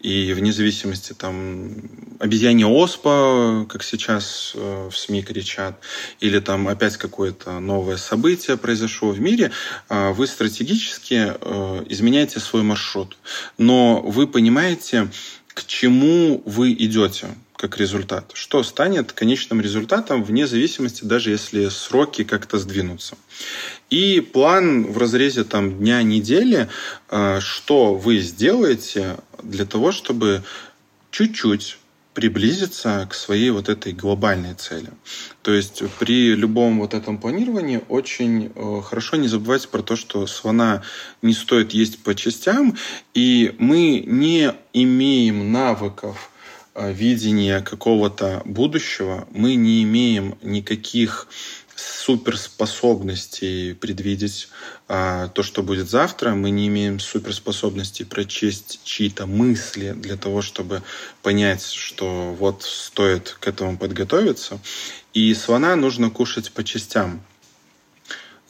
И 0.00 0.32
вне 0.32 0.52
зависимости 0.52 1.12
там 1.12 1.74
обезьянья 2.18 2.66
оспа, 2.66 3.66
как 3.68 3.82
сейчас 3.82 4.52
э, 4.54 4.88
в 4.90 4.96
СМИ 4.96 5.22
кричат, 5.22 5.80
или 6.20 6.38
там 6.38 6.68
опять 6.68 6.96
какое-то 6.96 7.58
новое 7.60 7.96
событие 7.96 8.56
произошло 8.56 9.10
в 9.10 9.20
мире, 9.20 9.50
э, 9.88 10.12
вы 10.12 10.26
стратегически 10.26 11.34
э, 11.34 11.84
изменяете 11.88 12.40
свой 12.40 12.62
маршрут. 12.62 13.16
Но 13.58 14.00
вы 14.00 14.26
понимаете, 14.26 15.08
к 15.54 15.66
чему 15.66 16.42
вы 16.46 16.72
идете 16.72 17.28
как 17.62 17.78
результат. 17.78 18.32
Что 18.34 18.64
станет 18.64 19.12
конечным 19.12 19.60
результатом 19.60 20.24
вне 20.24 20.48
зависимости, 20.48 21.04
даже 21.04 21.30
если 21.30 21.68
сроки 21.68 22.24
как-то 22.24 22.58
сдвинутся. 22.58 23.16
И 23.88 24.20
план 24.20 24.86
в 24.86 24.98
разрезе 24.98 25.44
там, 25.44 25.78
дня, 25.78 26.02
недели, 26.02 26.68
э, 27.08 27.38
что 27.40 27.94
вы 27.94 28.18
сделаете 28.18 29.16
для 29.44 29.64
того, 29.64 29.92
чтобы 29.92 30.42
чуть-чуть 31.12 31.78
приблизиться 32.14 33.06
к 33.08 33.14
своей 33.14 33.50
вот 33.50 33.68
этой 33.68 33.92
глобальной 33.92 34.54
цели. 34.54 34.90
То 35.42 35.52
есть 35.52 35.84
при 36.00 36.34
любом 36.34 36.80
вот 36.80 36.94
этом 36.94 37.16
планировании 37.16 37.80
очень 37.88 38.50
э, 38.52 38.80
хорошо 38.84 39.16
не 39.18 39.28
забывать 39.28 39.68
про 39.68 39.82
то, 39.82 39.94
что 39.94 40.26
слона 40.26 40.82
не 41.22 41.32
стоит 41.32 41.70
есть 41.74 42.02
по 42.02 42.16
частям, 42.16 42.76
и 43.14 43.54
мы 43.60 44.02
не 44.04 44.52
имеем 44.72 45.52
навыков 45.52 46.31
видения 46.74 47.60
какого-то 47.60 48.42
будущего, 48.44 49.26
мы 49.30 49.54
не 49.54 49.82
имеем 49.82 50.38
никаких 50.42 51.28
суперспособностей 51.74 53.74
предвидеть 53.74 54.48
а, 54.88 55.28
то, 55.28 55.42
что 55.42 55.62
будет 55.62 55.88
завтра. 55.88 56.30
Мы 56.30 56.50
не 56.50 56.68
имеем 56.68 57.00
суперспособностей 57.00 58.04
прочесть 58.04 58.80
чьи-то 58.84 59.26
мысли 59.26 59.92
для 59.92 60.16
того, 60.16 60.42
чтобы 60.42 60.82
понять, 61.22 61.64
что 61.64 62.34
вот 62.38 62.62
стоит 62.62 63.36
к 63.40 63.46
этому 63.46 63.78
подготовиться. 63.78 64.58
И 65.14 65.32
слона 65.34 65.76
нужно 65.76 66.10
кушать 66.10 66.52
по 66.52 66.64
частям. 66.64 67.22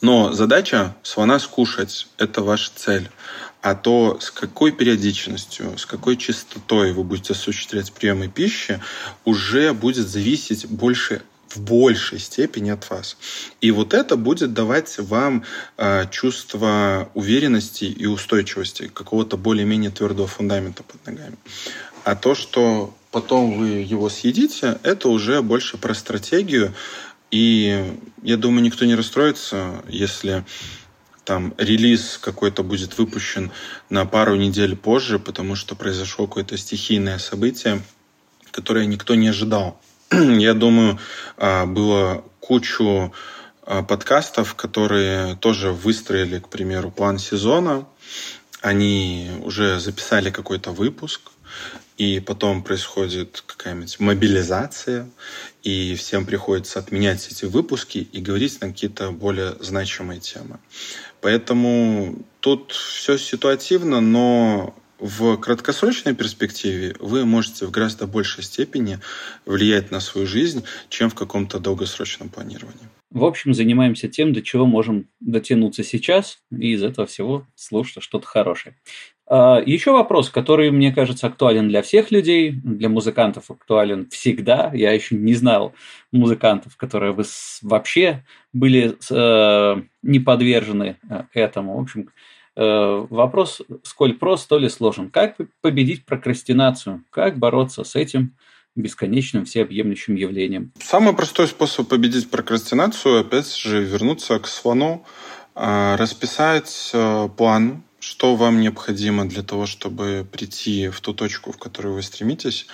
Но 0.01 0.33
задача 0.33 0.95
слона 1.01 1.39
скушать– 1.39 2.07
это 2.17 2.41
ваша 2.41 2.71
цель. 2.75 3.09
А 3.63 3.75
то, 3.75 4.19
с 4.19 4.29
какой 4.29 4.73
периодичностью, 4.73 5.77
с 5.77 5.85
какой 5.85 6.17
частотой 6.17 6.91
вы 6.91 7.05
будете 7.05 7.31
осуществлять 7.31 7.93
приемы 7.93 8.27
пищи, 8.27 8.81
уже 9.23 9.71
будет 9.71 10.09
зависеть 10.09 10.67
больше 10.67 11.21
в 11.47 11.61
большей 11.61 12.19
степени 12.19 12.71
от 12.71 12.89
вас. 12.89 13.15
И 13.61 13.71
вот 13.71 13.93
это 13.93 14.17
будет 14.17 14.53
давать 14.53 14.99
вам 14.99 15.45
э, 15.77 16.05
чувство 16.11 17.09
уверенности 17.13 17.85
и 17.85 18.05
устойчивости, 18.05 18.91
какого-то 18.93 19.37
более-менее 19.37 19.91
твердого 19.91 20.27
фундамента 20.27 20.83
под 20.83 21.05
ногами. 21.05 21.37
А 22.03 22.17
то, 22.17 22.35
что 22.35 22.93
потом 23.11 23.57
вы 23.57 23.67
его 23.67 24.09
съедите, 24.09 24.77
это 24.83 25.07
уже 25.07 25.41
больше 25.41 25.77
про 25.77 25.93
стратегию. 25.93 26.73
И 27.31 27.95
я 28.23 28.35
думаю, 28.35 28.61
никто 28.61 28.83
не 28.83 28.95
расстроится, 28.95 29.81
если 29.87 30.43
там 31.25 31.53
релиз 31.57 32.17
какой-то 32.17 32.63
будет 32.63 32.97
выпущен 32.97 33.51
на 33.89 34.05
пару 34.05 34.35
недель 34.35 34.75
позже, 34.75 35.19
потому 35.19 35.55
что 35.55 35.75
произошло 35.75 36.27
какое-то 36.27 36.57
стихийное 36.57 37.17
событие, 37.17 37.81
которое 38.51 38.85
никто 38.85 39.15
не 39.15 39.29
ожидал. 39.29 39.81
Я 40.11 40.53
думаю, 40.53 40.99
а, 41.37 41.65
было 41.65 42.23
кучу 42.39 43.13
а, 43.65 43.83
подкастов, 43.83 44.55
которые 44.55 45.35
тоже 45.37 45.71
выстроили, 45.71 46.39
к 46.39 46.49
примеру, 46.49 46.91
план 46.91 47.19
сезона. 47.19 47.87
Они 48.61 49.31
уже 49.43 49.79
записали 49.79 50.29
какой-то 50.29 50.71
выпуск, 50.71 51.21
и 51.97 52.19
потом 52.19 52.63
происходит 52.63 53.43
какая-нибудь 53.45 53.99
мобилизация, 53.99 55.09
и 55.61 55.95
всем 55.95 56.25
приходится 56.25 56.79
отменять 56.79 57.27
эти 57.31 57.45
выпуски 57.45 57.99
и 57.99 58.19
говорить 58.19 58.59
на 58.61 58.69
какие-то 58.69 59.11
более 59.11 59.55
значимые 59.59 60.19
темы. 60.19 60.59
Поэтому 61.23 62.25
тут 62.41 62.73
все 62.73 63.17
ситуативно, 63.17 64.01
но 64.01 64.75
в 64.99 65.37
краткосрочной 65.37 66.13
перспективе 66.13 66.97
вы 66.99 67.23
можете 67.23 67.65
в 67.65 67.71
гораздо 67.71 68.07
большей 68.07 68.43
степени 68.43 68.99
влиять 69.45 69.89
на 69.89 70.01
свою 70.01 70.27
жизнь, 70.27 70.65
чем 70.89 71.09
в 71.09 71.15
каком-то 71.15 71.59
долгосрочном 71.59 72.27
планировании. 72.27 72.89
В 73.13 73.25
общем, 73.25 73.53
занимаемся 73.53 74.07
тем, 74.07 74.33
до 74.33 74.41
чего 74.41 74.65
можем 74.65 75.07
дотянуться 75.19 75.83
сейчас, 75.83 76.39
и 76.51 76.73
из 76.73 76.81
этого 76.81 77.05
всего 77.05 77.45
слушать 77.53 78.01
что-то 78.01 78.25
хорошее. 78.25 78.75
А, 79.27 79.61
Еще 79.63 79.91
вопрос, 79.91 80.31
который, 80.31 80.71
мне 80.71 80.91
кажется, 80.91 81.27
актуален 81.27 81.69
для 81.69 81.83
всех 81.83 82.09
людей, 82.09 82.49
для 82.51 82.89
музыкантов 82.89 83.51
актуален 83.51 84.09
всегда. 84.09 84.71
Я 84.73 84.93
еще 84.93 85.15
не 85.15 85.35
знал 85.35 85.75
музыкантов, 86.11 86.75
которые 86.75 87.13
бы 87.13 87.23
вообще 87.61 88.25
были 88.51 88.97
э, 89.11 89.81
не 90.01 90.19
подвержены 90.19 90.97
э, 91.07 91.23
этому. 91.35 91.77
В 91.77 91.81
общем, 91.81 92.09
э, 92.55 93.05
вопрос, 93.11 93.61
сколь 93.83 94.15
прост, 94.15 94.49
то 94.49 94.57
ли 94.57 94.69
сложен. 94.69 95.11
Как 95.11 95.37
победить 95.61 96.03
прокрастинацию? 96.07 97.03
Как 97.11 97.37
бороться 97.37 97.83
с 97.83 97.95
этим 97.95 98.35
бесконечным 98.75 99.45
всеобъемлющим 99.45 100.15
явлением? 100.15 100.71
Самый 100.79 101.13
простой 101.13 101.47
способ 101.47 101.87
победить 101.87 102.29
прокрастинацию, 102.29 103.19
опять 103.19 103.55
же, 103.55 103.83
вернуться 103.83 104.39
к 104.39 104.47
слону, 104.47 105.05
расписать 105.55 106.91
план 107.37 107.83
что 108.03 108.35
вам 108.35 108.59
необходимо 108.59 109.25
для 109.25 109.43
того, 109.43 109.65
чтобы 109.65 110.27
прийти 110.29 110.89
в 110.89 110.99
ту 110.99 111.13
точку, 111.13 111.53
в 111.53 111.57
которую 111.57 111.95
вы 111.95 112.03
стремитесь, 112.03 112.67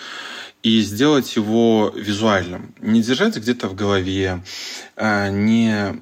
и 0.64 0.82
сделать 0.82 1.36
его 1.36 1.94
визуальным. 1.96 2.74
Не 2.82 3.02
держать 3.02 3.38
где-то 3.38 3.68
в 3.68 3.76
голове, 3.76 4.44
а, 4.96 5.30
не 5.30 6.02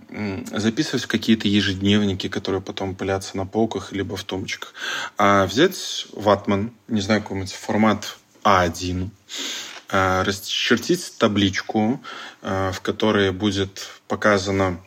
записывать 0.51 1.03
в 1.03 1.07
какие-то 1.07 1.47
ежедневники, 1.47 2.29
которые 2.29 2.61
потом 2.61 2.95
пылятся 2.95 3.37
на 3.37 3.45
полках 3.45 3.91
либо 3.91 4.15
в 4.15 4.23
тумбочках, 4.23 4.73
а 5.17 5.45
взять 5.45 6.07
ватман, 6.13 6.71
не 6.87 7.01
знаю, 7.01 7.21
какой-нибудь 7.21 7.53
формат 7.53 8.17
А1, 8.43 9.03
а, 9.03 9.66
расчертить 9.89 11.13
табличку, 11.17 12.01
а, 12.41 12.71
в 12.71 12.81
которой 12.81 13.31
будет 13.31 13.87
показано 14.07 14.79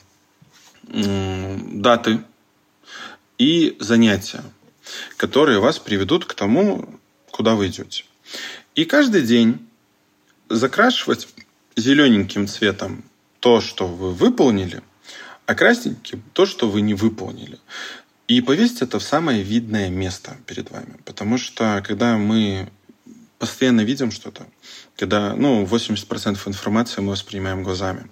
даты 0.83 2.21
и 3.39 3.77
занятия, 3.81 4.43
которые 5.17 5.61
вас 5.61 5.79
приведут 5.79 6.25
к 6.25 6.35
тому, 6.35 6.99
куда 7.31 7.55
вы 7.55 7.69
идете. 7.69 8.05
И 8.75 8.85
каждый 8.85 9.23
день 9.23 9.67
закрашивать 10.49 11.29
зелененьким 11.77 12.47
цветом 12.47 13.05
то, 13.41 13.61
что 13.61 13.87
вы 13.87 14.13
выполнили, 14.13 14.83
а 15.47 15.55
красненьким 15.55 16.23
то, 16.33 16.47
что 16.47 16.69
вы 16.69 16.81
не 16.81 16.95
выполнили. 16.95 17.59
И 18.29 18.41
повесить 18.41 18.83
это 18.83 18.99
в 18.99 19.03
самое 19.03 19.43
видное 19.43 19.89
место 19.89 20.37
перед 20.47 20.71
вами. 20.71 20.99
Потому 21.05 21.39
что 21.39 21.83
когда 21.85 22.17
мы 22.17 22.69
постоянно 23.39 23.81
видим 23.81 24.11
что-то, 24.13 24.47
когда 25.01 25.35
ну, 25.35 25.65
80% 25.65 26.39
информации 26.47 27.01
мы 27.01 27.13
воспринимаем 27.13 27.63
глазами. 27.63 28.05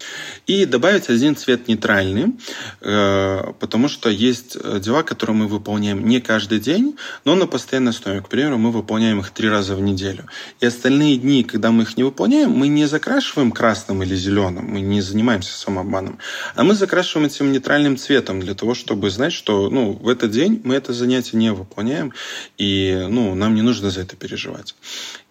И 0.47 0.65
добавить 0.65 1.11
один 1.11 1.37
цвет 1.37 1.69
нейтральный, 1.69 2.33
э, 2.81 3.53
потому 3.61 3.89
что 3.89 4.09
есть 4.09 4.57
дела, 4.81 5.03
которые 5.03 5.37
мы 5.37 5.49
выполняем 5.49 6.09
не 6.09 6.21
каждый 6.21 6.61
день, 6.61 6.97
но 7.25 7.35
на 7.35 7.47
постоянной 7.47 7.91
основе. 7.91 8.23
К 8.23 8.29
примеру, 8.29 8.57
мы 8.57 8.71
выполняем 8.71 9.21
их 9.21 9.31
три 9.31 9.51
раза 9.51 9.77
в 9.77 9.83
неделю. 9.83 10.25
И 10.61 10.67
остальные 10.67 11.19
дни, 11.19 11.45
когда 11.45 11.71
мы 11.71 11.83
их 11.83 11.97
не 11.99 12.05
выполняем, 12.05 12.51
мы 12.53 12.69
не 12.69 12.87
закрашиваем 12.87 13.53
красным 13.53 14.03
или 14.03 14.17
зеленым, 14.17 14.65
мы 14.65 14.81
не 14.81 15.03
занимаемся 15.03 15.53
самообманом, 15.53 16.19
а 16.55 16.65
мы 16.65 16.75
закрашиваем 16.75 17.27
этим 17.27 17.53
нейтральным 17.53 17.99
цветом 17.99 18.41
для 18.41 18.55
того, 18.55 18.73
чтобы 18.73 19.11
знать, 19.11 19.35
что 19.35 19.69
ну, 19.69 19.93
в 19.93 20.09
этот 20.09 20.31
день 20.31 20.63
мы 20.65 20.75
это 20.75 20.95
занятие 20.95 21.37
не 21.37 21.53
выполняем, 21.53 22.15
и 22.57 23.07
ну, 23.11 23.35
нам 23.35 23.55
не 23.55 23.63
нужно 23.63 23.91
за 23.91 24.01
это 24.01 24.17
переживать. 24.17 24.75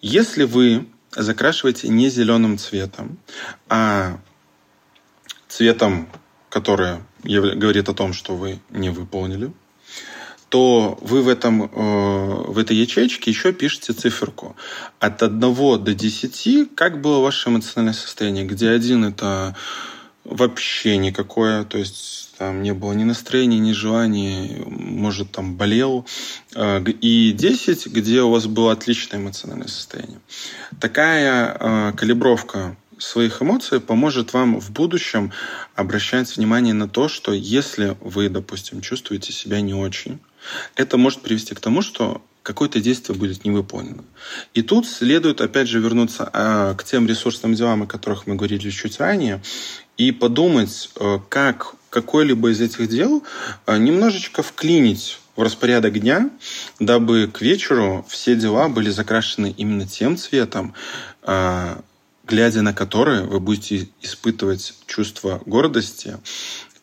Если 0.01 0.43
вы 0.43 0.86
закрашивайте 1.18 1.89
не 1.89 2.09
зеленым 2.09 2.57
цветом, 2.57 3.18
а 3.70 4.20
цветом, 5.47 6.07
который 6.49 6.99
говорит 7.24 7.89
о 7.89 7.93
том, 7.93 8.13
что 8.13 8.36
вы 8.36 8.59
не 8.70 8.89
выполнили, 8.89 9.51
то 10.49 10.97
вы 11.01 11.22
в, 11.22 11.28
этом, 11.28 11.63
э, 11.63 11.70
в 12.47 12.57
этой 12.57 12.78
ячейке 12.78 13.32
еще 13.32 13.51
пишете 13.51 13.91
циферку. 13.93 14.55
От 14.99 15.22
1 15.22 15.39
до 15.84 15.93
10, 15.93 16.74
как 16.76 17.01
было 17.01 17.20
ваше 17.20 17.49
эмоциональное 17.49 17.93
состояние, 17.93 18.45
где 18.45 18.70
один 18.70 19.03
это 19.03 19.55
вообще 20.30 20.97
никакое, 20.97 21.63
то 21.63 21.78
есть 21.78 22.36
там 22.38 22.61
не 22.61 22.73
было 22.73 22.93
ни 22.93 23.03
настроения, 23.03 23.59
ни 23.59 23.71
желания, 23.71 24.63
может, 24.67 25.32
там 25.32 25.55
болел. 25.55 26.05
Э, 26.55 26.84
и 26.84 27.32
10, 27.32 27.88
где 27.88 28.21
у 28.21 28.30
вас 28.30 28.45
было 28.45 28.73
отличное 28.73 29.19
эмоциональное 29.19 29.67
состояние. 29.67 30.19
Такая 30.80 31.57
э, 31.59 31.93
калибровка 31.97 32.75
своих 32.99 33.41
эмоций 33.41 33.80
поможет 33.80 34.34
вам 34.34 34.59
в 34.59 34.71
будущем 34.71 35.32
обращать 35.75 36.36
внимание 36.36 36.73
на 36.73 36.88
то, 36.88 37.07
что 37.07 37.32
если 37.32 37.95
вы, 38.01 38.30
допустим, 38.30 38.82
чувствуете 38.82 39.34
себя 39.34 39.61
не 39.61 39.73
очень, 39.73 40.19
это 40.75 40.97
может 40.97 41.21
привести 41.21 41.53
к 41.53 41.59
тому, 41.59 41.82
что 41.82 42.21
какое-то 42.43 42.80
действие 42.80 43.17
будет 43.17 43.43
не 43.43 43.51
выполнено. 43.51 44.05
И 44.53 44.61
тут 44.61 44.88
следует, 44.88 45.41
опять 45.41 45.67
же, 45.67 45.80
вернуться 45.80 46.30
а, 46.32 46.75
к 46.75 46.84
тем 46.86 47.05
ресурсным 47.05 47.53
делам, 47.55 47.84
о 47.84 47.88
которых 47.88 48.25
мы 48.25 48.36
говорили 48.36 48.69
чуть 48.69 48.99
ранее, 48.99 49.41
и 49.98 50.12
подумать, 50.12 50.89
э, 51.00 51.20
как 51.30 51.76
какое-либо 51.89 52.52
из 52.52 52.62
этих 52.62 52.88
дел 52.89 53.24
э, 53.66 53.78
немножечко 53.78 54.43
вклинить 54.43 55.20
в 55.36 55.41
распорядок 55.41 56.00
дня, 56.00 56.30
дабы 56.80 57.28
к 57.28 57.41
вечеру 57.41 58.06
все 58.08 58.36
дела 58.36 58.70
были 58.70 58.89
закрашены 58.89 59.54
именно 59.56 59.86
тем 59.86 60.18
цветом, 60.18 60.74
э, 61.24 61.76
глядя 62.26 62.62
на 62.62 62.74
который 62.74 63.24
вы 63.24 63.39
будете 63.39 63.89
испытывать 64.02 64.74
чувство 64.86 65.41
гордости 65.45 66.18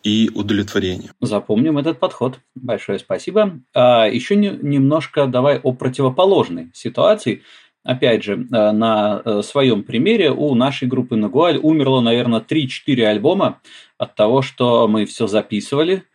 и 0.02 0.30
удовлетворения. 0.34 1.12
Запомним 1.20 1.78
этот 1.78 1.98
подход. 1.98 2.38
Большое 2.54 2.98
спасибо. 2.98 3.60
А 3.74 4.06
еще 4.06 4.36
не, 4.36 4.50
немножко 4.50 5.26
давай 5.26 5.58
о 5.58 5.72
противоположной 5.72 6.70
ситуации. 6.74 7.42
Опять 7.84 8.24
же, 8.24 8.32
э, 8.32 8.72
на 8.72 9.20
э, 9.24 9.42
своем 9.42 9.82
примере 9.82 10.30
у 10.30 10.54
нашей 10.54 10.88
группы 10.88 11.16
Нагуаль 11.16 11.58
умерло, 11.58 12.00
наверное, 12.00 12.40
3-4 12.40 13.04
альбома 13.04 13.60
от 13.98 14.14
того, 14.14 14.42
что 14.42 14.88
мы 14.88 15.04
все 15.04 15.26
записывали– 15.26 16.04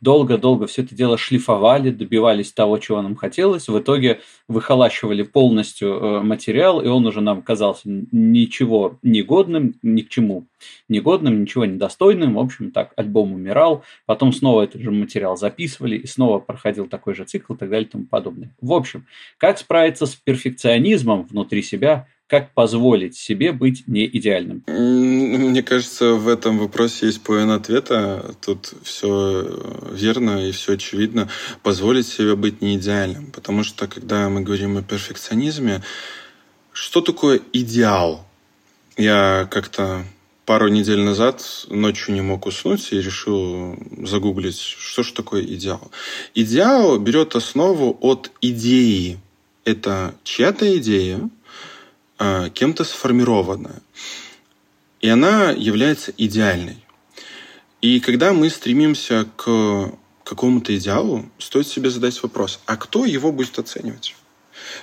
долго-долго 0.00 0.66
все 0.66 0.82
это 0.82 0.94
дело 0.94 1.16
шлифовали, 1.16 1.90
добивались 1.90 2.52
того, 2.52 2.76
чего 2.78 3.00
нам 3.00 3.16
хотелось. 3.16 3.68
В 3.68 3.78
итоге 3.78 4.20
выхолащивали 4.48 5.22
полностью 5.22 5.94
э, 5.94 6.20
материал, 6.20 6.80
и 6.82 6.88
он 6.88 7.06
уже 7.06 7.22
нам 7.22 7.40
казался 7.40 7.82
ничего 7.86 8.98
негодным, 9.02 9.74
ни 9.82 10.02
к 10.02 10.10
чему 10.10 10.46
негодным, 10.88 11.40
ничего 11.40 11.64
недостойным. 11.64 12.34
В 12.34 12.38
общем, 12.38 12.70
так 12.70 12.92
альбом 12.96 13.32
умирал. 13.32 13.82
Потом 14.04 14.32
снова 14.32 14.62
этот 14.62 14.82
же 14.82 14.90
материал 14.90 15.36
записывали, 15.36 15.96
и 15.96 16.06
снова 16.06 16.38
проходил 16.38 16.86
такой 16.86 17.14
же 17.14 17.24
цикл 17.24 17.54
и 17.54 17.56
так 17.56 17.70
далее 17.70 17.88
и 17.88 17.90
тому 17.90 18.04
подобное. 18.04 18.54
В 18.60 18.72
общем, 18.72 19.06
как 19.38 19.58
справиться 19.58 20.04
с 20.04 20.14
перфекционизмом 20.14 21.24
внутри 21.24 21.62
себя 21.62 22.06
как 22.28 22.54
позволить 22.54 23.16
себе 23.16 23.52
быть 23.52 23.86
не 23.86 24.04
идеальным? 24.06 24.64
Мне 24.66 25.62
кажется, 25.62 26.14
в 26.14 26.26
этом 26.26 26.58
вопросе 26.58 27.06
есть 27.06 27.22
половина 27.22 27.54
ответа. 27.54 28.34
Тут 28.44 28.74
все 28.82 29.88
верно 29.92 30.48
и 30.48 30.50
все 30.50 30.74
очевидно. 30.74 31.28
Позволить 31.62 32.08
себе 32.08 32.34
быть 32.34 32.62
не 32.62 32.76
идеальным. 32.76 33.30
Потому 33.30 33.62
что, 33.62 33.86
когда 33.86 34.28
мы 34.28 34.40
говорим 34.40 34.76
о 34.76 34.82
перфекционизме, 34.82 35.82
что 36.72 37.00
такое 37.00 37.40
идеал? 37.52 38.26
Я 38.96 39.46
как-то 39.50 40.04
пару 40.46 40.68
недель 40.68 41.00
назад 41.00 41.66
ночью 41.68 42.14
не 42.14 42.22
мог 42.22 42.46
уснуть 42.46 42.92
и 42.92 43.00
решил 43.00 43.76
загуглить, 44.02 44.58
что 44.58 45.02
же 45.02 45.12
такое 45.12 45.42
идеал. 45.42 45.92
Идеал 46.34 46.98
берет 46.98 47.36
основу 47.36 47.96
от 48.00 48.32
идеи. 48.40 49.18
Это 49.64 50.14
чья-то 50.22 50.78
идея, 50.78 51.28
кем-то 52.18 52.84
сформированная. 52.84 53.82
И 55.00 55.08
она 55.08 55.50
является 55.50 56.12
идеальной. 56.16 56.82
И 57.80 58.00
когда 58.00 58.32
мы 58.32 58.50
стремимся 58.50 59.28
к 59.36 59.92
какому-то 60.24 60.76
идеалу, 60.76 61.30
стоит 61.38 61.68
себе 61.68 61.90
задать 61.90 62.20
вопрос, 62.22 62.60
а 62.66 62.76
кто 62.76 63.04
его 63.04 63.30
будет 63.32 63.58
оценивать? 63.58 64.16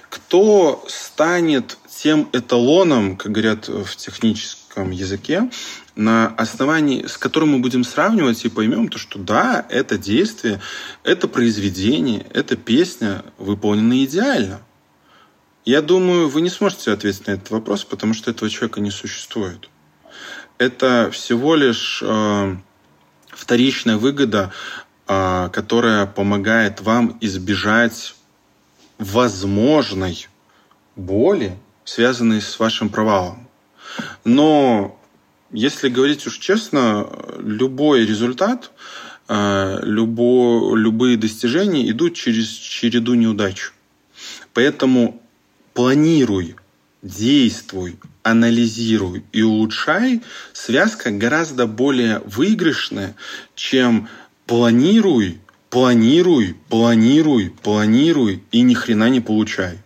Кто 0.09 0.85
станет 0.87 1.77
тем 1.89 2.29
эталоном, 2.31 3.17
как 3.17 3.31
говорят 3.31 3.67
в 3.67 3.95
техническом 3.95 4.91
языке, 4.91 5.49
на 5.95 6.27
основании, 6.27 7.05
с 7.05 7.17
которым 7.17 7.49
мы 7.49 7.59
будем 7.59 7.83
сравнивать 7.83 8.45
и 8.45 8.49
поймем, 8.49 8.87
то, 8.87 8.97
что 8.97 9.19
да, 9.19 9.65
это 9.69 9.97
действие, 9.97 10.61
это 11.03 11.27
произведение, 11.27 12.25
эта 12.33 12.55
песня 12.55 13.23
выполнена 13.37 14.03
идеально. 14.05 14.61
Я 15.65 15.81
думаю, 15.81 16.27
вы 16.27 16.41
не 16.41 16.49
сможете 16.49 16.91
ответить 16.91 17.27
на 17.27 17.31
этот 17.31 17.49
вопрос, 17.51 17.85
потому 17.85 18.13
что 18.13 18.31
этого 18.31 18.49
человека 18.49 18.81
не 18.81 18.91
существует. 18.91 19.69
Это 20.57 21.09
всего 21.11 21.55
лишь 21.55 22.03
э, 22.05 22.55
вторичная 23.29 23.95
выгода, 23.95 24.51
э, 25.07 25.49
которая 25.53 26.05
помогает 26.05 26.81
вам 26.81 27.17
избежать 27.21 28.15
возможной 28.97 30.27
боли, 30.97 31.57
связанной 31.85 32.41
с 32.41 32.59
вашим 32.59 32.89
провалом. 32.89 33.47
Но 34.25 34.99
если 35.49 35.87
говорить 35.87 36.27
уж 36.27 36.39
честно, 36.39 37.07
любой 37.39 38.05
результат, 38.05 38.71
э, 39.29 39.79
любо, 39.81 40.75
любые 40.75 41.15
достижения 41.15 41.89
идут 41.89 42.15
через 42.15 42.49
череду 42.49 43.13
неудач. 43.13 43.71
Поэтому 44.53 45.22
планируй, 45.73 46.55
действуй, 47.01 47.97
анализируй 48.23 49.23
и 49.31 49.41
улучшай, 49.41 50.21
связка 50.53 51.11
гораздо 51.11 51.67
более 51.67 52.19
выигрышная, 52.19 53.15
чем 53.55 54.07
планируй, 54.45 55.39
планируй, 55.69 56.55
планируй, 56.69 57.53
планируй 57.63 58.43
и 58.51 58.61
ни 58.61 58.73
хрена 58.73 59.09
не 59.09 59.19
получай. 59.19 59.79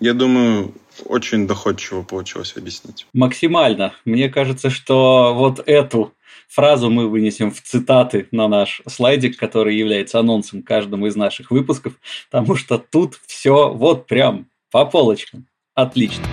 Я 0.00 0.14
думаю, 0.14 0.74
очень 1.04 1.46
доходчиво 1.46 2.02
получилось 2.02 2.54
объяснить. 2.56 3.06
Максимально. 3.12 3.94
Мне 4.04 4.28
кажется, 4.28 4.70
что 4.70 5.34
вот 5.34 5.60
эту 5.66 6.14
фразу 6.48 6.90
мы 6.90 7.08
вынесем 7.08 7.50
в 7.50 7.60
цитаты 7.60 8.28
на 8.30 8.48
наш 8.48 8.82
слайдик, 8.86 9.36
который 9.36 9.76
является 9.76 10.20
анонсом 10.20 10.62
каждому 10.62 11.06
из 11.06 11.16
наших 11.16 11.50
выпусков, 11.50 11.94
потому 12.30 12.56
что 12.56 12.78
тут 12.78 13.18
все 13.26 13.72
вот 13.72 14.06
прям 14.06 14.46
по 14.70 14.84
полочкам. 14.84 15.46
Отлично. 15.74 16.24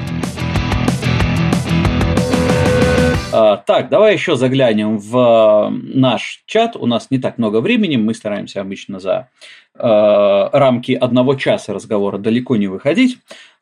А, 3.32 3.58
так, 3.58 3.90
давай 3.90 4.14
еще 4.14 4.36
заглянем 4.36 4.98
в 4.98 5.18
а, 5.18 5.70
наш 5.70 6.44
чат. 6.46 6.76
У 6.76 6.86
нас 6.86 7.12
не 7.12 7.20
так 7.20 7.38
много 7.38 7.62
времени, 7.62 7.98
мы 7.98 8.14
стараемся 8.14 8.62
обычно 8.62 9.00
за 9.00 9.30
э, 9.74 9.80
рамки 9.80 10.94
одного 10.94 11.36
часа 11.36 11.74
разговора 11.74 12.18
далеко 12.18 12.56
не 12.56 12.68
выходить. 12.68 13.18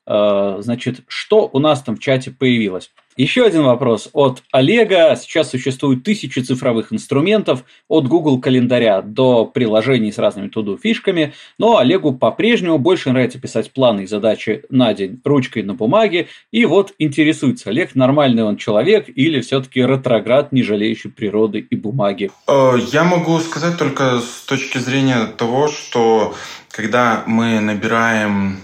Э, 0.06 0.58
значит, 0.60 1.02
что 1.08 1.50
у 1.52 1.60
нас 1.60 1.82
там 1.82 1.96
в 1.96 2.00
чате 2.00 2.30
появилось? 2.32 2.92
Еще 3.16 3.46
один 3.46 3.64
вопрос 3.64 4.10
от 4.14 4.42
Олега. 4.52 5.16
Сейчас 5.16 5.52
существует 5.52 6.04
тысячи 6.04 6.40
цифровых 6.40 6.92
инструментов, 6.92 7.64
от 7.88 8.08
Google 8.08 8.40
календаря 8.40 9.02
до 9.02 9.46
приложений 9.46 10.14
с 10.14 10.18
разными 10.18 10.48
туду 10.48 10.78
фишками, 10.82 11.34
но 11.60 11.78
Олегу 11.78 12.14
по-прежнему 12.14 12.80
больше 12.80 13.12
нравится 13.12 13.40
писать 13.40 13.72
планы 13.72 14.02
и 14.02 14.08
задачи 14.08 14.64
на 14.70 14.94
день 14.94 15.22
ручкой 15.24 15.64
на 15.64 15.76
бумаге. 15.76 16.28
И 16.52 16.66
вот 16.66 16.94
интересуется, 16.98 17.70
Олег, 17.70 17.96
нормальный 17.96 18.44
он 18.44 18.58
человек 18.58 19.06
или 19.08 19.42
все-таки 19.42 19.82
ретроград, 19.82 20.52
не 20.52 20.64
жалеющий 20.64 21.12
природы 21.12 21.60
и 21.60 21.76
бумаги? 21.76 22.32
Э, 22.48 22.74
я 22.92 23.04
могу 23.04 23.40
сказать 23.40 23.78
только 23.78 24.20
с 24.20 24.46
точки 24.46 24.80
зрения 24.80 25.26
того, 25.26 25.68
что 25.68 26.34
когда 26.70 27.24
мы 27.28 27.60
набираем 27.60 28.58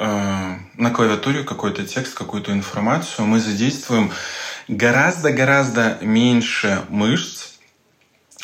на 0.00 0.90
клавиатуре 0.90 1.44
какой-то 1.44 1.86
текст, 1.86 2.14
какую-то 2.14 2.52
информацию, 2.52 3.26
мы 3.26 3.38
задействуем 3.38 4.10
гораздо-гораздо 4.66 5.98
меньше 6.00 6.82
мышц. 6.88 7.48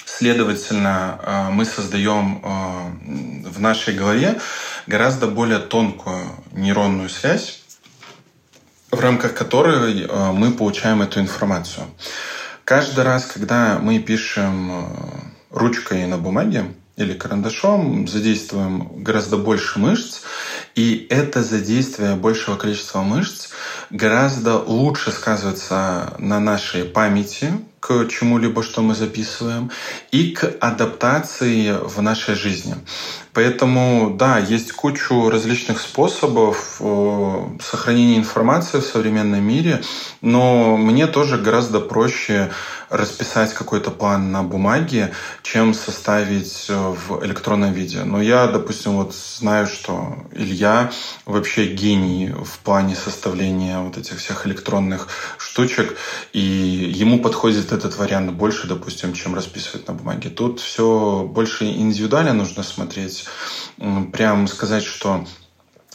Следовательно, 0.04 1.18
э, 1.22 1.48
мы 1.50 1.64
создаем 1.64 2.42
э, 2.42 3.48
в 3.48 3.60
нашей 3.60 3.94
голове 3.94 4.38
гораздо 4.86 5.28
более 5.28 5.58
тонкую 5.58 6.28
нейронную 6.52 7.08
связь, 7.08 7.62
в 8.90 9.00
рамках 9.00 9.34
которой 9.34 10.06
мы 10.32 10.52
получаем 10.52 11.02
эту 11.02 11.20
информацию. 11.20 11.86
Каждый 12.64 13.04
раз, 13.04 13.26
когда 13.26 13.78
мы 13.78 13.98
пишем 13.98 14.88
ручкой 15.50 16.06
на 16.06 16.18
бумаге 16.18 16.66
или 16.96 17.12
карандашом, 17.12 18.08
задействуем 18.08 19.02
гораздо 19.02 19.36
больше 19.36 19.78
мышц, 19.78 20.22
и 20.76 21.06
это 21.08 21.42
задействие 21.42 22.14
большего 22.16 22.56
количества 22.56 23.00
мышц 23.00 23.48
гораздо 23.88 24.58
лучше 24.58 25.10
сказывается 25.10 26.14
на 26.18 26.38
нашей 26.38 26.84
памяти 26.84 27.52
к 27.80 28.08
чему-либо, 28.08 28.62
что 28.62 28.82
мы 28.82 28.94
записываем, 28.94 29.70
и 30.10 30.32
к 30.32 30.44
адаптации 30.60 31.78
в 31.80 32.02
нашей 32.02 32.34
жизни. 32.34 32.74
Поэтому, 33.32 34.16
да, 34.18 34.38
есть 34.38 34.72
кучу 34.72 35.30
различных 35.30 35.80
способов 35.80 36.78
э, 36.80 37.44
сохранения 37.62 38.16
информации 38.16 38.80
в 38.80 38.84
современном 38.84 39.44
мире, 39.44 39.82
но 40.20 40.76
мне 40.76 41.06
тоже 41.06 41.38
гораздо 41.38 41.78
проще 41.80 42.50
расписать 42.88 43.52
какой-то 43.54 43.90
план 43.90 44.32
на 44.32 44.42
бумаге, 44.42 45.12
чем 45.42 45.74
составить 45.74 46.66
э, 46.68 46.74
в 46.74 47.24
электронном 47.24 47.72
виде. 47.72 48.04
Но 48.04 48.20
я, 48.22 48.46
допустим, 48.46 48.92
вот 48.92 49.14
знаю, 49.14 49.66
что 49.66 50.16
Илья 50.32 50.90
вообще 51.24 51.66
гений 51.66 52.30
в 52.30 52.58
плане 52.60 52.94
составления 52.94 53.78
вот 53.80 53.96
этих 53.98 54.18
всех 54.18 54.46
электронных 54.46 55.08
штучек, 55.38 55.96
и 56.32 56.40
ему 56.40 57.20
подходит 57.20 57.72
этот 57.72 57.96
вариант 57.96 58.32
больше, 58.32 58.66
допустим, 58.66 59.12
чем 59.12 59.34
расписывать 59.34 59.88
на 59.88 59.94
бумаге. 59.94 60.30
Тут 60.30 60.60
все 60.60 61.28
больше 61.28 61.64
индивидуально 61.64 62.32
нужно 62.32 62.62
смотреть. 62.62 63.26
Прям 64.12 64.48
сказать, 64.48 64.84
что 64.84 65.26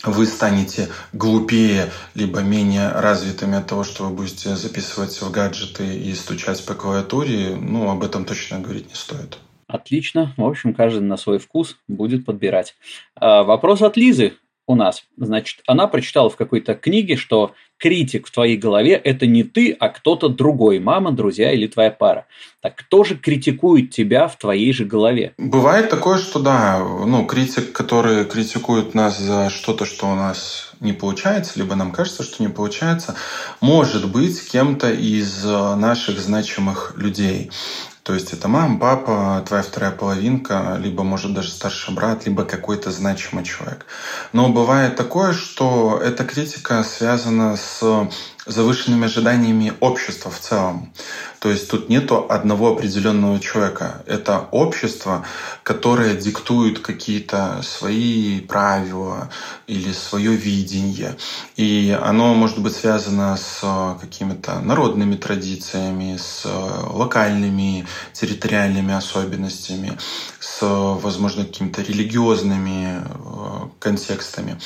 вы 0.03 0.25
станете 0.25 0.89
глупее, 1.13 1.91
либо 2.15 2.41
менее 2.41 2.91
развитыми 2.91 3.57
от 3.57 3.67
того, 3.67 3.83
что 3.83 4.05
вы 4.05 4.15
будете 4.15 4.55
записывать 4.55 5.21
в 5.21 5.31
гаджеты 5.31 5.97
и 5.97 6.13
стучать 6.13 6.65
по 6.65 6.73
клавиатуре, 6.73 7.55
ну, 7.55 7.89
об 7.89 8.03
этом 8.03 8.25
точно 8.25 8.59
говорить 8.59 8.89
не 8.89 8.95
стоит. 8.95 9.37
Отлично. 9.67 10.33
В 10.35 10.45
общем, 10.45 10.73
каждый 10.73 11.01
на 11.01 11.17
свой 11.17 11.39
вкус 11.39 11.77
будет 11.87 12.25
подбирать. 12.25 12.75
А, 13.15 13.43
вопрос 13.43 13.81
от 13.81 13.95
Лизы 13.95 14.33
у 14.67 14.75
нас. 14.75 15.05
Значит, 15.17 15.61
она 15.65 15.87
прочитала 15.87 16.29
в 16.29 16.35
какой-то 16.35 16.75
книге, 16.75 17.15
что 17.15 17.53
критик 17.81 18.27
в 18.27 18.31
твоей 18.31 18.57
голове– 18.57 18.93
это 19.03 19.25
не 19.25 19.43
ты, 19.43 19.75
а 19.79 19.89
кто-то 19.89 20.29
другой, 20.29 20.79
мама, 20.79 21.11
друзья 21.11 21.51
или 21.51 21.67
твоя 21.67 21.89
пара. 21.89 22.25
Так 22.61 22.75
кто 22.75 23.03
же 23.03 23.17
критикует 23.17 23.89
тебя 23.89 24.27
в 24.27 24.37
твоей 24.37 24.71
же 24.71 24.85
голове? 24.85 25.33
Бывает 25.37 25.89
такое, 25.89 26.19
что 26.19 26.39
да, 26.39 26.79
ну, 26.79 27.25
критик, 27.25 27.71
который 27.71 28.25
критикует 28.25 28.93
нас 28.93 29.17
за 29.17 29.49
что-то, 29.49 29.85
что 29.85 30.11
у 30.11 30.15
нас 30.15 30.73
не 30.79 30.93
получается, 30.93 31.53
либо 31.55 31.75
нам 31.75 31.91
кажется, 31.91 32.23
что 32.23 32.43
не 32.43 32.49
получается, 32.49 33.15
может 33.61 34.11
быть 34.11 34.47
кем-то 34.51 34.91
из 34.91 35.43
наших 35.43 36.19
значимых 36.19 36.93
людей. 36.97 37.49
То 38.11 38.15
есть 38.15 38.33
это 38.33 38.49
мама, 38.49 38.77
папа, 38.77 39.41
твоя 39.47 39.63
вторая 39.63 39.91
половинка, 39.91 40.75
либо, 40.77 41.01
может, 41.01 41.33
даже 41.33 41.49
старший 41.49 41.93
брат, 41.93 42.25
либо 42.25 42.43
какой-то 42.43 42.91
значимый 42.91 43.45
человек. 43.45 43.85
Но 44.33 44.49
бывает 44.49 44.97
такое, 44.97 45.31
что 45.31 45.97
эта 46.03 46.25
критика 46.25 46.83
связана 46.83 47.55
с 47.55 48.09
завышенными 48.45 49.05
ожиданиями 49.05 49.73
общества 49.79 50.31
в 50.31 50.39
целом. 50.39 50.93
То 51.39 51.49
есть 51.49 51.69
тут 51.69 51.89
нету 51.89 52.27
одного 52.29 52.73
определенного 52.73 53.39
человека. 53.39 54.03
Это 54.05 54.47
общество, 54.51 55.25
которое 55.63 56.15
диктует 56.15 56.79
какие-то 56.79 57.61
свои 57.63 58.41
правила 58.41 59.29
или 59.67 59.91
свое 59.91 60.35
видение. 60.35 61.17
И 61.55 61.97
оно 61.99 62.33
может 62.33 62.59
быть 62.59 62.75
связано 62.75 63.37
с 63.37 63.61
какими-то 63.99 64.59
народными 64.59 65.15
традициями, 65.15 66.17
с 66.17 66.45
локальными 66.45 67.87
территориальными 68.13 68.93
особенностями, 68.93 69.97
с, 70.39 70.59
возможно, 70.61 71.45
какими-то 71.45 71.81
религиозными 71.81 73.01
э, 73.03 73.67
контекстами. 73.79 74.59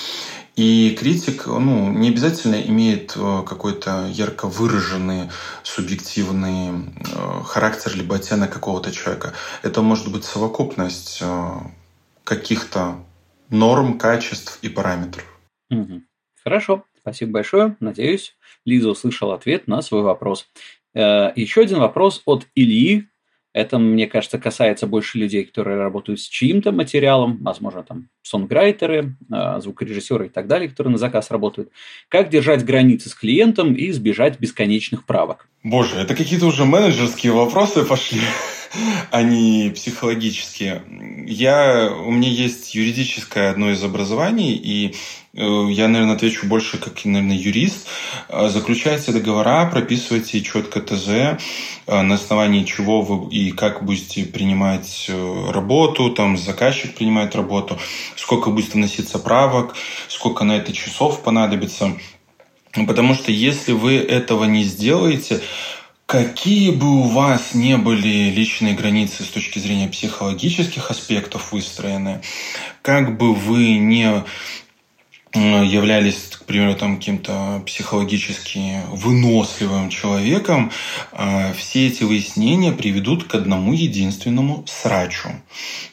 И 0.56 0.96
критик 0.98 1.48
ну, 1.48 1.92
не 1.92 2.10
обязательно 2.10 2.56
имеет 2.62 3.14
э, 3.18 3.44
какой-то 3.46 4.08
ярко 4.08 4.48
выраженный 4.48 5.30
субъективный 5.64 6.70
э, 6.70 7.42
характер 7.44 7.94
либо 7.94 8.16
оттенок 8.16 8.54
какого-то 8.54 8.94
человека. 8.94 9.34
Это 9.64 9.82
может 9.82 10.10
быть 10.14 10.24
совокупность 10.24 11.20
э, 11.22 11.50
каких-то 12.24 13.04
норм, 13.50 13.98
качеств 14.00 14.60
и 14.62 14.70
параметров. 14.70 15.26
Хорошо, 16.42 16.86
спасибо 16.98 17.34
большое. 17.34 17.76
Надеюсь, 17.82 18.38
Лиза 18.64 18.90
услышала 18.90 19.36
ответ 19.36 19.68
на 19.68 19.82
свой 19.82 20.04
вопрос. 20.04 20.48
Еще 20.94 21.62
один 21.62 21.80
вопрос 21.80 22.22
от 22.26 22.48
Ильи 22.56 23.10
это, 23.56 23.80
мне 23.80 24.06
кажется, 24.06 24.38
касается 24.38 24.86
больше 24.86 25.18
людей, 25.18 25.46
которые 25.46 25.78
работают 25.78 26.20
с 26.20 26.28
чьим-то 26.28 26.74
материалом, 26.74 27.38
возможно, 27.42 27.84
там 27.84 28.10
сонграйтеры, 28.22 29.16
а, 29.32 29.62
звукорежиссеры 29.62 30.26
и 30.26 30.30
так 30.30 30.48
далее, 30.48 30.68
которые 30.68 30.92
на 30.92 30.98
заказ 30.98 31.32
работают. 31.32 31.70
Как 32.10 32.30
держать 32.30 32.66
границы 32.66 33.08
с 33.08 33.16
клиентом 33.16 33.74
и 33.74 33.90
избежать 33.92 34.42
бесконечных 34.42 35.06
правок? 35.06 35.48
Боже, 35.64 35.96
это 35.96 36.16
какие-то 36.16 36.48
уже 36.48 36.66
менеджерские 36.66 37.32
вопросы 37.32 37.86
пошли, 37.86 38.20
а 39.12 39.24
не 39.24 39.70
психологические. 39.70 40.84
Я, 41.26 41.92
у 41.92 42.12
меня 42.12 42.30
есть 42.30 42.76
юридическое 42.76 43.52
одно 43.52 43.72
из 43.72 43.84
образований, 43.84 44.54
и 44.56 44.96
Э, 45.36 45.68
я, 45.70 45.88
наверное, 45.88 46.16
отвечу 46.16 46.48
больше 46.48 46.78
как, 46.78 47.04
наверное, 47.04 47.36
юрист. 47.36 47.88
Э, 48.30 48.50
заключайте 48.50 49.12
договора, 49.12 49.66
прописывайте 49.70 50.42
четко 50.42 50.80
ТЗ, 50.80 51.08
э, 51.10 51.36
на 51.88 52.16
основании 52.16 52.64
чего 52.64 53.02
вы 53.02 53.30
и 53.30 53.52
как 53.52 53.84
будете 53.84 54.24
принимать 54.26 55.10
работу, 55.50 56.10
там 56.12 56.38
заказчик 56.38 56.96
принимает 56.96 57.36
работу, 57.36 57.78
сколько 58.16 58.50
будет 58.50 58.74
вноситься 58.74 59.20
правок, 59.20 59.76
сколько 60.08 60.46
на 60.46 60.54
это 60.54 60.72
часов 60.72 61.22
понадобится. 61.22 61.98
Потому 62.88 63.14
что 63.14 63.32
если 63.32 63.72
вы 63.72 63.96
этого 63.96 64.46
не 64.46 64.64
сделаете, 64.64 65.42
Какие 66.06 66.70
бы 66.70 67.00
у 67.00 67.04
вас 67.04 67.56
не 67.56 67.78
были 67.78 68.30
личные 68.30 68.76
границы 68.76 69.24
с 69.24 69.28
точки 69.28 69.58
зрения 69.58 69.88
психологических 69.88 70.92
аспектов 70.92 71.52
выстроены, 71.52 72.22
как 72.84 73.18
бы 73.18 73.34
вы 73.34 73.80
не 73.80 74.24
являлись, 75.36 76.30
к 76.32 76.46
примеру, 76.46 76.76
там 76.76 76.98
каким-то 76.98 77.62
психологически 77.66 78.82
выносливым 78.90 79.90
человеком, 79.90 80.72
а, 81.12 81.54
все 81.54 81.88
эти 81.88 82.04
выяснения 82.04 82.72
приведут 82.72 83.26
к 83.26 83.36
одному 83.36 83.74
единственному 83.74 84.64
срачу. 84.68 85.30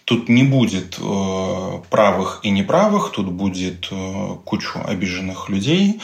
Тут 0.04 0.28
не 0.28 0.42
будет 0.42 0.98
э, 1.00 1.80
правых 1.90 2.40
и 2.42 2.50
неправых, 2.50 3.12
тут 3.12 3.32
будет 3.32 3.88
э, 3.90 4.36
кучу 4.44 4.80
обиженных 4.84 5.48
людей, 5.48 6.00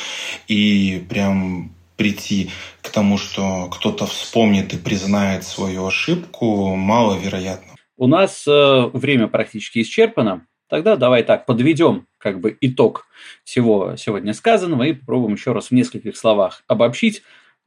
и 0.47 1.05
прям 1.09 1.71
прийти 1.99 2.51
к 2.81 2.89
тому, 2.89 3.19
что 3.19 3.69
кто-то 3.71 4.07
вспомнит 4.07 4.73
и 4.73 4.79
признает 4.79 5.45
свою 5.45 5.87
ошибку, 5.87 6.75
маловероятно. 6.75 7.75
У 7.97 8.07
нас 8.07 8.47
э, 8.47 8.91
время 8.93 9.27
практически 9.27 9.83
исчерпано. 9.83 10.47
Тогда 10.69 10.97
давай 10.97 11.25
так, 11.25 11.45
подведем 11.45 12.07
как 12.17 12.41
бы 12.41 12.57
итог 12.61 13.07
всего 13.43 13.97
сегодня 13.97 14.33
сказанного 14.33 14.85
и 14.85 14.93
попробуем 14.93 15.35
еще 15.35 15.53
раз 15.53 15.69
в 15.69 15.73
нескольких 15.73 16.17
словах 16.17 16.63
обобщить. 16.69 17.23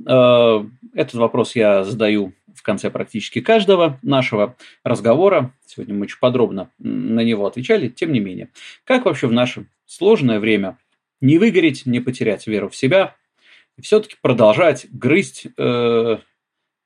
Э, 0.07 0.63
этот 0.93 1.15
вопрос 1.15 1.55
я 1.55 1.83
задаю 1.83 2.33
в 2.55 2.63
конце 2.63 2.89
практически 2.89 3.41
каждого 3.41 3.99
нашего 4.01 4.55
разговора. 4.83 5.53
Сегодня 5.65 5.95
мы 5.95 6.03
очень 6.03 6.19
подробно 6.19 6.69
на 6.79 7.21
него 7.21 7.45
отвечали, 7.45 7.89
тем 7.89 8.13
не 8.13 8.21
менее. 8.21 8.49
Как 8.85 9.05
вообще 9.05 9.27
в 9.27 9.33
наше 9.33 9.65
сложное 9.85 10.39
время 10.39 10.77
не 11.19 11.37
выгореть, 11.37 11.85
не 11.85 11.99
потерять 11.99 12.47
веру 12.47 12.69
в 12.69 12.75
себя, 12.75 13.15
все-таки 13.81 14.15
продолжать 14.21 14.87
грызть 14.91 15.47
э, 15.57 16.17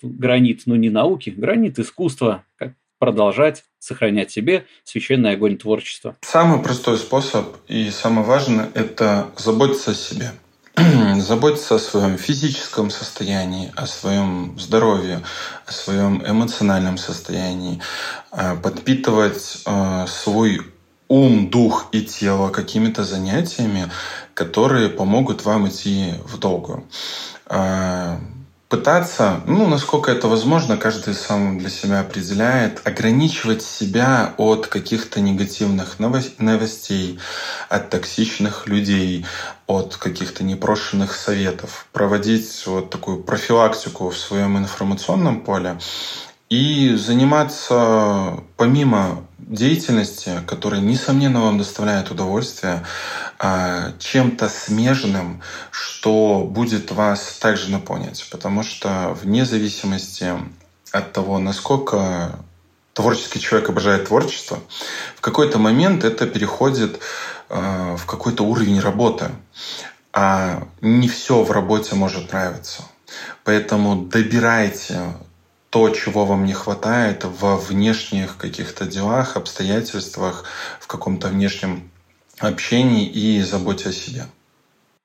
гранит, 0.02 0.62
ну 0.66 0.76
не 0.76 0.90
науки, 0.90 1.30
гранит 1.30 1.80
искусства, 1.80 2.44
как 2.58 2.74
продолжать 3.00 3.64
сохранять 3.80 4.32
себе 4.32 4.66
священный 4.84 5.34
огонь 5.34 5.58
творчества? 5.58 6.16
Самый 6.22 6.62
простой 6.62 6.98
способ 6.98 7.58
и 7.68 7.90
самое 7.90 8.26
важное– 8.26 8.70
это 8.74 9.30
заботиться 9.38 9.92
о 9.92 9.96
себе. 9.96 10.32
заботиться 11.22 11.76
о 11.76 11.80
своем 11.80 12.18
физическом 12.18 12.90
состоянии, 12.90 13.72
о 13.76 13.88
своем 13.88 14.60
здоровье, 14.60 15.22
о 15.66 15.72
своем 15.72 16.22
эмоциональном 16.26 16.98
состоянии, 16.98 17.82
а, 18.32 18.56
подпитывать 18.56 19.62
а, 19.66 20.06
свой 20.08 20.62
ум, 21.08 21.50
дух 21.50 21.88
и 21.92 22.02
тело 22.02 22.50
какими-то 22.50 23.04
занятиями, 23.04 23.90
которые 24.36 24.90
помогут 24.90 25.44
вам 25.46 25.68
идти 25.68 26.14
в 26.26 26.38
долгую. 26.38 26.84
А, 27.48 28.20
пытаться, 28.68 29.42
ну, 29.48 29.68
насколько 29.68 30.12
это 30.12 30.28
возможно, 30.28 30.76
каждый 30.76 31.14
сам 31.14 31.58
для 31.58 31.70
себя 31.70 32.02
определяет, 32.02 32.86
ограничивать 32.86 33.62
себя 33.62 34.34
от 34.38 34.68
каких-то 34.68 35.22
негативных 35.22 36.00
новостей, 36.00 37.18
от 37.70 37.90
токсичных 37.90 38.68
людей, 38.68 39.26
от 39.68 39.96
каких-то 39.96 40.44
непрошенных 40.44 41.14
советов, 41.16 41.88
проводить 41.94 42.64
вот 42.68 42.90
такую 42.90 43.24
профилактику 43.24 44.10
в 44.10 44.18
своем 44.18 44.58
информационном 44.58 45.42
поле 45.42 45.80
и 46.56 46.96
заниматься 46.96 48.40
помимо 48.56 49.28
деятельности, 49.38 50.40
которая, 50.48 50.80
несомненно, 50.80 51.42
вам 51.42 51.58
доставляет 51.58 52.12
удовольствие, 52.12 52.86
а, 53.40 53.92
чем-то 54.00 54.48
смежным, 54.48 55.42
что 55.70 56.48
будет 56.50 56.92
вас 56.92 57.40
также 57.42 57.70
наполнять. 57.70 58.26
Потому 58.32 58.64
что 58.64 59.18
вне 59.22 59.44
зависимости 59.44 60.32
от 60.94 61.12
того, 61.12 61.40
насколько 61.40 62.40
творческий 62.94 63.42
человек 63.42 63.68
обожает 63.68 64.08
творчество, 64.08 64.60
в 65.18 65.22
какой-то 65.22 65.60
момент 65.60 66.06
это 66.06 66.26
переходит 66.26 67.02
а, 67.50 67.98
в 67.98 68.06
какой-то 68.06 68.44
уровень 68.44 68.80
работы. 68.80 69.30
А 70.14 70.66
не 70.80 71.10
все 71.10 71.44
в 71.44 71.52
работе 71.52 71.96
может 71.96 72.32
нравиться. 72.32 72.84
Поэтому 73.44 73.98
добирайте 74.06 75.02
то, 75.76 75.90
чего 75.90 76.24
вам 76.24 76.46
не 76.46 76.54
хватает 76.54 77.26
во 77.26 77.58
внешних 77.58 78.38
каких-то 78.38 78.86
делах, 78.86 79.36
обстоятельствах, 79.36 80.46
в 80.80 80.88
каком-то 80.88 81.28
внешнем 81.28 81.92
общении 82.40 83.06
и 83.06 83.42
заботе 83.42 83.90
о 83.90 83.92
себе. 83.92 84.22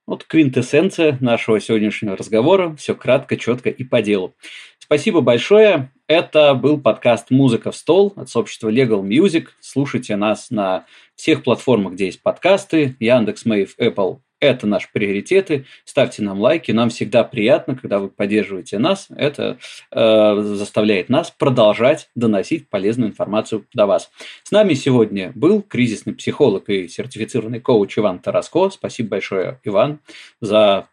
Вот 0.06 0.22
квинтэссенция 0.22 1.18
нашего 1.20 1.60
сегодняшнего 1.60 2.16
разговора. 2.16 2.76
Все 2.76 2.94
кратко, 2.94 3.36
четко 3.36 3.68
и 3.68 3.82
по 3.82 4.00
делу. 4.00 4.32
Спасибо 4.78 5.22
большое. 5.22 5.90
Это 6.06 6.54
был 6.54 6.80
подкаст 6.80 7.32
«Музыка 7.32 7.72
в 7.72 7.76
стол» 7.76 8.12
от 8.14 8.28
сообщества 8.28 8.68
Legal 8.68 9.02
Music. 9.02 9.48
Слушайте 9.58 10.14
нас 10.14 10.50
на 10.50 10.84
всех 11.16 11.42
платформах, 11.42 11.94
где 11.94 12.06
есть 12.06 12.22
подкасты. 12.22 12.94
Яндекс, 13.00 13.44
Мэйв, 13.44 13.74
Apple, 13.76 14.20
это 14.40 14.66
наши 14.66 14.88
приоритеты. 14.92 15.66
Ставьте 15.84 16.22
нам 16.22 16.40
лайки. 16.40 16.72
Нам 16.72 16.88
всегда 16.88 17.24
приятно, 17.24 17.76
когда 17.76 17.98
вы 17.98 18.08
поддерживаете 18.08 18.78
нас. 18.78 19.08
Это 19.14 19.58
э, 19.92 20.40
заставляет 20.42 21.08
нас 21.08 21.30
продолжать 21.30 22.08
доносить 22.14 22.68
полезную 22.68 23.10
информацию 23.10 23.66
до 23.74 23.86
вас. 23.86 24.10
С 24.42 24.50
нами 24.50 24.74
сегодня 24.74 25.32
был 25.34 25.62
кризисный 25.62 26.14
психолог 26.14 26.68
и 26.70 26.88
сертифицированный 26.88 27.60
коуч 27.60 27.98
Иван 27.98 28.18
Тараско. 28.18 28.70
Спасибо 28.70 29.10
большое, 29.10 29.60
Иван, 29.64 30.00
за 30.40 30.88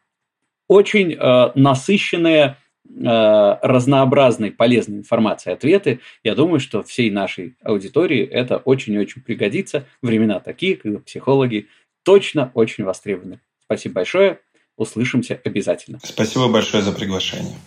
очень 0.68 1.14
э, 1.14 1.52
насыщенные 1.56 2.58
э, 2.90 3.58
разнообразной 3.62 4.52
полезной 4.52 4.98
информации, 4.98 5.54
ответы. 5.54 6.02
Я 6.24 6.36
думаю, 6.36 6.60
что 6.60 6.84
всей 6.84 7.10
нашей 7.10 7.56
аудитории 7.64 8.26
это 8.26 8.58
очень 8.58 8.94
и 8.94 9.00
очень 9.00 9.22
пригодится. 9.22 9.86
Времена 10.02 10.42
такие, 10.42 10.76
когда 10.76 11.00
психологи 11.00 11.68
точно 12.08 12.52
очень 12.54 12.86
востребованы. 12.86 13.42
Спасибо 13.62 13.96
большое. 13.96 14.40
Услышимся 14.78 15.42
обязательно. 15.44 16.00
Спасибо 16.02 16.48
большое 16.48 16.82
за 16.82 16.94
приглашение. 16.94 17.58